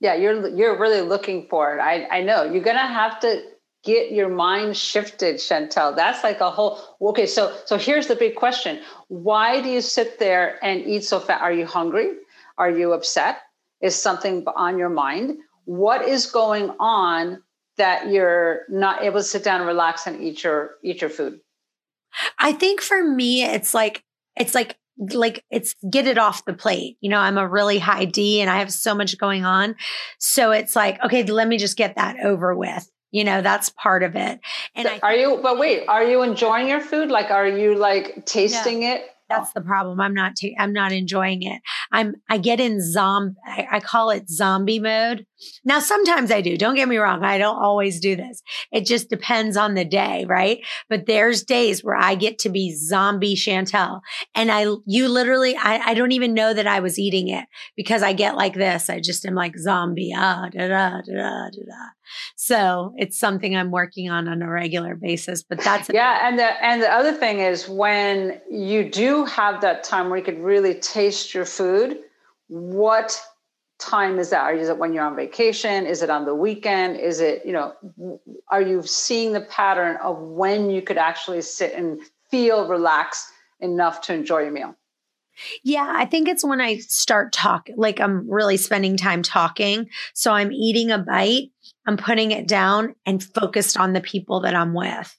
Yeah, 0.00 0.14
you're 0.14 0.48
you're 0.48 0.78
really 0.78 1.00
looking 1.00 1.48
for 1.48 1.76
it. 1.76 1.80
I 1.80 2.06
I 2.10 2.22
know 2.22 2.44
you're 2.44 2.62
gonna 2.62 2.86
have 2.86 3.18
to 3.20 3.42
get 3.84 4.12
your 4.12 4.28
mind 4.28 4.76
shifted, 4.76 5.36
Chantel. 5.36 5.94
That's 5.96 6.22
like 6.22 6.40
a 6.40 6.50
whole 6.50 6.80
okay. 7.00 7.26
So 7.26 7.56
so 7.64 7.76
here's 7.76 8.06
the 8.06 8.16
big 8.16 8.36
question: 8.36 8.80
Why 9.08 9.60
do 9.60 9.68
you 9.68 9.80
sit 9.80 10.18
there 10.18 10.64
and 10.64 10.80
eat 10.82 11.04
so 11.04 11.18
fast? 11.18 11.42
Are 11.42 11.52
you 11.52 11.66
hungry? 11.66 12.10
Are 12.58 12.70
you 12.70 12.92
upset? 12.92 13.38
Is 13.80 13.94
something 13.94 14.44
on 14.56 14.78
your 14.78 14.88
mind? 14.88 15.38
What 15.64 16.02
is 16.02 16.26
going 16.26 16.70
on 16.78 17.42
that 17.76 18.08
you're 18.08 18.62
not 18.68 19.02
able 19.02 19.18
to 19.18 19.24
sit 19.24 19.44
down 19.44 19.60
and 19.60 19.68
relax 19.68 20.06
and 20.06 20.22
eat 20.22 20.44
your 20.44 20.76
eat 20.84 21.00
your 21.00 21.10
food? 21.10 21.40
I 22.38 22.52
think 22.52 22.80
for 22.80 23.02
me, 23.02 23.44
it's 23.44 23.74
like, 23.74 24.02
it's 24.36 24.54
like, 24.54 24.76
like 25.12 25.44
it's 25.50 25.74
get 25.88 26.06
it 26.06 26.18
off 26.18 26.44
the 26.44 26.54
plate. 26.54 26.96
You 27.00 27.10
know, 27.10 27.18
I'm 27.18 27.38
a 27.38 27.48
really 27.48 27.78
high 27.78 28.04
D 28.04 28.40
and 28.40 28.50
I 28.50 28.58
have 28.58 28.72
so 28.72 28.94
much 28.94 29.16
going 29.16 29.44
on. 29.44 29.76
So 30.18 30.50
it's 30.50 30.74
like, 30.74 31.02
okay, 31.04 31.22
let 31.24 31.48
me 31.48 31.58
just 31.58 31.76
get 31.76 31.96
that 31.96 32.16
over 32.24 32.54
with. 32.54 32.90
You 33.10 33.24
know, 33.24 33.40
that's 33.40 33.70
part 33.70 34.02
of 34.02 34.16
it. 34.16 34.40
And 34.74 34.86
so 34.86 34.94
I, 34.94 34.98
are 35.02 35.14
you, 35.14 35.38
but 35.42 35.58
wait, 35.58 35.88
are 35.88 36.04
you 36.04 36.22
enjoying 36.22 36.68
your 36.68 36.80
food? 36.80 37.10
Like, 37.10 37.30
are 37.30 37.46
you 37.46 37.74
like 37.74 38.26
tasting 38.26 38.82
it? 38.82 39.02
That's 39.28 39.52
the 39.52 39.60
problem. 39.60 40.00
I'm 40.00 40.14
not. 40.14 40.32
i 40.42 40.54
I'm 40.58 40.72
not 40.72 40.90
enjoying 40.90 41.42
it. 41.42 41.60
I'm. 41.92 42.14
I 42.30 42.38
get 42.38 42.60
in 42.60 42.80
zombie. 42.80 43.36
I, 43.46 43.66
I 43.72 43.80
call 43.80 44.08
it 44.10 44.30
zombie 44.30 44.78
mode. 44.78 45.26
Now, 45.64 45.80
sometimes 45.80 46.30
I 46.30 46.40
do. 46.40 46.56
Don't 46.56 46.74
get 46.74 46.88
me 46.88 46.96
wrong. 46.96 47.24
I 47.24 47.38
don't 47.38 47.62
always 47.62 48.00
do 48.00 48.16
this. 48.16 48.42
It 48.72 48.86
just 48.86 49.10
depends 49.10 49.56
on 49.56 49.74
the 49.74 49.84
day, 49.84 50.24
right? 50.28 50.60
But 50.88 51.06
there's 51.06 51.42
days 51.42 51.84
where 51.84 51.96
I 51.96 52.14
get 52.14 52.38
to 52.40 52.48
be 52.48 52.74
zombie 52.74 53.34
Chantel, 53.34 54.00
and 54.34 54.50
I. 54.50 54.66
You 54.86 55.08
literally. 55.08 55.56
I. 55.56 55.78
I 55.78 55.94
don't 55.94 56.12
even 56.12 56.34
know 56.34 56.52
that 56.52 56.66
I 56.66 56.80
was 56.80 56.98
eating 56.98 57.28
it 57.28 57.46
because 57.76 58.02
I 58.02 58.12
get 58.12 58.36
like 58.36 58.54
this. 58.54 58.90
I 58.90 59.00
just 59.00 59.24
am 59.24 59.34
like 59.34 59.56
zombie. 59.56 60.12
Ah, 60.16 60.48
da 60.50 60.68
da 60.68 61.00
da 61.00 61.50
da 61.50 61.50
da. 61.50 61.88
So 62.36 62.94
it's 62.96 63.18
something 63.18 63.56
I'm 63.56 63.70
working 63.70 64.10
on 64.10 64.28
on 64.28 64.42
a 64.42 64.50
regular 64.50 64.94
basis. 64.94 65.42
But 65.42 65.60
that's 65.60 65.90
yeah. 65.92 66.26
And 66.26 66.38
the 66.38 66.64
and 66.64 66.82
the 66.82 66.92
other 66.92 67.12
thing 67.12 67.40
is 67.40 67.68
when 67.68 68.40
you 68.50 68.88
do 68.90 69.24
have 69.24 69.60
that 69.60 69.84
time 69.84 70.08
where 70.08 70.18
you 70.18 70.24
could 70.24 70.40
really 70.40 70.74
taste 70.74 71.34
your 71.34 71.44
food, 71.44 71.98
what 72.48 73.20
time 73.78 74.18
is 74.18 74.30
that? 74.30 74.54
Is 74.56 74.68
it 74.68 74.78
when 74.78 74.92
you're 74.92 75.04
on 75.04 75.16
vacation? 75.16 75.86
Is 75.86 76.02
it 76.02 76.10
on 76.10 76.24
the 76.24 76.34
weekend? 76.34 76.98
Is 76.98 77.20
it, 77.20 77.46
you 77.46 77.52
know, 77.52 77.74
are 78.50 78.62
you 78.62 78.82
seeing 78.82 79.32
the 79.32 79.40
pattern 79.42 79.96
of 80.02 80.18
when 80.18 80.70
you 80.70 80.82
could 80.82 80.98
actually 80.98 81.42
sit 81.42 81.72
and 81.74 82.00
feel 82.30 82.68
relaxed 82.68 83.28
enough 83.60 84.00
to 84.02 84.14
enjoy 84.14 84.40
your 84.40 84.50
meal? 84.50 84.74
Yeah, 85.62 85.92
I 85.96 86.04
think 86.04 86.26
it's 86.28 86.44
when 86.44 86.60
I 86.60 86.78
start 86.78 87.32
talking, 87.32 87.76
like 87.78 88.00
I'm 88.00 88.28
really 88.28 88.56
spending 88.56 88.96
time 88.96 89.22
talking. 89.22 89.88
So 90.12 90.32
I'm 90.32 90.50
eating 90.50 90.90
a 90.90 90.98
bite, 90.98 91.50
I'm 91.86 91.96
putting 91.96 92.32
it 92.32 92.48
down 92.48 92.96
and 93.06 93.22
focused 93.22 93.78
on 93.78 93.92
the 93.92 94.00
people 94.00 94.40
that 94.40 94.56
I'm 94.56 94.74
with. 94.74 95.16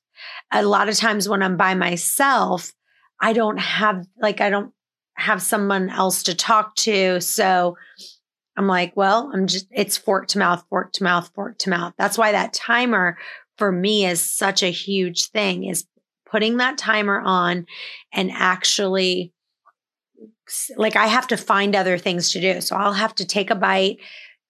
A 0.51 0.64
lot 0.64 0.89
of 0.89 0.97
times 0.97 1.30
when 1.30 1.41
I'm 1.41 1.55
by 1.55 1.74
myself, 1.74 2.74
I 3.22 3.32
don't 3.32 3.60
have, 3.60 4.05
like, 4.22 4.41
I 4.41 4.49
don't 4.49 4.74
have 5.14 5.41
someone 5.41 5.89
else 5.89 6.24
to 6.24 6.36
talk 6.36 6.76
to. 6.76 7.22
So 7.22 7.78
I'm 8.60 8.68
like, 8.68 8.91
well, 8.97 9.32
I'm 9.34 9.47
just, 9.47 9.68
it's 9.72 9.95
fork 9.95 10.28
to 10.28 10.38
mouth, 10.38 10.66
fork 10.70 10.91
to 10.93 11.03
mouth, 11.03 11.32
fork 11.34 11.57
to 11.60 11.70
mouth. 11.70 11.93
That's 11.97 12.18
why 12.18 12.34
that 12.34 12.51
timer 12.51 13.18
for 13.57 13.72
me 13.72 14.05
is 14.05 14.20
such 14.20 14.64
a 14.64 14.70
huge 14.70 15.30
thing 15.30 15.64
is 15.64 15.86
putting 16.30 16.57
that 16.57 16.78
timer 16.78 17.22
on 17.22 17.66
and 18.12 18.30
actually 18.34 19.32
like 20.76 20.97
I 20.97 21.07
have 21.07 21.28
to 21.28 21.38
find 21.38 21.74
other 21.74 21.97
things 21.97 22.34
to 22.34 22.41
do. 22.41 22.60
So 22.60 22.76
I'll 22.76 22.91
have 22.91 23.16
to 23.16 23.26
take 23.26 23.49
a 23.49 23.55
bite, 23.55 23.99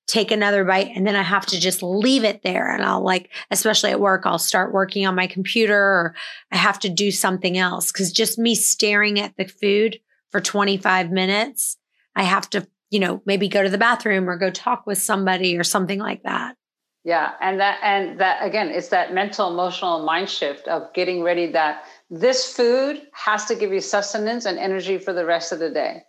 take 0.08 0.32
another 0.32 0.66
bite, 0.66 0.90
and 0.96 1.06
then 1.06 1.16
I 1.16 1.22
have 1.22 1.46
to 1.46 1.60
just 1.60 1.84
leave 1.84 2.24
it 2.24 2.42
there. 2.42 2.74
And 2.74 2.84
I'll 2.84 3.04
like, 3.04 3.30
especially 3.52 3.92
at 3.92 4.00
work, 4.00 4.24
I'll 4.26 4.40
start 4.40 4.74
working 4.74 5.06
on 5.06 5.14
my 5.14 5.28
computer 5.28 5.78
or 5.78 6.16
I 6.52 6.58
have 6.58 6.80
to 6.80 6.90
do 6.90 7.12
something 7.12 7.60
else. 7.60 7.92
Cause 7.92 8.12
just 8.12 8.40
me 8.40 8.56
staring 8.56 9.20
at 9.20 9.38
the 9.38 9.46
food 9.46 10.00
for 10.32 10.42
25 10.42 11.12
minutes, 11.12 11.78
I 12.16 12.24
have 12.24 12.50
to, 12.50 12.66
you 12.90 13.00
know, 13.00 13.22
maybe 13.26 13.48
go 13.48 13.64
to 13.64 13.70
the 13.70 13.78
bathroom 13.78 14.30
or 14.30 14.38
go 14.38 14.50
talk 14.50 14.86
with 14.86 14.98
somebody 14.98 15.58
or 15.58 15.64
something 15.64 16.00
like 16.00 16.24
that. 16.24 16.56
Yeah. 17.04 17.34
And 17.42 17.60
that, 17.60 17.80
and 17.82 18.20
that 18.20 18.44
again, 18.44 18.70
it's 18.70 18.90
that 18.90 19.14
mental, 19.14 19.52
emotional 19.52 20.04
mind 20.04 20.30
shift 20.30 20.68
of 20.68 20.94
getting 20.94 21.24
ready 21.24 21.48
that 21.52 21.84
this 22.10 22.54
food 22.54 23.02
has 23.14 23.46
to 23.46 23.56
give 23.56 23.72
you 23.72 23.80
sustenance 23.80 24.46
and 24.46 24.60
energy 24.60 24.98
for 24.98 25.14
the 25.14 25.26
rest 25.26 25.52
of 25.52 25.60
the 25.60 25.70
day. 25.70 26.04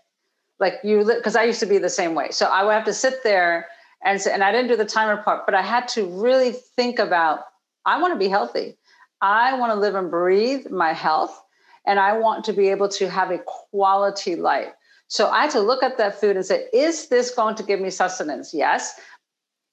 Like 0.58 0.74
you, 0.82 1.04
because 1.04 1.36
I 1.36 1.44
used 1.44 1.60
to 1.60 1.66
be 1.66 1.78
the 1.78 1.88
same 1.88 2.14
way. 2.14 2.30
So 2.30 2.46
I 2.46 2.64
would 2.64 2.72
have 2.72 2.84
to 2.84 2.92
sit 2.92 3.22
there 3.22 3.66
and 4.04 4.20
and 4.26 4.42
I 4.42 4.50
didn't 4.50 4.68
do 4.68 4.76
the 4.76 4.84
timer 4.84 5.22
part, 5.22 5.46
but 5.46 5.54
I 5.54 5.62
had 5.62 5.86
to 5.88 6.06
really 6.06 6.52
think 6.52 6.98
about, 6.98 7.40
I 7.84 8.00
want 8.00 8.14
to 8.14 8.18
be 8.18 8.28
healthy. 8.28 8.76
I 9.20 9.58
want 9.58 9.72
to 9.72 9.78
live 9.78 9.94
and 9.94 10.10
breathe 10.10 10.70
my 10.70 10.92
health, 10.92 11.38
and 11.86 11.98
I 11.98 12.16
want 12.16 12.44
to 12.46 12.54
be 12.54 12.68
able 12.68 12.88
to 12.88 13.10
have 13.10 13.30
a 13.30 13.38
quality 13.38 14.36
life. 14.36 14.72
So 15.10 15.28
I 15.28 15.42
had 15.42 15.50
to 15.50 15.60
look 15.60 15.82
at 15.82 15.98
that 15.98 16.18
food 16.18 16.36
and 16.36 16.46
say, 16.46 16.68
is 16.72 17.08
this 17.08 17.30
going 17.34 17.56
to 17.56 17.62
give 17.62 17.80
me 17.80 17.90
sustenance? 17.90 18.54
Yes 18.54 18.98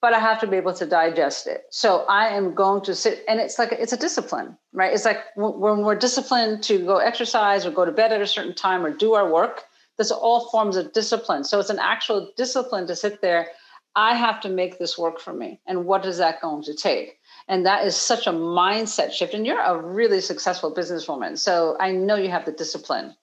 but 0.01 0.13
I 0.13 0.19
have 0.19 0.39
to 0.41 0.47
be 0.47 0.57
able 0.57 0.73
to 0.75 0.85
digest 0.85 1.47
it. 1.47 1.63
So 1.71 2.05
I 2.07 2.27
am 2.27 2.53
going 2.53 2.83
to 2.83 2.93
sit, 2.93 3.23
and 3.27 3.39
it's 3.39 3.57
like 3.57 3.71
it's 3.71 3.93
a 3.93 3.97
discipline, 3.97 4.57
right? 4.73 4.93
It's 4.93 5.05
like 5.05 5.19
when 5.35 5.81
we're 5.81 5.95
disciplined 5.95 6.63
to 6.63 6.85
go 6.85 6.97
exercise 6.97 7.65
or 7.65 7.71
go 7.71 7.85
to 7.85 7.91
bed 7.91 8.11
at 8.11 8.21
a 8.21 8.27
certain 8.27 8.53
time 8.53 8.85
or 8.85 8.91
do 8.91 9.15
our 9.15 9.31
work. 9.31 9.63
That's 9.97 10.11
all 10.11 10.49
forms 10.51 10.77
of 10.77 10.93
discipline. 10.93 11.43
So 11.43 11.59
it's 11.59 11.71
an 11.71 11.79
actual 11.79 12.31
discipline 12.37 12.85
to 12.85 12.95
sit 12.95 13.21
there. 13.21 13.47
I 13.95 14.13
have 14.13 14.39
to 14.41 14.49
make 14.49 14.77
this 14.77 14.95
work 14.95 15.19
for 15.19 15.33
me, 15.33 15.59
and 15.65 15.85
what 15.85 16.05
is 16.05 16.19
that 16.19 16.41
going 16.41 16.61
to 16.63 16.75
take? 16.75 17.17
And 17.47 17.65
that 17.65 17.83
is 17.83 17.95
such 17.95 18.27
a 18.27 18.31
mindset 18.31 19.11
shift. 19.11 19.33
And 19.33 19.43
you're 19.43 19.59
a 19.59 19.81
really 19.81 20.21
successful 20.21 20.73
businesswoman, 20.73 21.39
so 21.39 21.75
I 21.79 21.91
know 21.91 22.15
you 22.15 22.29
have 22.29 22.45
the 22.45 22.51
discipline. 22.51 23.15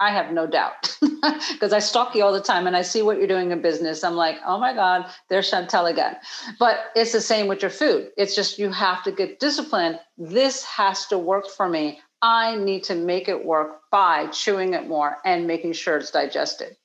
I 0.00 0.12
have 0.12 0.32
no 0.32 0.46
doubt 0.46 0.96
because 1.52 1.72
I 1.72 1.80
stalk 1.80 2.14
you 2.14 2.22
all 2.22 2.32
the 2.32 2.40
time 2.40 2.66
and 2.66 2.76
I 2.76 2.82
see 2.82 3.02
what 3.02 3.18
you're 3.18 3.26
doing 3.26 3.50
in 3.50 3.60
business. 3.60 4.04
I'm 4.04 4.14
like, 4.14 4.36
oh 4.46 4.58
my 4.58 4.72
God, 4.72 5.06
there's 5.28 5.50
Chantel 5.50 5.90
again. 5.90 6.16
But 6.58 6.76
it's 6.94 7.12
the 7.12 7.20
same 7.20 7.48
with 7.48 7.62
your 7.62 7.70
food. 7.70 8.10
It's 8.16 8.36
just 8.36 8.58
you 8.58 8.70
have 8.70 9.02
to 9.04 9.12
get 9.12 9.40
disciplined. 9.40 9.98
This 10.16 10.64
has 10.64 11.06
to 11.06 11.18
work 11.18 11.48
for 11.48 11.68
me. 11.68 12.00
I 12.22 12.56
need 12.56 12.84
to 12.84 12.94
make 12.94 13.28
it 13.28 13.44
work 13.44 13.80
by 13.90 14.26
chewing 14.28 14.74
it 14.74 14.88
more 14.88 15.18
and 15.24 15.46
making 15.46 15.72
sure 15.72 15.96
it's 15.96 16.10
digested. 16.10 16.76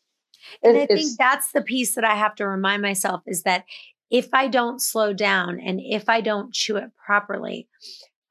And 0.64 0.78
I 0.78 0.88
think 0.88 1.18
that's 1.18 1.52
the 1.52 1.62
piece 1.62 1.96
that 1.96 2.04
I 2.04 2.16
have 2.16 2.36
to 2.36 2.48
remind 2.48 2.82
myself 2.82 3.22
is 3.28 3.44
that 3.44 3.66
if 4.10 4.30
I 4.34 4.48
don't 4.48 4.82
slow 4.82 5.14
down 5.14 5.60
and 5.60 5.80
if 5.80 6.10
I 6.10 6.22
don't 6.22 6.54
chew 6.54 6.78
it 6.78 6.92
properly, 7.06 7.68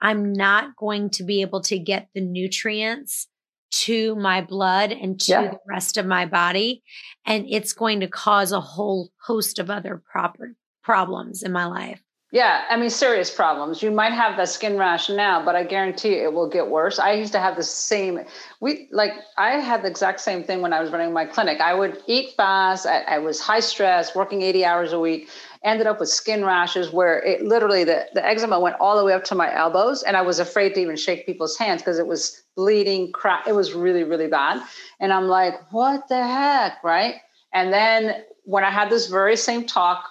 I'm 0.01 0.33
not 0.33 0.77
going 0.77 1.11
to 1.11 1.25
be 1.25 1.43
able 1.43 1.61
to 1.63 1.79
get 1.79 2.09
the 2.15 2.21
nutrients 2.21 3.29
to 3.73 4.15
my 4.17 4.41
blood 4.41 4.93
and 4.93 5.21
to 5.21 5.33
yeah. 5.33 5.51
the 5.51 5.59
rest 5.69 5.97
of 5.97 6.07
my 6.07 6.27
body. 6.27 6.83
And 7.27 7.47
it's 7.49 7.73
going 7.73 8.01
to 8.01 8.07
cause 8.07 8.53
a 8.53 8.61
whole 8.61 9.11
host 9.21 9.59
of 9.59 9.71
other 9.71 10.03
proper 10.11 10.55
problems 10.83 11.43
in 11.43 11.53
my 11.53 11.67
life. 11.67 12.03
Yeah, 12.33 12.65
I 12.71 12.79
mean, 12.79 12.89
serious 12.89 13.31
problems. 13.31 13.83
You 13.83 13.91
might 13.91 14.15
have 14.15 14.39
that 14.39 14.49
skin 14.49 14.79
rash 14.79 15.11
now, 15.11 15.45
but 15.45 15.55
I 15.55 15.65
guarantee 15.65 16.15
it 16.15 16.33
will 16.33 16.49
get 16.49 16.69
worse. 16.69 16.99
I 16.99 17.13
used 17.13 17.33
to 17.33 17.39
have 17.39 17.57
the 17.57 17.63
same, 17.63 18.21
we 18.59 18.89
like, 18.91 19.13
I 19.37 19.51
had 19.59 19.83
the 19.83 19.89
exact 19.89 20.19
same 20.21 20.43
thing 20.43 20.63
when 20.63 20.73
I 20.73 20.81
was 20.81 20.91
running 20.91 21.13
my 21.13 21.27
clinic. 21.27 21.61
I 21.61 21.75
would 21.75 22.03
eat 22.07 22.33
fast, 22.35 22.87
I, 22.87 23.03
I 23.03 23.19
was 23.19 23.39
high 23.39 23.61
stress, 23.61 24.15
working 24.15 24.41
80 24.41 24.65
hours 24.65 24.93
a 24.95 24.99
week, 24.99 25.29
ended 25.65 25.87
up 25.87 26.01
with 26.01 26.09
skin 26.09 26.45
rashes 26.45 26.91
where 26.91 27.23
it 27.23 27.43
literally, 27.43 27.85
the, 27.85 28.07
the 28.15 28.25
eczema 28.25 28.59
went 28.59 28.77
all 28.81 28.97
the 28.97 29.05
way 29.05 29.13
up 29.13 29.25
to 29.25 29.35
my 29.35 29.55
elbows. 29.55 30.03
And 30.03 30.17
I 30.17 30.23
was 30.23 30.39
afraid 30.39 30.75
to 30.75 30.81
even 30.81 30.97
shake 30.97 31.27
people's 31.27 31.57
hands 31.57 31.83
because 31.83 31.99
it 31.99 32.07
was 32.07 32.43
bleeding, 32.57 33.13
crack. 33.13 33.47
It 33.47 33.55
was 33.55 33.73
really, 33.73 34.03
really 34.03 34.27
bad. 34.27 34.63
And 35.01 35.13
I'm 35.13 35.29
like, 35.29 35.55
what 35.73 36.09
the 36.09 36.27
heck? 36.27 36.83
Right. 36.83 37.17
And 37.53 37.73
then 37.73 38.25
when 38.45 38.65
I 38.65 38.71
had 38.71 38.91
this 38.91 39.07
very 39.07 39.37
same 39.37 39.67
talk 39.67 40.09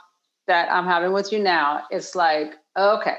that 0.47 0.71
I'm 0.71 0.85
having 0.85 1.11
with 1.11 1.31
you 1.31 1.39
now, 1.39 1.83
it's 1.91 2.15
like, 2.15 2.53
okay, 2.77 3.17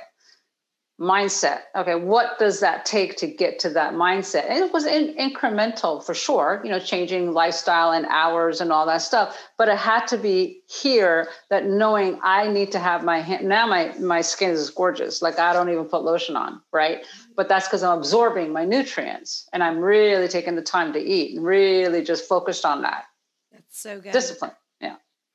mindset. 1.03 1.62
Okay, 1.74 1.96
what 1.96 2.38
does 2.38 2.61
that 2.61 2.84
take 2.84 3.16
to 3.16 3.26
get 3.26 3.59
to 3.59 3.70
that 3.70 3.94
mindset? 3.94 4.48
And 4.48 4.64
it 4.64 4.72
was 4.72 4.86
in, 4.86 5.14
incremental 5.16 6.03
for 6.03 6.14
sure, 6.14 6.61
you 6.62 6.70
know, 6.70 6.78
changing 6.78 7.32
lifestyle 7.32 7.90
and 7.90 8.07
hours 8.07 8.61
and 8.61 8.72
all 8.72 8.86
that 8.86 9.03
stuff. 9.03 9.36
But 9.59 9.68
it 9.68 9.76
had 9.76 10.07
to 10.07 10.16
be 10.16 10.62
here 10.68 11.28
that 11.50 11.66
knowing 11.66 12.20
I 12.22 12.48
need 12.48 12.70
to 12.72 12.78
have 12.78 13.03
my 13.03 13.20
hand. 13.20 13.48
Now 13.48 13.66
my 13.66 13.92
my 13.98 14.20
skin 14.20 14.50
is 14.50 14.70
gorgeous. 14.70 15.20
Like 15.20 15.40
I 15.40 15.53
don't 15.53 15.68
even 15.70 15.86
put 15.86 16.05
lotion 16.05 16.36
on, 16.36 16.61
right? 16.72 17.05
But 17.34 17.48
that's 17.48 17.66
because 17.66 17.82
I'm 17.82 17.98
absorbing 17.98 18.53
my 18.53 18.64
nutrients 18.64 19.48
and 19.53 19.62
I'm 19.62 19.80
really 19.80 20.28
taking 20.28 20.55
the 20.55 20.62
time 20.62 20.92
to 20.92 21.00
eat 21.00 21.36
and 21.36 21.44
really 21.44 22.05
just 22.05 22.28
focused 22.28 22.64
on 22.64 22.82
that. 22.82 23.07
That's 23.50 23.80
so 23.80 24.00
good. 24.00 24.12
Discipline. 24.12 24.53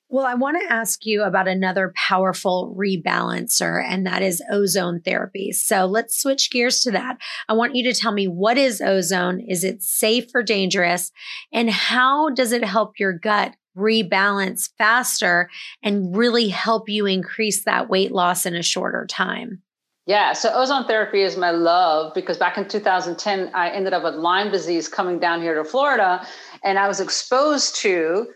Well, 0.09 0.25
I 0.25 0.35
want 0.35 0.57
to 0.61 0.73
ask 0.73 1.05
you 1.05 1.23
about 1.23 1.49
another 1.49 1.91
powerful 1.95 2.73
rebalancer, 2.77 3.83
and 3.83 4.05
that 4.05 4.21
is 4.21 4.41
ozone 4.49 5.01
therapy. 5.01 5.51
So 5.51 5.85
let's 5.85 6.21
switch 6.21 6.49
gears 6.49 6.81
to 6.83 6.91
that. 6.91 7.17
I 7.49 7.53
want 7.53 7.75
you 7.75 7.83
to 7.91 7.99
tell 7.99 8.13
me 8.13 8.25
what 8.25 8.57
is 8.57 8.79
ozone? 8.79 9.41
Is 9.41 9.65
it 9.65 9.83
safe 9.83 10.33
or 10.33 10.43
dangerous? 10.43 11.11
And 11.51 11.69
how 11.69 12.29
does 12.29 12.53
it 12.53 12.63
help 12.63 12.99
your 12.99 13.11
gut 13.11 13.55
rebalance 13.77 14.69
faster 14.77 15.49
and 15.83 16.15
really 16.15 16.47
help 16.47 16.87
you 16.87 17.05
increase 17.05 17.65
that 17.65 17.89
weight 17.89 18.13
loss 18.13 18.45
in 18.45 18.55
a 18.55 18.63
shorter 18.63 19.05
time? 19.09 19.61
Yeah, 20.05 20.31
so 20.31 20.53
ozone 20.53 20.85
therapy 20.87 21.21
is 21.21 21.35
my 21.35 21.51
love 21.51 22.13
because 22.13 22.37
back 22.37 22.57
in 22.57 22.65
2010, 22.69 23.51
I 23.53 23.71
ended 23.71 23.91
up 23.91 24.03
with 24.03 24.15
Lyme 24.15 24.53
disease 24.53 24.87
coming 24.87 25.19
down 25.19 25.41
here 25.41 25.61
to 25.61 25.65
Florida, 25.65 26.25
and 26.63 26.79
I 26.79 26.87
was 26.87 27.01
exposed 27.01 27.75
to 27.81 28.27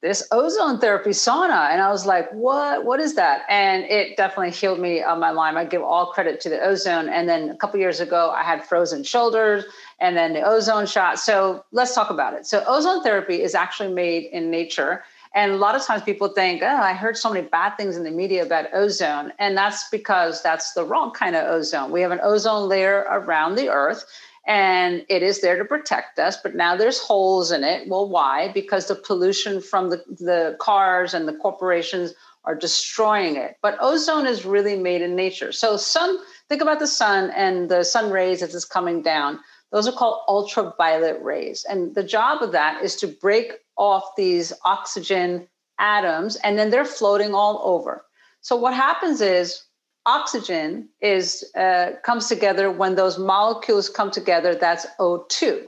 this 0.00 0.26
ozone 0.30 0.78
therapy 0.78 1.10
sauna. 1.10 1.70
And 1.70 1.80
i 1.80 1.90
was 1.90 2.06
like 2.06 2.30
what 2.32 2.84
what 2.84 3.00
is 3.00 3.14
that? 3.14 3.42
And 3.48 3.84
it 3.84 4.16
definitely 4.16 4.52
healed 4.52 4.78
me 4.78 5.02
on 5.02 5.18
my 5.18 5.30
lyme. 5.30 5.56
I 5.56 5.64
give 5.64 5.82
all 5.82 6.06
credit 6.06 6.40
to 6.42 6.48
the 6.48 6.60
ozone. 6.60 7.08
And 7.08 7.28
then 7.28 7.50
a 7.50 7.56
couple 7.56 7.80
years 7.80 8.00
ago 8.00 8.30
i 8.30 8.42
had 8.42 8.64
frozen 8.64 9.02
shoulders 9.02 9.64
and 10.00 10.16
then 10.16 10.32
the 10.32 10.42
ozone 10.42 10.86
shot. 10.86 11.18
So 11.18 11.64
let's 11.72 11.94
talk 11.94 12.10
about 12.10 12.34
it. 12.34 12.46
So 12.46 12.64
ozone 12.66 13.02
therapy 13.02 13.42
is 13.42 13.54
actually 13.54 13.92
made 13.92 14.24
in 14.26 14.50
nature. 14.50 15.04
And 15.34 15.52
a 15.52 15.56
lot 15.56 15.74
of 15.74 15.82
times 15.82 16.02
people 16.02 16.28
think 16.28 16.62
oh 16.62 16.66
i 16.66 16.92
heard 16.92 17.16
so 17.16 17.32
many 17.32 17.46
bad 17.46 17.76
things 17.76 17.96
in 17.96 18.04
the 18.04 18.12
media 18.12 18.44
about 18.44 18.66
ozone. 18.72 19.32
And 19.40 19.56
that's 19.56 19.88
because 19.90 20.42
that's 20.42 20.72
the 20.74 20.84
wrong 20.84 21.10
kind 21.10 21.34
of 21.34 21.44
ozone. 21.44 21.90
We 21.90 22.02
have 22.02 22.12
an 22.12 22.20
ozone 22.22 22.68
layer 22.68 23.04
around 23.10 23.56
the 23.56 23.68
earth 23.68 24.04
and 24.48 25.04
it 25.10 25.22
is 25.22 25.42
there 25.42 25.58
to 25.58 25.64
protect 25.64 26.18
us 26.18 26.36
but 26.42 26.56
now 26.56 26.74
there's 26.74 26.98
holes 26.98 27.52
in 27.52 27.62
it. 27.62 27.86
Well 27.86 28.08
why? 28.08 28.50
Because 28.52 28.88
the 28.88 28.96
pollution 28.96 29.60
from 29.60 29.90
the, 29.90 30.02
the 30.08 30.56
cars 30.58 31.14
and 31.14 31.28
the 31.28 31.34
corporations 31.34 32.14
are 32.44 32.54
destroying 32.54 33.36
it. 33.36 33.56
But 33.62 33.76
ozone 33.80 34.26
is 34.26 34.46
really 34.46 34.76
made 34.76 35.02
in 35.02 35.14
nature. 35.14 35.52
So 35.52 35.76
sun 35.76 36.18
think 36.48 36.62
about 36.62 36.78
the 36.78 36.86
sun 36.86 37.30
and 37.36 37.68
the 37.68 37.84
sun 37.84 38.10
rays 38.10 38.42
as 38.42 38.54
it's 38.54 38.64
coming 38.64 39.02
down. 39.02 39.38
Those 39.70 39.86
are 39.86 39.92
called 39.92 40.22
ultraviolet 40.28 41.22
rays. 41.22 41.66
And 41.68 41.94
the 41.94 42.02
job 42.02 42.42
of 42.42 42.52
that 42.52 42.82
is 42.82 42.96
to 42.96 43.06
break 43.06 43.52
off 43.76 44.16
these 44.16 44.52
oxygen 44.64 45.46
atoms 45.78 46.36
and 46.36 46.58
then 46.58 46.70
they're 46.70 46.86
floating 46.86 47.34
all 47.34 47.60
over. 47.64 48.04
So 48.40 48.56
what 48.56 48.72
happens 48.72 49.20
is 49.20 49.62
oxygen 50.08 50.88
is 51.02 51.44
uh, 51.54 51.90
comes 52.02 52.26
together 52.28 52.70
when 52.70 52.94
those 52.94 53.18
molecules 53.18 53.88
come 53.88 54.10
together 54.10 54.54
that's 54.54 54.86
o2 54.98 55.66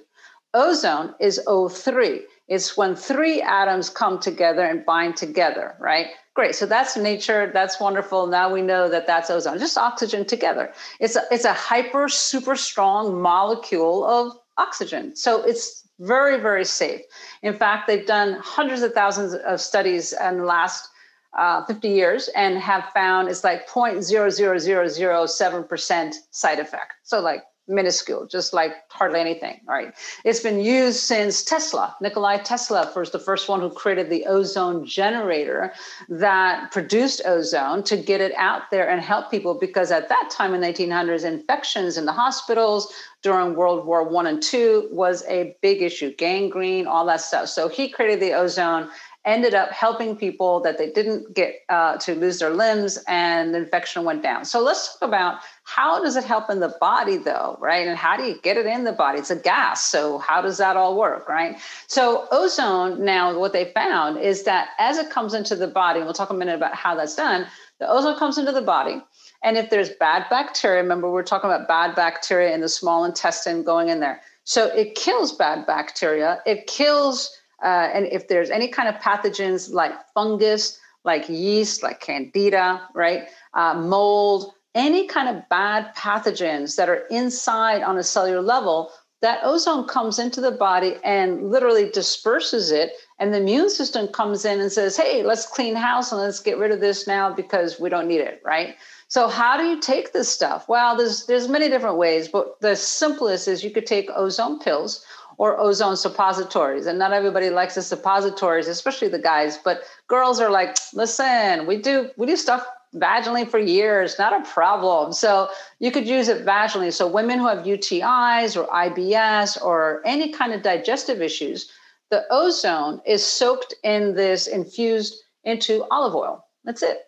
ozone 0.54 1.14
is 1.20 1.40
o3 1.46 2.22
it's 2.50 2.76
when 2.76 2.96
three 2.96 3.40
atoms 3.40 3.88
come 3.88 4.18
together 4.18 4.62
and 4.62 4.84
bind 4.84 5.16
together 5.16 5.76
right? 5.78 6.08
Great 6.34 6.54
so 6.54 6.66
that's 6.66 6.96
nature 6.96 7.50
that's 7.54 7.80
wonderful. 7.80 8.26
Now 8.26 8.52
we 8.52 8.60
know 8.60 8.88
that 8.88 9.06
that's 9.06 9.30
ozone 9.30 9.58
just 9.58 9.78
oxygen 9.78 10.24
together. 10.26 10.72
It's 10.98 11.16
a, 11.16 11.22
it's 11.30 11.44
a 11.44 11.52
hyper 11.52 12.08
super 12.08 12.56
strong 12.56 13.20
molecule 13.22 14.04
of 14.04 14.36
oxygen 14.58 15.14
so 15.14 15.42
it's 15.42 15.86
very 16.00 16.40
very 16.40 16.64
safe. 16.64 17.02
In 17.42 17.54
fact 17.54 17.86
they've 17.86 18.06
done 18.06 18.38
hundreds 18.42 18.82
of 18.82 18.92
thousands 18.92 19.34
of 19.34 19.60
studies 19.60 20.12
in 20.12 20.38
the 20.38 20.44
last 20.44 20.89
uh, 21.36 21.64
50 21.64 21.88
years 21.88 22.28
and 22.34 22.58
have 22.58 22.90
found 22.92 23.28
it's 23.28 23.44
like 23.44 23.68
0.00007% 23.68 26.14
side 26.30 26.58
effect. 26.58 26.94
So 27.04 27.20
like 27.20 27.44
minuscule, 27.70 28.26
just 28.26 28.52
like 28.52 28.72
hardly 28.90 29.20
anything, 29.20 29.60
right? 29.66 29.94
It's 30.24 30.40
been 30.40 30.60
used 30.60 31.00
since 31.00 31.44
Tesla. 31.44 31.96
Nikolai 32.00 32.38
Tesla 32.38 32.92
was 32.94 33.10
the 33.10 33.18
first 33.18 33.48
one 33.48 33.60
who 33.60 33.70
created 33.70 34.10
the 34.10 34.26
ozone 34.26 34.84
generator 34.84 35.72
that 36.08 36.70
produced 36.72 37.22
ozone 37.24 37.82
to 37.84 37.96
get 37.96 38.20
it 38.20 38.32
out 38.36 38.70
there 38.70 38.88
and 38.88 39.00
help 39.00 39.30
people 39.30 39.54
because 39.54 39.90
at 39.90 40.08
that 40.08 40.28
time 40.30 40.52
in 40.52 40.60
the 40.60 40.66
1800s, 40.66 41.24
infections 41.24 41.96
in 41.96 42.04
the 42.04 42.12
hospitals 42.12 42.92
during 43.22 43.54
World 43.54 43.86
War 43.86 44.02
One 44.02 44.26
and 44.26 44.42
Two 44.42 44.88
was 44.90 45.24
a 45.28 45.56
big 45.62 45.82
issue, 45.82 46.14
gangrene, 46.16 46.86
all 46.86 47.06
that 47.06 47.20
stuff. 47.20 47.48
So 47.48 47.68
he 47.68 47.88
created 47.88 48.20
the 48.20 48.32
ozone 48.32 48.90
ended 49.26 49.54
up 49.54 49.70
helping 49.70 50.16
people 50.16 50.60
that 50.60 50.78
they 50.78 50.90
didn't 50.90 51.34
get 51.34 51.56
uh, 51.68 51.96
to 51.98 52.14
lose 52.14 52.38
their 52.38 52.50
limbs 52.50 52.98
and 53.06 53.52
the 53.52 53.58
infection 53.58 54.04
went 54.04 54.22
down. 54.22 54.44
So 54.46 54.62
let's 54.62 54.94
talk 54.94 55.06
about 55.06 55.40
how 55.64 56.02
does 56.02 56.16
it 56.16 56.24
help 56.24 56.48
in 56.48 56.60
the 56.60 56.74
body 56.80 57.18
though, 57.18 57.58
right? 57.60 57.86
And 57.86 57.98
how 57.98 58.16
do 58.16 58.22
you 58.22 58.40
get 58.40 58.56
it 58.56 58.64
in 58.64 58.84
the 58.84 58.92
body? 58.92 59.18
It's 59.18 59.30
a 59.30 59.36
gas. 59.36 59.84
So 59.84 60.18
how 60.18 60.40
does 60.40 60.56
that 60.56 60.76
all 60.76 60.96
work, 60.96 61.28
right? 61.28 61.58
So 61.86 62.26
ozone 62.30 63.04
now, 63.04 63.38
what 63.38 63.52
they 63.52 63.66
found 63.72 64.18
is 64.18 64.44
that 64.44 64.70
as 64.78 64.96
it 64.96 65.10
comes 65.10 65.34
into 65.34 65.54
the 65.54 65.68
body, 65.68 66.00
we'll 66.00 66.14
talk 66.14 66.30
a 66.30 66.34
minute 66.34 66.54
about 66.54 66.74
how 66.74 66.94
that's 66.94 67.14
done, 67.14 67.46
the 67.78 67.88
ozone 67.88 68.18
comes 68.18 68.38
into 68.38 68.52
the 68.52 68.62
body. 68.62 69.02
And 69.42 69.58
if 69.58 69.68
there's 69.68 69.90
bad 69.90 70.26
bacteria, 70.30 70.82
remember 70.82 71.10
we're 71.10 71.22
talking 71.22 71.50
about 71.50 71.68
bad 71.68 71.94
bacteria 71.94 72.54
in 72.54 72.62
the 72.62 72.68
small 72.68 73.04
intestine 73.04 73.64
going 73.64 73.88
in 73.88 74.00
there. 74.00 74.20
So 74.44 74.66
it 74.66 74.94
kills 74.94 75.32
bad 75.32 75.66
bacteria. 75.66 76.40
It 76.46 76.66
kills 76.66 77.30
uh, 77.62 77.90
and 77.94 78.06
if 78.06 78.28
there's 78.28 78.50
any 78.50 78.68
kind 78.68 78.88
of 78.88 78.96
pathogens 78.96 79.72
like 79.72 79.92
fungus, 80.14 80.78
like 81.04 81.28
yeast, 81.28 81.82
like 81.82 82.00
candida, 82.00 82.82
right? 82.94 83.28
Uh, 83.54 83.74
mold, 83.74 84.52
any 84.74 85.06
kind 85.06 85.34
of 85.34 85.48
bad 85.48 85.94
pathogens 85.96 86.76
that 86.76 86.88
are 86.88 87.06
inside 87.10 87.82
on 87.82 87.98
a 87.98 88.02
cellular 88.02 88.42
level, 88.42 88.90
that 89.22 89.40
ozone 89.42 89.86
comes 89.86 90.18
into 90.18 90.40
the 90.40 90.50
body 90.50 90.96
and 91.04 91.50
literally 91.50 91.90
disperses 91.90 92.70
it. 92.70 92.92
And 93.18 93.34
the 93.34 93.38
immune 93.38 93.68
system 93.68 94.08
comes 94.08 94.46
in 94.46 94.60
and 94.60 94.72
says, 94.72 94.96
hey, 94.96 95.22
let's 95.22 95.46
clean 95.46 95.74
house 95.74 96.10
and 96.10 96.20
let's 96.20 96.40
get 96.40 96.56
rid 96.56 96.70
of 96.70 96.80
this 96.80 97.06
now 97.06 97.32
because 97.32 97.78
we 97.78 97.90
don't 97.90 98.08
need 98.08 98.20
it, 98.20 98.40
right? 98.44 98.76
So 99.08 99.28
how 99.28 99.56
do 99.56 99.64
you 99.64 99.80
take 99.80 100.12
this 100.12 100.28
stuff? 100.28 100.68
Well, 100.68 100.96
there's 100.96 101.26
there's 101.26 101.48
many 101.48 101.68
different 101.68 101.96
ways, 101.96 102.28
but 102.28 102.60
the 102.60 102.76
simplest 102.76 103.48
is 103.48 103.64
you 103.64 103.72
could 103.72 103.86
take 103.86 104.08
ozone 104.14 104.60
pills 104.60 105.04
or 105.40 105.58
ozone 105.58 105.96
suppositories. 105.96 106.84
And 106.84 106.98
not 106.98 107.14
everybody 107.14 107.48
likes 107.48 107.74
the 107.74 107.80
suppositories, 107.80 108.68
especially 108.68 109.08
the 109.08 109.18
guys, 109.18 109.56
but 109.56 109.84
girls 110.06 110.38
are 110.38 110.50
like, 110.50 110.76
listen, 110.92 111.66
we 111.66 111.78
do 111.78 112.10
we 112.18 112.26
do 112.26 112.36
stuff 112.36 112.66
vaginally 112.94 113.48
for 113.48 113.58
years, 113.58 114.18
not 114.18 114.38
a 114.38 114.44
problem. 114.46 115.14
So 115.14 115.48
you 115.78 115.90
could 115.90 116.06
use 116.06 116.28
it 116.28 116.44
vaginally. 116.44 116.92
So 116.92 117.08
women 117.08 117.38
who 117.38 117.48
have 117.48 117.64
UTIs 117.64 118.54
or 118.54 118.66
IBS 118.66 119.62
or 119.62 120.02
any 120.04 120.30
kind 120.30 120.52
of 120.52 120.60
digestive 120.60 121.22
issues, 121.22 121.70
the 122.10 122.26
ozone 122.30 123.00
is 123.06 123.24
soaked 123.24 123.72
in 123.82 124.14
this 124.14 124.46
infused 124.46 125.22
into 125.44 125.86
olive 125.90 126.14
oil. 126.14 126.44
That's 126.64 126.82
it. 126.82 126.98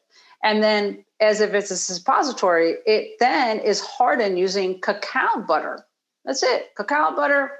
And 0.42 0.62
then 0.62 1.04
as 1.20 1.42
if 1.42 1.52
it's 1.52 1.70
a 1.70 1.76
suppository, 1.76 2.76
it 2.86 3.18
then 3.20 3.58
is 3.58 3.82
hardened 3.82 4.38
using 4.38 4.80
cacao 4.80 5.42
butter. 5.46 5.84
That's 6.24 6.42
it. 6.42 6.74
Cacao 6.76 7.14
butter, 7.14 7.52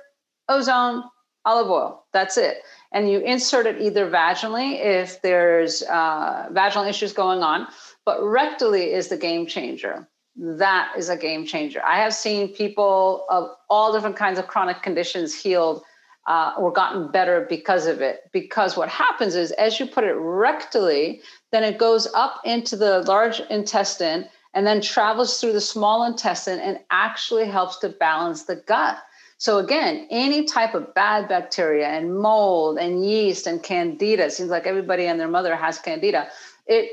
ozone, 0.52 1.04
olive 1.44 1.70
oil. 1.70 2.04
That's 2.12 2.36
it. 2.36 2.58
And 2.92 3.10
you 3.10 3.20
insert 3.20 3.66
it 3.66 3.80
either 3.80 4.10
vaginally 4.10 4.78
if 4.80 5.22
there's 5.22 5.82
uh, 5.82 6.48
vaginal 6.50 6.86
issues 6.86 7.12
going 7.12 7.42
on, 7.42 7.66
but 8.04 8.20
rectally 8.20 8.92
is 8.92 9.08
the 9.08 9.16
game 9.16 9.46
changer. 9.46 10.08
That 10.36 10.92
is 10.96 11.08
a 11.08 11.16
game 11.16 11.44
changer. 11.44 11.82
I 11.84 11.98
have 11.98 12.14
seen 12.14 12.54
people 12.54 13.26
of 13.28 13.50
all 13.68 13.92
different 13.92 14.16
kinds 14.16 14.38
of 14.38 14.46
chronic 14.46 14.82
conditions 14.82 15.34
healed 15.34 15.82
uh, 16.26 16.54
or 16.58 16.72
gotten 16.72 17.10
better 17.10 17.46
because 17.48 17.86
of 17.86 18.00
it. 18.00 18.20
Because 18.32 18.76
what 18.76 18.88
happens 18.88 19.34
is, 19.34 19.52
as 19.52 19.78
you 19.78 19.86
put 19.86 20.04
it 20.04 20.16
rectally, 20.16 21.20
then 21.50 21.64
it 21.64 21.78
goes 21.78 22.06
up 22.14 22.40
into 22.44 22.76
the 22.76 23.00
large 23.02 23.40
intestine 23.50 24.26
and 24.54 24.66
then 24.66 24.80
travels 24.80 25.40
through 25.40 25.52
the 25.52 25.60
small 25.60 26.04
intestine 26.04 26.58
and 26.58 26.78
actually 26.90 27.46
helps 27.46 27.78
to 27.78 27.88
balance 27.88 28.44
the 28.44 28.56
gut. 28.56 28.98
So 29.42 29.58
again, 29.58 30.06
any 30.08 30.44
type 30.44 30.72
of 30.72 30.94
bad 30.94 31.26
bacteria 31.26 31.88
and 31.88 32.16
mold 32.16 32.78
and 32.78 33.04
yeast 33.04 33.48
and 33.48 33.60
candida, 33.60 34.30
seems 34.30 34.50
like 34.50 34.68
everybody 34.68 35.06
and 35.06 35.18
their 35.18 35.26
mother 35.26 35.56
has 35.56 35.80
candida. 35.80 36.28
It 36.68 36.88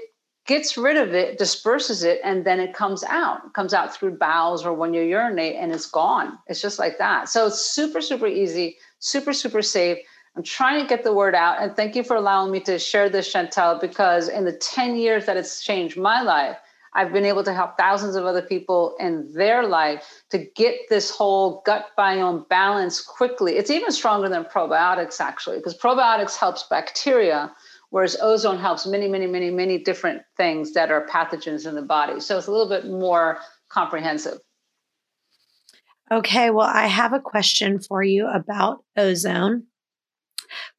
gets 0.47 0.75
rid 0.75 0.97
of 0.97 1.13
it, 1.13 1.37
disperses 1.37 2.01
it, 2.01 2.19
and 2.23 2.43
then 2.43 2.59
it 2.59 2.73
comes 2.73 3.03
out. 3.03 3.45
It 3.45 3.53
comes 3.53 3.71
out 3.71 3.95
through 3.95 4.17
bowels 4.17 4.65
or 4.65 4.73
when 4.73 4.95
you 4.95 5.03
urinate 5.03 5.57
and 5.57 5.71
it's 5.71 5.85
gone. 5.85 6.39
It's 6.47 6.59
just 6.59 6.79
like 6.79 6.97
that. 6.97 7.29
So 7.29 7.45
it's 7.45 7.61
super, 7.61 8.01
super 8.01 8.25
easy, 8.25 8.77
super, 8.97 9.31
super 9.31 9.61
safe. 9.61 9.99
I'm 10.35 10.41
trying 10.41 10.81
to 10.81 10.89
get 10.89 11.03
the 11.03 11.13
word 11.13 11.35
out. 11.35 11.61
And 11.61 11.75
thank 11.75 11.95
you 11.95 12.03
for 12.03 12.15
allowing 12.15 12.51
me 12.51 12.61
to 12.61 12.79
share 12.79 13.09
this, 13.09 13.31
Chantel, 13.31 13.79
because 13.79 14.27
in 14.27 14.45
the 14.45 14.53
10 14.53 14.95
years 14.95 15.27
that 15.27 15.37
it's 15.37 15.63
changed 15.63 15.97
my 15.97 16.23
life, 16.23 16.57
I've 16.93 17.13
been 17.13 17.25
able 17.25 17.43
to 17.43 17.53
help 17.53 17.77
thousands 17.77 18.15
of 18.15 18.25
other 18.25 18.41
people 18.41 18.95
in 18.99 19.31
their 19.33 19.67
life 19.67 20.23
to 20.31 20.39
get 20.55 20.75
this 20.89 21.11
whole 21.11 21.61
gut 21.65 21.87
biome 21.97 22.47
balance 22.49 23.01
quickly. 23.01 23.57
It's 23.57 23.69
even 23.69 23.91
stronger 23.91 24.29
than 24.29 24.45
probiotics, 24.45 25.19
actually, 25.19 25.57
because 25.57 25.77
probiotics 25.77 26.35
helps 26.35 26.63
bacteria, 26.63 27.51
whereas 27.89 28.17
ozone 28.21 28.59
helps 28.59 28.87
many, 28.87 29.07
many, 29.07 29.27
many, 29.27 29.51
many 29.51 29.77
different 29.77 30.23
things 30.35 30.73
that 30.73 30.91
are 30.91 31.05
pathogens 31.05 31.67
in 31.67 31.75
the 31.75 31.81
body. 31.81 32.19
So 32.19 32.37
it's 32.37 32.47
a 32.47 32.51
little 32.51 32.69
bit 32.69 32.85
more 32.85 33.39
comprehensive. 33.69 34.39
Okay, 36.11 36.49
well, 36.49 36.67
I 36.67 36.87
have 36.87 37.13
a 37.13 37.19
question 37.19 37.79
for 37.79 38.01
you 38.01 38.27
about 38.27 38.83
ozone 38.97 39.67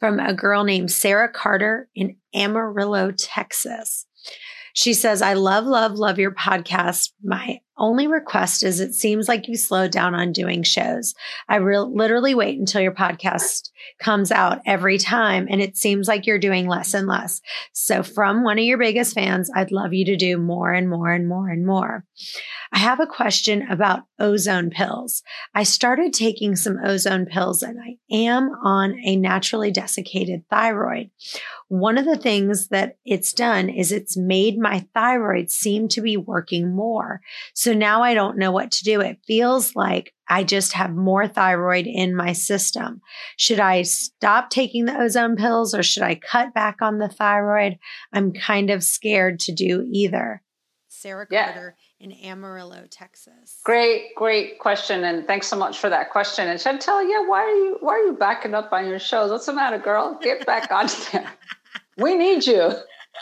from 0.00 0.18
a 0.18 0.34
girl 0.34 0.64
named 0.64 0.90
Sarah 0.90 1.30
Carter 1.30 1.88
in 1.94 2.16
Amarillo, 2.34 3.12
Texas. 3.12 4.06
She 4.72 4.94
says, 4.94 5.22
I 5.22 5.34
love, 5.34 5.66
love, 5.66 5.94
love 5.94 6.18
your 6.18 6.32
podcast. 6.32 7.12
My 7.22 7.60
only 7.81 8.07
request 8.07 8.62
is 8.62 8.78
it 8.78 8.95
seems 8.95 9.26
like 9.26 9.49
you 9.49 9.57
slowed 9.57 9.91
down 9.91 10.14
on 10.14 10.33
doing 10.33 10.62
shows. 10.62 11.14
I 11.49 11.57
re- 11.57 11.78
literally 11.78 12.35
wait 12.35 12.59
until 12.59 12.81
your 12.81 12.93
podcast 12.93 13.70
comes 13.99 14.31
out 14.31 14.61
every 14.66 14.99
time, 14.99 15.49
and 15.51 15.61
it 15.61 15.76
seems 15.76 16.07
like 16.07 16.26
you're 16.26 16.39
doing 16.39 16.68
less 16.68 16.95
and 16.95 17.09
less. 17.09 17.41
So, 17.72 18.03
from 18.03 18.45
one 18.45 18.59
of 18.59 18.64
your 18.64 18.78
biggest 18.78 19.14
fans, 19.14 19.51
I'd 19.55 19.72
love 19.72 19.93
you 19.93 20.05
to 20.05 20.16
do 20.16 20.37
more 20.39 20.72
and 20.72 20.89
more 20.89 21.11
and 21.11 21.26
more 21.26 21.49
and 21.49 21.66
more. 21.66 22.05
I 22.72 22.78
have 22.78 23.01
a 23.01 23.07
question 23.07 23.68
about 23.68 24.05
ozone 24.18 24.70
pills. 24.70 25.22
I 25.55 25.64
started 25.64 26.12
taking 26.12 26.55
some 26.55 26.78
ozone 26.85 27.26
pills 27.26 27.62
and 27.62 27.78
I 27.81 27.97
am 28.14 28.51
on 28.62 28.97
a 29.05 29.16
naturally 29.16 29.72
desiccated 29.72 30.45
thyroid. 30.49 31.11
One 31.68 31.99
of 31.99 32.05
the 32.05 32.18
things 32.18 32.68
that 32.68 32.97
it's 33.05 33.33
done 33.33 33.68
is 33.68 33.91
it's 33.91 34.16
made 34.16 34.59
my 34.59 34.87
thyroid 34.95 35.51
seem 35.51 35.89
to 35.89 36.01
be 36.01 36.16
working 36.16 36.74
more. 36.74 37.20
So 37.55 37.69
now 37.74 38.02
I 38.02 38.14
don't 38.14 38.38
know 38.38 38.52
what 38.52 38.70
to 38.72 38.84
do. 38.84 39.00
It 39.00 39.18
feels 39.26 39.74
like 39.74 40.14
I 40.28 40.44
just 40.44 40.72
have 40.74 40.94
more 40.94 41.26
thyroid 41.26 41.86
in 41.86 42.14
my 42.14 42.32
system. 42.32 43.00
Should 43.36 43.60
I 43.60 43.82
stop 43.82 44.50
taking 44.50 44.84
the 44.84 44.98
ozone 44.98 45.36
pills 45.36 45.74
or 45.74 45.82
should 45.82 46.02
I 46.02 46.14
cut 46.14 46.54
back 46.54 46.82
on 46.82 46.98
the 46.98 47.08
thyroid? 47.08 47.78
I'm 48.12 48.32
kind 48.32 48.70
of 48.70 48.84
scared 48.84 49.40
to 49.40 49.52
do 49.52 49.86
either. 49.90 50.42
Sarah 50.88 51.26
Carter. 51.26 51.76
Yeah 51.78 51.84
in 52.00 52.12
Amarillo, 52.12 52.86
Texas? 52.90 53.60
Great, 53.64 54.14
great 54.14 54.58
question, 54.58 55.04
and 55.04 55.26
thanks 55.26 55.46
so 55.46 55.56
much 55.56 55.78
for 55.78 55.90
that 55.90 56.10
question. 56.10 56.48
And 56.48 56.58
Chantel, 56.58 57.06
yeah, 57.08 57.26
why 57.26 57.42
are 57.42 57.54
you 57.54 57.76
why 57.80 57.92
are 57.92 58.06
you 58.06 58.14
backing 58.14 58.54
up 58.54 58.72
on 58.72 58.88
your 58.88 58.98
shows? 58.98 59.30
What's 59.30 59.46
the 59.46 59.52
matter, 59.52 59.78
girl? 59.78 60.18
Get 60.20 60.46
back 60.46 60.72
on 60.72 60.88
there. 61.12 61.30
We 61.98 62.16
need 62.16 62.46
you. 62.46 62.72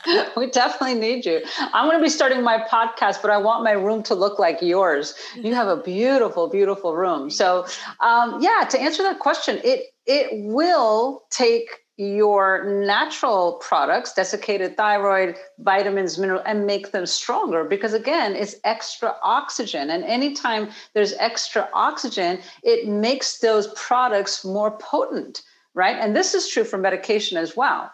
We 0.36 0.51
definitely 0.51 0.99
need 0.99 1.26
you. 1.26 1.42
I'm 1.72 1.86
going 1.86 1.99
to 1.99 2.03
be 2.03 2.09
starting 2.09 2.42
my 2.42 2.59
podcast, 2.59 3.20
but 3.22 3.30
I 3.30 3.38
want 3.38 3.64
my 3.64 3.72
room 3.72 4.03
to 4.05 4.14
look 4.14 4.38
like 4.38 4.62
yours. 4.62 5.14
You 5.34 5.55
have 5.55 5.68
a 5.68 5.76
beautiful, 5.76 6.49
beautiful 6.49 6.96
room. 6.96 7.30
So, 7.30 7.66
um, 8.01 8.40
yeah, 8.40 8.64
to 8.70 8.80
answer 8.80 9.03
that 9.03 9.18
question, 9.18 9.61
it 9.64 9.86
it 10.07 10.28
will 10.32 11.24
take 11.30 11.68
your 11.99 12.64
natural 12.64 13.55
products, 13.55 14.12
desiccated 14.12 14.76
thyroid, 14.76 15.34
vitamins, 15.59 16.16
mineral, 16.16 16.40
and 16.46 16.64
make 16.64 16.92
them 16.92 17.05
stronger 17.05 17.64
because 17.64 17.92
again, 17.92 18.36
it's 18.36 18.55
extra 18.62 19.16
oxygen. 19.22 19.90
And 19.90 20.05
anytime 20.05 20.70
there's 20.94 21.12
extra 21.14 21.68
oxygen, 21.74 22.38
it 22.62 22.88
makes 22.88 23.40
those 23.40 23.66
products 23.74 24.44
more 24.44 24.78
potent, 24.78 25.42
right? 25.74 25.96
And 25.96 26.14
this 26.14 26.34
is 26.34 26.49
true 26.49 26.62
for 26.62 26.78
medication 26.78 27.36
as 27.36 27.57
well. 27.57 27.90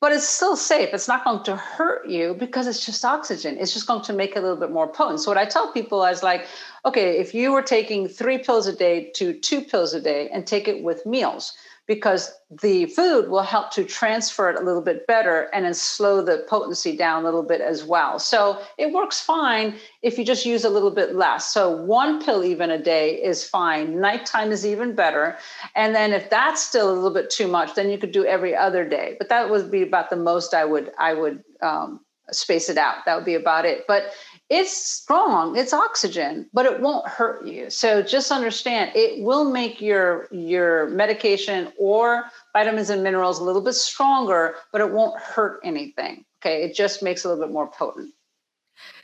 But 0.00 0.12
it's 0.12 0.28
still 0.28 0.56
safe. 0.56 0.90
It's 0.92 1.08
not 1.08 1.24
going 1.24 1.42
to 1.44 1.56
hurt 1.56 2.08
you 2.08 2.34
because 2.38 2.68
it's 2.68 2.86
just 2.86 3.04
oxygen. 3.04 3.56
It's 3.58 3.74
just 3.74 3.88
going 3.88 4.02
to 4.02 4.12
make 4.12 4.36
it 4.36 4.38
a 4.38 4.42
little 4.42 4.56
bit 4.56 4.70
more 4.70 4.86
potent. 4.86 5.20
So, 5.20 5.30
what 5.30 5.38
I 5.38 5.44
tell 5.44 5.72
people 5.72 6.04
is 6.04 6.22
like, 6.22 6.46
okay, 6.84 7.18
if 7.18 7.34
you 7.34 7.50
were 7.50 7.62
taking 7.62 8.06
three 8.06 8.38
pills 8.38 8.68
a 8.68 8.72
day 8.72 9.10
to 9.16 9.32
two 9.32 9.60
pills 9.60 9.94
a 9.94 10.00
day 10.00 10.28
and 10.28 10.46
take 10.46 10.68
it 10.68 10.84
with 10.84 11.04
meals, 11.04 11.52
because 11.88 12.38
the 12.62 12.84
food 12.86 13.30
will 13.30 13.42
help 13.42 13.70
to 13.72 13.82
transfer 13.82 14.50
it 14.50 14.60
a 14.60 14.62
little 14.62 14.82
bit 14.82 15.06
better 15.06 15.48
and 15.54 15.64
then 15.64 15.72
slow 15.72 16.22
the 16.22 16.44
potency 16.46 16.94
down 16.94 17.22
a 17.22 17.24
little 17.24 17.42
bit 17.42 17.62
as 17.62 17.82
well. 17.82 18.18
So 18.18 18.60
it 18.76 18.92
works 18.92 19.20
fine 19.20 19.74
if 20.02 20.18
you 20.18 20.24
just 20.24 20.44
use 20.44 20.64
a 20.64 20.68
little 20.68 20.90
bit 20.90 21.14
less. 21.14 21.50
So 21.50 21.70
one 21.70 22.22
pill 22.22 22.44
even 22.44 22.70
a 22.70 22.80
day 22.80 23.14
is 23.14 23.48
fine. 23.48 24.00
Nighttime 24.00 24.52
is 24.52 24.66
even 24.66 24.94
better. 24.94 25.38
And 25.74 25.94
then 25.94 26.12
if 26.12 26.28
that's 26.28 26.62
still 26.62 26.92
a 26.92 26.94
little 26.94 27.10
bit 27.10 27.30
too 27.30 27.48
much, 27.48 27.74
then 27.74 27.88
you 27.88 27.96
could 27.96 28.12
do 28.12 28.24
every 28.24 28.54
other 28.54 28.86
day. 28.86 29.16
But 29.18 29.30
that 29.30 29.48
would 29.48 29.70
be 29.70 29.82
about 29.82 30.10
the 30.10 30.16
most 30.16 30.52
I 30.52 30.66
would 30.66 30.92
I 30.98 31.14
would 31.14 31.42
um, 31.62 32.00
space 32.30 32.68
it 32.68 32.76
out. 32.76 33.06
That 33.06 33.16
would 33.16 33.24
be 33.24 33.34
about 33.34 33.64
it. 33.64 33.84
But 33.88 34.12
it's 34.50 34.74
strong 34.74 35.56
it's 35.56 35.72
oxygen 35.72 36.48
but 36.52 36.64
it 36.64 36.80
won't 36.80 37.06
hurt 37.06 37.46
you. 37.46 37.68
So 37.70 38.02
just 38.02 38.30
understand 38.30 38.92
it 38.94 39.22
will 39.22 39.50
make 39.50 39.80
your 39.80 40.28
your 40.30 40.88
medication 40.88 41.72
or 41.78 42.24
vitamins 42.52 42.90
and 42.90 43.02
minerals 43.02 43.38
a 43.38 43.44
little 43.44 43.62
bit 43.62 43.74
stronger 43.74 44.54
but 44.72 44.80
it 44.80 44.90
won't 44.92 45.20
hurt 45.20 45.60
anything 45.64 46.24
okay? 46.40 46.62
It 46.62 46.74
just 46.74 47.02
makes 47.02 47.24
it 47.24 47.28
a 47.28 47.30
little 47.30 47.46
bit 47.46 47.52
more 47.52 47.70
potent. 47.70 48.12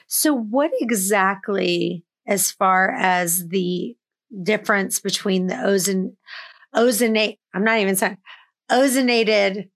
So 0.07 0.33
what 0.33 0.71
exactly 0.81 2.05
as 2.27 2.51
far 2.51 2.91
as 2.91 3.49
the 3.49 3.97
difference 4.43 4.99
between 5.01 5.47
the 5.47 5.63
ozone 5.63 6.17
ozonate 6.75 7.39
i'm 7.55 7.63
not 7.63 7.79
even 7.79 7.95
saying 7.95 8.19
ozonated 8.69 9.69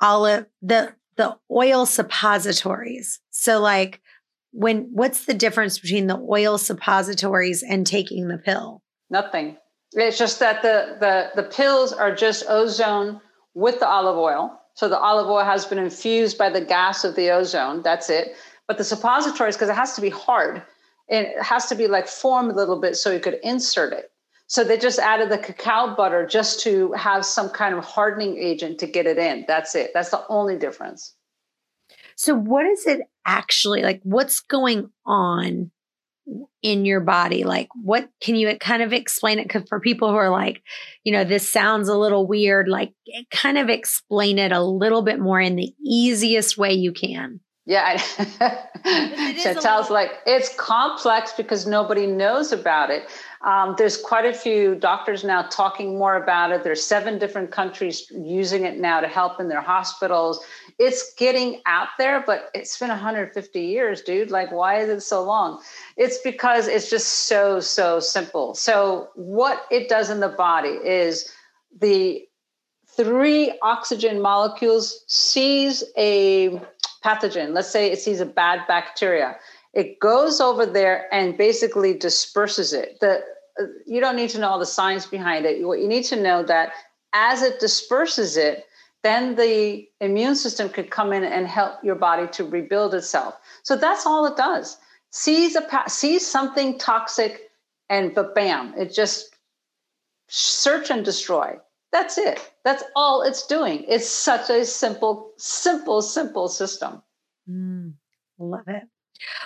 olive 0.00 0.46
the 0.62 0.94
the 1.16 1.36
oil 1.50 1.86
suppositories? 1.86 3.20
So 3.30 3.60
like 3.60 4.00
when 4.56 4.88
what's 4.90 5.26
the 5.26 5.34
difference 5.34 5.78
between 5.78 6.06
the 6.06 6.18
oil 6.18 6.56
suppositories 6.56 7.62
and 7.62 7.86
taking 7.86 8.28
the 8.28 8.38
pill? 8.38 8.82
Nothing. 9.10 9.58
It's 9.92 10.18
just 10.18 10.40
that 10.40 10.62
the 10.62 10.96
the 10.98 11.42
the 11.42 11.48
pills 11.48 11.92
are 11.92 12.14
just 12.14 12.44
ozone 12.48 13.20
with 13.54 13.80
the 13.80 13.86
olive 13.86 14.16
oil. 14.16 14.58
So 14.74 14.88
the 14.88 14.98
olive 14.98 15.28
oil 15.28 15.44
has 15.44 15.66
been 15.66 15.78
infused 15.78 16.38
by 16.38 16.50
the 16.50 16.60
gas 16.60 17.04
of 17.04 17.16
the 17.16 17.30
ozone. 17.30 17.82
That's 17.82 18.10
it. 18.10 18.34
But 18.66 18.78
the 18.78 18.84
suppositories, 18.84 19.56
because 19.56 19.68
it 19.68 19.76
has 19.76 19.94
to 19.94 20.00
be 20.00 20.10
hard, 20.10 20.62
it 21.08 21.40
has 21.42 21.66
to 21.66 21.74
be 21.74 21.86
like 21.86 22.08
formed 22.08 22.50
a 22.50 22.54
little 22.54 22.80
bit 22.80 22.96
so 22.96 23.10
you 23.10 23.20
could 23.20 23.38
insert 23.42 23.92
it. 23.92 24.10
So 24.48 24.64
they 24.64 24.78
just 24.78 24.98
added 24.98 25.28
the 25.30 25.38
cacao 25.38 25.94
butter 25.94 26.26
just 26.26 26.60
to 26.60 26.92
have 26.92 27.24
some 27.24 27.50
kind 27.50 27.74
of 27.74 27.84
hardening 27.84 28.38
agent 28.38 28.78
to 28.80 28.86
get 28.86 29.06
it 29.06 29.18
in. 29.18 29.44
That's 29.46 29.74
it. 29.74 29.90
That's 29.92 30.10
the 30.10 30.24
only 30.28 30.56
difference. 30.56 31.14
So, 32.16 32.34
what 32.34 32.64
is 32.64 32.86
it 32.86 33.02
actually 33.26 33.82
like? 33.82 34.00
What's 34.04 34.40
going 34.40 34.90
on 35.04 35.70
in 36.62 36.84
your 36.84 37.00
body? 37.00 37.44
Like, 37.44 37.68
what 37.74 38.08
can 38.20 38.34
you 38.34 38.56
kind 38.58 38.82
of 38.82 38.92
explain 38.92 39.38
it? 39.38 39.44
Because 39.44 39.68
for 39.68 39.80
people 39.80 40.10
who 40.10 40.16
are 40.16 40.30
like, 40.30 40.62
you 41.04 41.12
know, 41.12 41.24
this 41.24 41.50
sounds 41.50 41.88
a 41.88 41.96
little 41.96 42.26
weird, 42.26 42.68
like, 42.68 42.92
kind 43.30 43.58
of 43.58 43.68
explain 43.68 44.38
it 44.38 44.52
a 44.52 44.62
little 44.62 45.02
bit 45.02 45.20
more 45.20 45.40
in 45.40 45.56
the 45.56 45.74
easiest 45.84 46.58
way 46.58 46.72
you 46.72 46.92
can. 46.92 47.40
Yeah, 47.68 47.96
Chantel's 48.84 49.90
like 49.90 50.20
it's 50.24 50.54
complex 50.54 51.32
because 51.36 51.66
nobody 51.66 52.06
knows 52.06 52.52
about 52.52 52.90
it. 52.90 53.08
Um, 53.44 53.74
there's 53.76 53.96
quite 53.96 54.24
a 54.24 54.32
few 54.32 54.76
doctors 54.76 55.24
now 55.24 55.42
talking 55.42 55.98
more 55.98 56.14
about 56.14 56.52
it. 56.52 56.62
There's 56.62 56.84
seven 56.84 57.18
different 57.18 57.50
countries 57.50 58.06
using 58.12 58.64
it 58.64 58.78
now 58.78 59.00
to 59.00 59.08
help 59.08 59.40
in 59.40 59.48
their 59.48 59.60
hospitals. 59.60 60.44
It's 60.78 61.14
getting 61.14 61.62
out 61.64 61.88
there, 61.98 62.22
but 62.26 62.50
it's 62.54 62.78
been 62.78 62.90
150 62.90 63.60
years, 63.60 64.02
dude. 64.02 64.30
Like, 64.30 64.52
why 64.52 64.80
is 64.80 64.90
it 64.90 65.00
so 65.00 65.22
long? 65.22 65.62
It's 65.96 66.18
because 66.18 66.68
it's 66.68 66.90
just 66.90 67.26
so 67.26 67.60
so 67.60 67.98
simple. 67.98 68.54
So 68.54 69.08
what 69.14 69.64
it 69.70 69.88
does 69.88 70.10
in 70.10 70.20
the 70.20 70.28
body 70.28 70.68
is 70.68 71.32
the 71.80 72.26
three 72.96 73.58
oxygen 73.62 74.20
molecules 74.20 75.04
sees 75.06 75.84
a 75.96 76.60
pathogen, 77.04 77.52
let's 77.52 77.70
say 77.70 77.90
it 77.90 78.00
sees 78.00 78.20
a 78.20 78.26
bad 78.26 78.66
bacteria, 78.66 79.36
it 79.74 80.00
goes 80.00 80.40
over 80.40 80.64
there 80.66 81.12
and 81.12 81.36
basically 81.36 81.92
disperses 81.92 82.72
it. 82.72 82.98
The, 83.00 83.22
you 83.86 84.00
don't 84.00 84.16
need 84.16 84.30
to 84.30 84.40
know 84.40 84.48
all 84.48 84.58
the 84.58 84.66
science 84.66 85.06
behind 85.06 85.44
it. 85.46 85.66
What 85.66 85.80
you 85.80 85.88
need 85.88 86.04
to 86.04 86.16
know 86.16 86.42
that 86.44 86.72
as 87.12 87.42
it 87.42 87.60
disperses 87.60 88.36
it, 88.36 88.64
then 89.06 89.36
the 89.36 89.88
immune 90.00 90.34
system 90.34 90.68
could 90.68 90.90
come 90.90 91.12
in 91.12 91.22
and 91.22 91.46
help 91.46 91.82
your 91.84 91.94
body 91.94 92.26
to 92.32 92.44
rebuild 92.44 92.92
itself. 92.92 93.36
So 93.62 93.76
that's 93.76 94.04
all 94.04 94.26
it 94.26 94.36
does. 94.36 94.78
Sees 95.12 95.56
a 95.56 95.64
sees 95.88 96.26
something 96.26 96.76
toxic, 96.78 97.50
and 97.88 98.14
but 98.14 98.34
bam, 98.34 98.74
it 98.76 98.92
just 98.92 99.36
search 100.28 100.90
and 100.90 101.04
destroy. 101.04 101.56
That's 101.92 102.18
it. 102.18 102.52
That's 102.64 102.82
all 102.96 103.22
it's 103.22 103.46
doing. 103.46 103.84
It's 103.88 104.08
such 104.08 104.50
a 104.50 104.64
simple, 104.64 105.30
simple, 105.38 106.02
simple 106.02 106.48
system. 106.48 107.00
Mm, 107.48 107.94
love 108.38 108.66
it. 108.66 108.82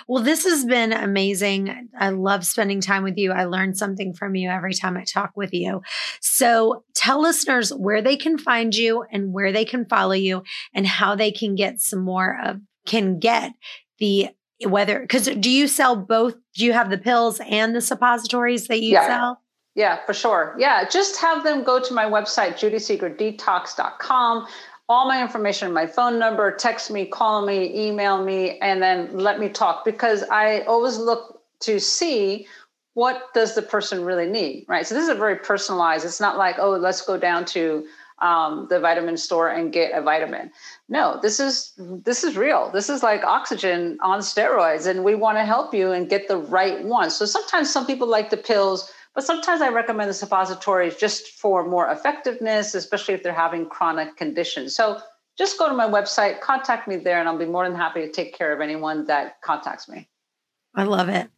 Well, 0.07 0.23
this 0.23 0.43
has 0.43 0.65
been 0.65 0.93
amazing. 0.93 1.89
I 1.97 2.09
love 2.09 2.45
spending 2.45 2.81
time 2.81 3.03
with 3.03 3.17
you. 3.17 3.31
I 3.31 3.45
learn 3.45 3.75
something 3.75 4.13
from 4.13 4.35
you 4.35 4.49
every 4.49 4.73
time 4.73 4.97
I 4.97 5.03
talk 5.03 5.31
with 5.35 5.53
you. 5.53 5.81
So 6.21 6.83
tell 6.95 7.21
listeners 7.21 7.71
where 7.71 8.01
they 8.01 8.17
can 8.17 8.37
find 8.37 8.73
you 8.75 9.05
and 9.11 9.33
where 9.33 9.51
they 9.51 9.65
can 9.65 9.85
follow 9.85 10.13
you 10.13 10.43
and 10.73 10.85
how 10.85 11.15
they 11.15 11.31
can 11.31 11.55
get 11.55 11.79
some 11.79 12.01
more 12.01 12.39
of, 12.43 12.59
can 12.85 13.19
get 13.19 13.53
the 13.99 14.29
whether 14.65 14.99
because 14.99 15.25
do 15.25 15.49
you 15.49 15.67
sell 15.67 15.95
both 15.95 16.35
do 16.53 16.65
you 16.65 16.73
have 16.73 16.91
the 16.91 16.97
pills 16.97 17.41
and 17.49 17.75
the 17.75 17.81
suppositories 17.81 18.67
that 18.67 18.79
you 18.79 18.91
yeah. 18.91 19.07
sell 19.07 19.41
yeah, 19.73 20.05
for 20.05 20.13
sure. 20.13 20.55
Yeah, 20.59 20.87
just 20.87 21.19
have 21.21 21.43
them 21.45 21.63
go 21.63 21.79
to 21.79 21.93
my 21.93 22.03
website, 22.03 22.55
judysegardetox.com. 22.55 24.47
All 24.91 25.07
my 25.07 25.21
information, 25.21 25.71
my 25.71 25.87
phone 25.87 26.19
number, 26.19 26.51
text 26.51 26.91
me, 26.91 27.05
call 27.05 27.45
me, 27.45 27.87
email 27.87 28.21
me, 28.21 28.59
and 28.59 28.83
then 28.83 29.17
let 29.17 29.39
me 29.39 29.47
talk 29.47 29.85
because 29.85 30.21
I 30.29 30.63
always 30.63 30.97
look 30.97 31.41
to 31.61 31.79
see 31.79 32.45
what 32.93 33.33
does 33.33 33.55
the 33.55 33.61
person 33.61 34.03
really 34.03 34.27
need, 34.27 34.65
right? 34.67 34.85
So 34.85 34.93
this 34.93 35.03
is 35.03 35.09
a 35.09 35.15
very 35.15 35.37
personalized. 35.37 36.03
It's 36.03 36.19
not 36.19 36.37
like, 36.37 36.57
oh, 36.59 36.71
let's 36.71 37.03
go 37.03 37.17
down 37.17 37.45
to 37.45 37.87
um, 38.19 38.67
the 38.69 38.81
vitamin 38.81 39.15
store 39.15 39.47
and 39.47 39.71
get 39.71 39.97
a 39.97 40.01
vitamin. 40.01 40.51
No, 40.89 41.17
this 41.21 41.39
is 41.39 41.71
this 41.77 42.25
is 42.25 42.35
real. 42.35 42.69
This 42.69 42.89
is 42.89 43.01
like 43.01 43.23
oxygen 43.23 43.97
on 44.01 44.19
steroids, 44.19 44.87
and 44.87 45.05
we 45.05 45.15
want 45.15 45.37
to 45.37 45.45
help 45.45 45.73
you 45.73 45.93
and 45.93 46.09
get 46.09 46.27
the 46.27 46.37
right 46.37 46.83
one. 46.83 47.11
So 47.11 47.25
sometimes 47.25 47.71
some 47.71 47.87
people 47.87 48.09
like 48.09 48.29
the 48.29 48.35
pills 48.35 48.91
but 49.13 49.23
sometimes 49.23 49.61
I 49.61 49.69
recommend 49.69 50.09
the 50.09 50.13
suppositories 50.13 50.95
just 50.95 51.29
for 51.29 51.67
more 51.67 51.89
effectiveness, 51.89 52.75
especially 52.75 53.13
if 53.13 53.23
they're 53.23 53.33
having 53.33 53.67
chronic 53.67 54.15
conditions. 54.17 54.75
So 54.75 55.01
just 55.37 55.57
go 55.57 55.67
to 55.67 55.75
my 55.75 55.87
website, 55.87 56.39
contact 56.39 56.87
me 56.87 56.97
there, 56.97 57.19
and 57.19 57.27
I'll 57.27 57.37
be 57.37 57.45
more 57.45 57.67
than 57.67 57.77
happy 57.77 58.01
to 58.01 58.11
take 58.11 58.33
care 58.33 58.53
of 58.53 58.61
anyone 58.61 59.05
that 59.07 59.41
contacts 59.41 59.89
me. 59.89 60.07
I 60.75 60.83
love 60.83 61.09
it. 61.09 61.29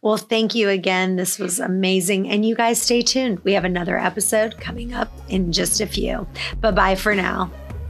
Well, 0.00 0.16
thank 0.16 0.54
you 0.54 0.70
again. 0.70 1.16
This 1.16 1.38
was 1.38 1.60
amazing. 1.60 2.28
And 2.28 2.44
you 2.44 2.54
guys 2.54 2.80
stay 2.80 3.02
tuned. 3.02 3.40
We 3.40 3.52
have 3.52 3.64
another 3.64 3.98
episode 3.98 4.58
coming 4.58 4.94
up 4.94 5.10
in 5.28 5.52
just 5.52 5.80
a 5.80 5.86
few. 5.86 6.26
Bye 6.60 6.70
bye 6.70 6.94
for 6.94 7.14
now. 7.14 7.50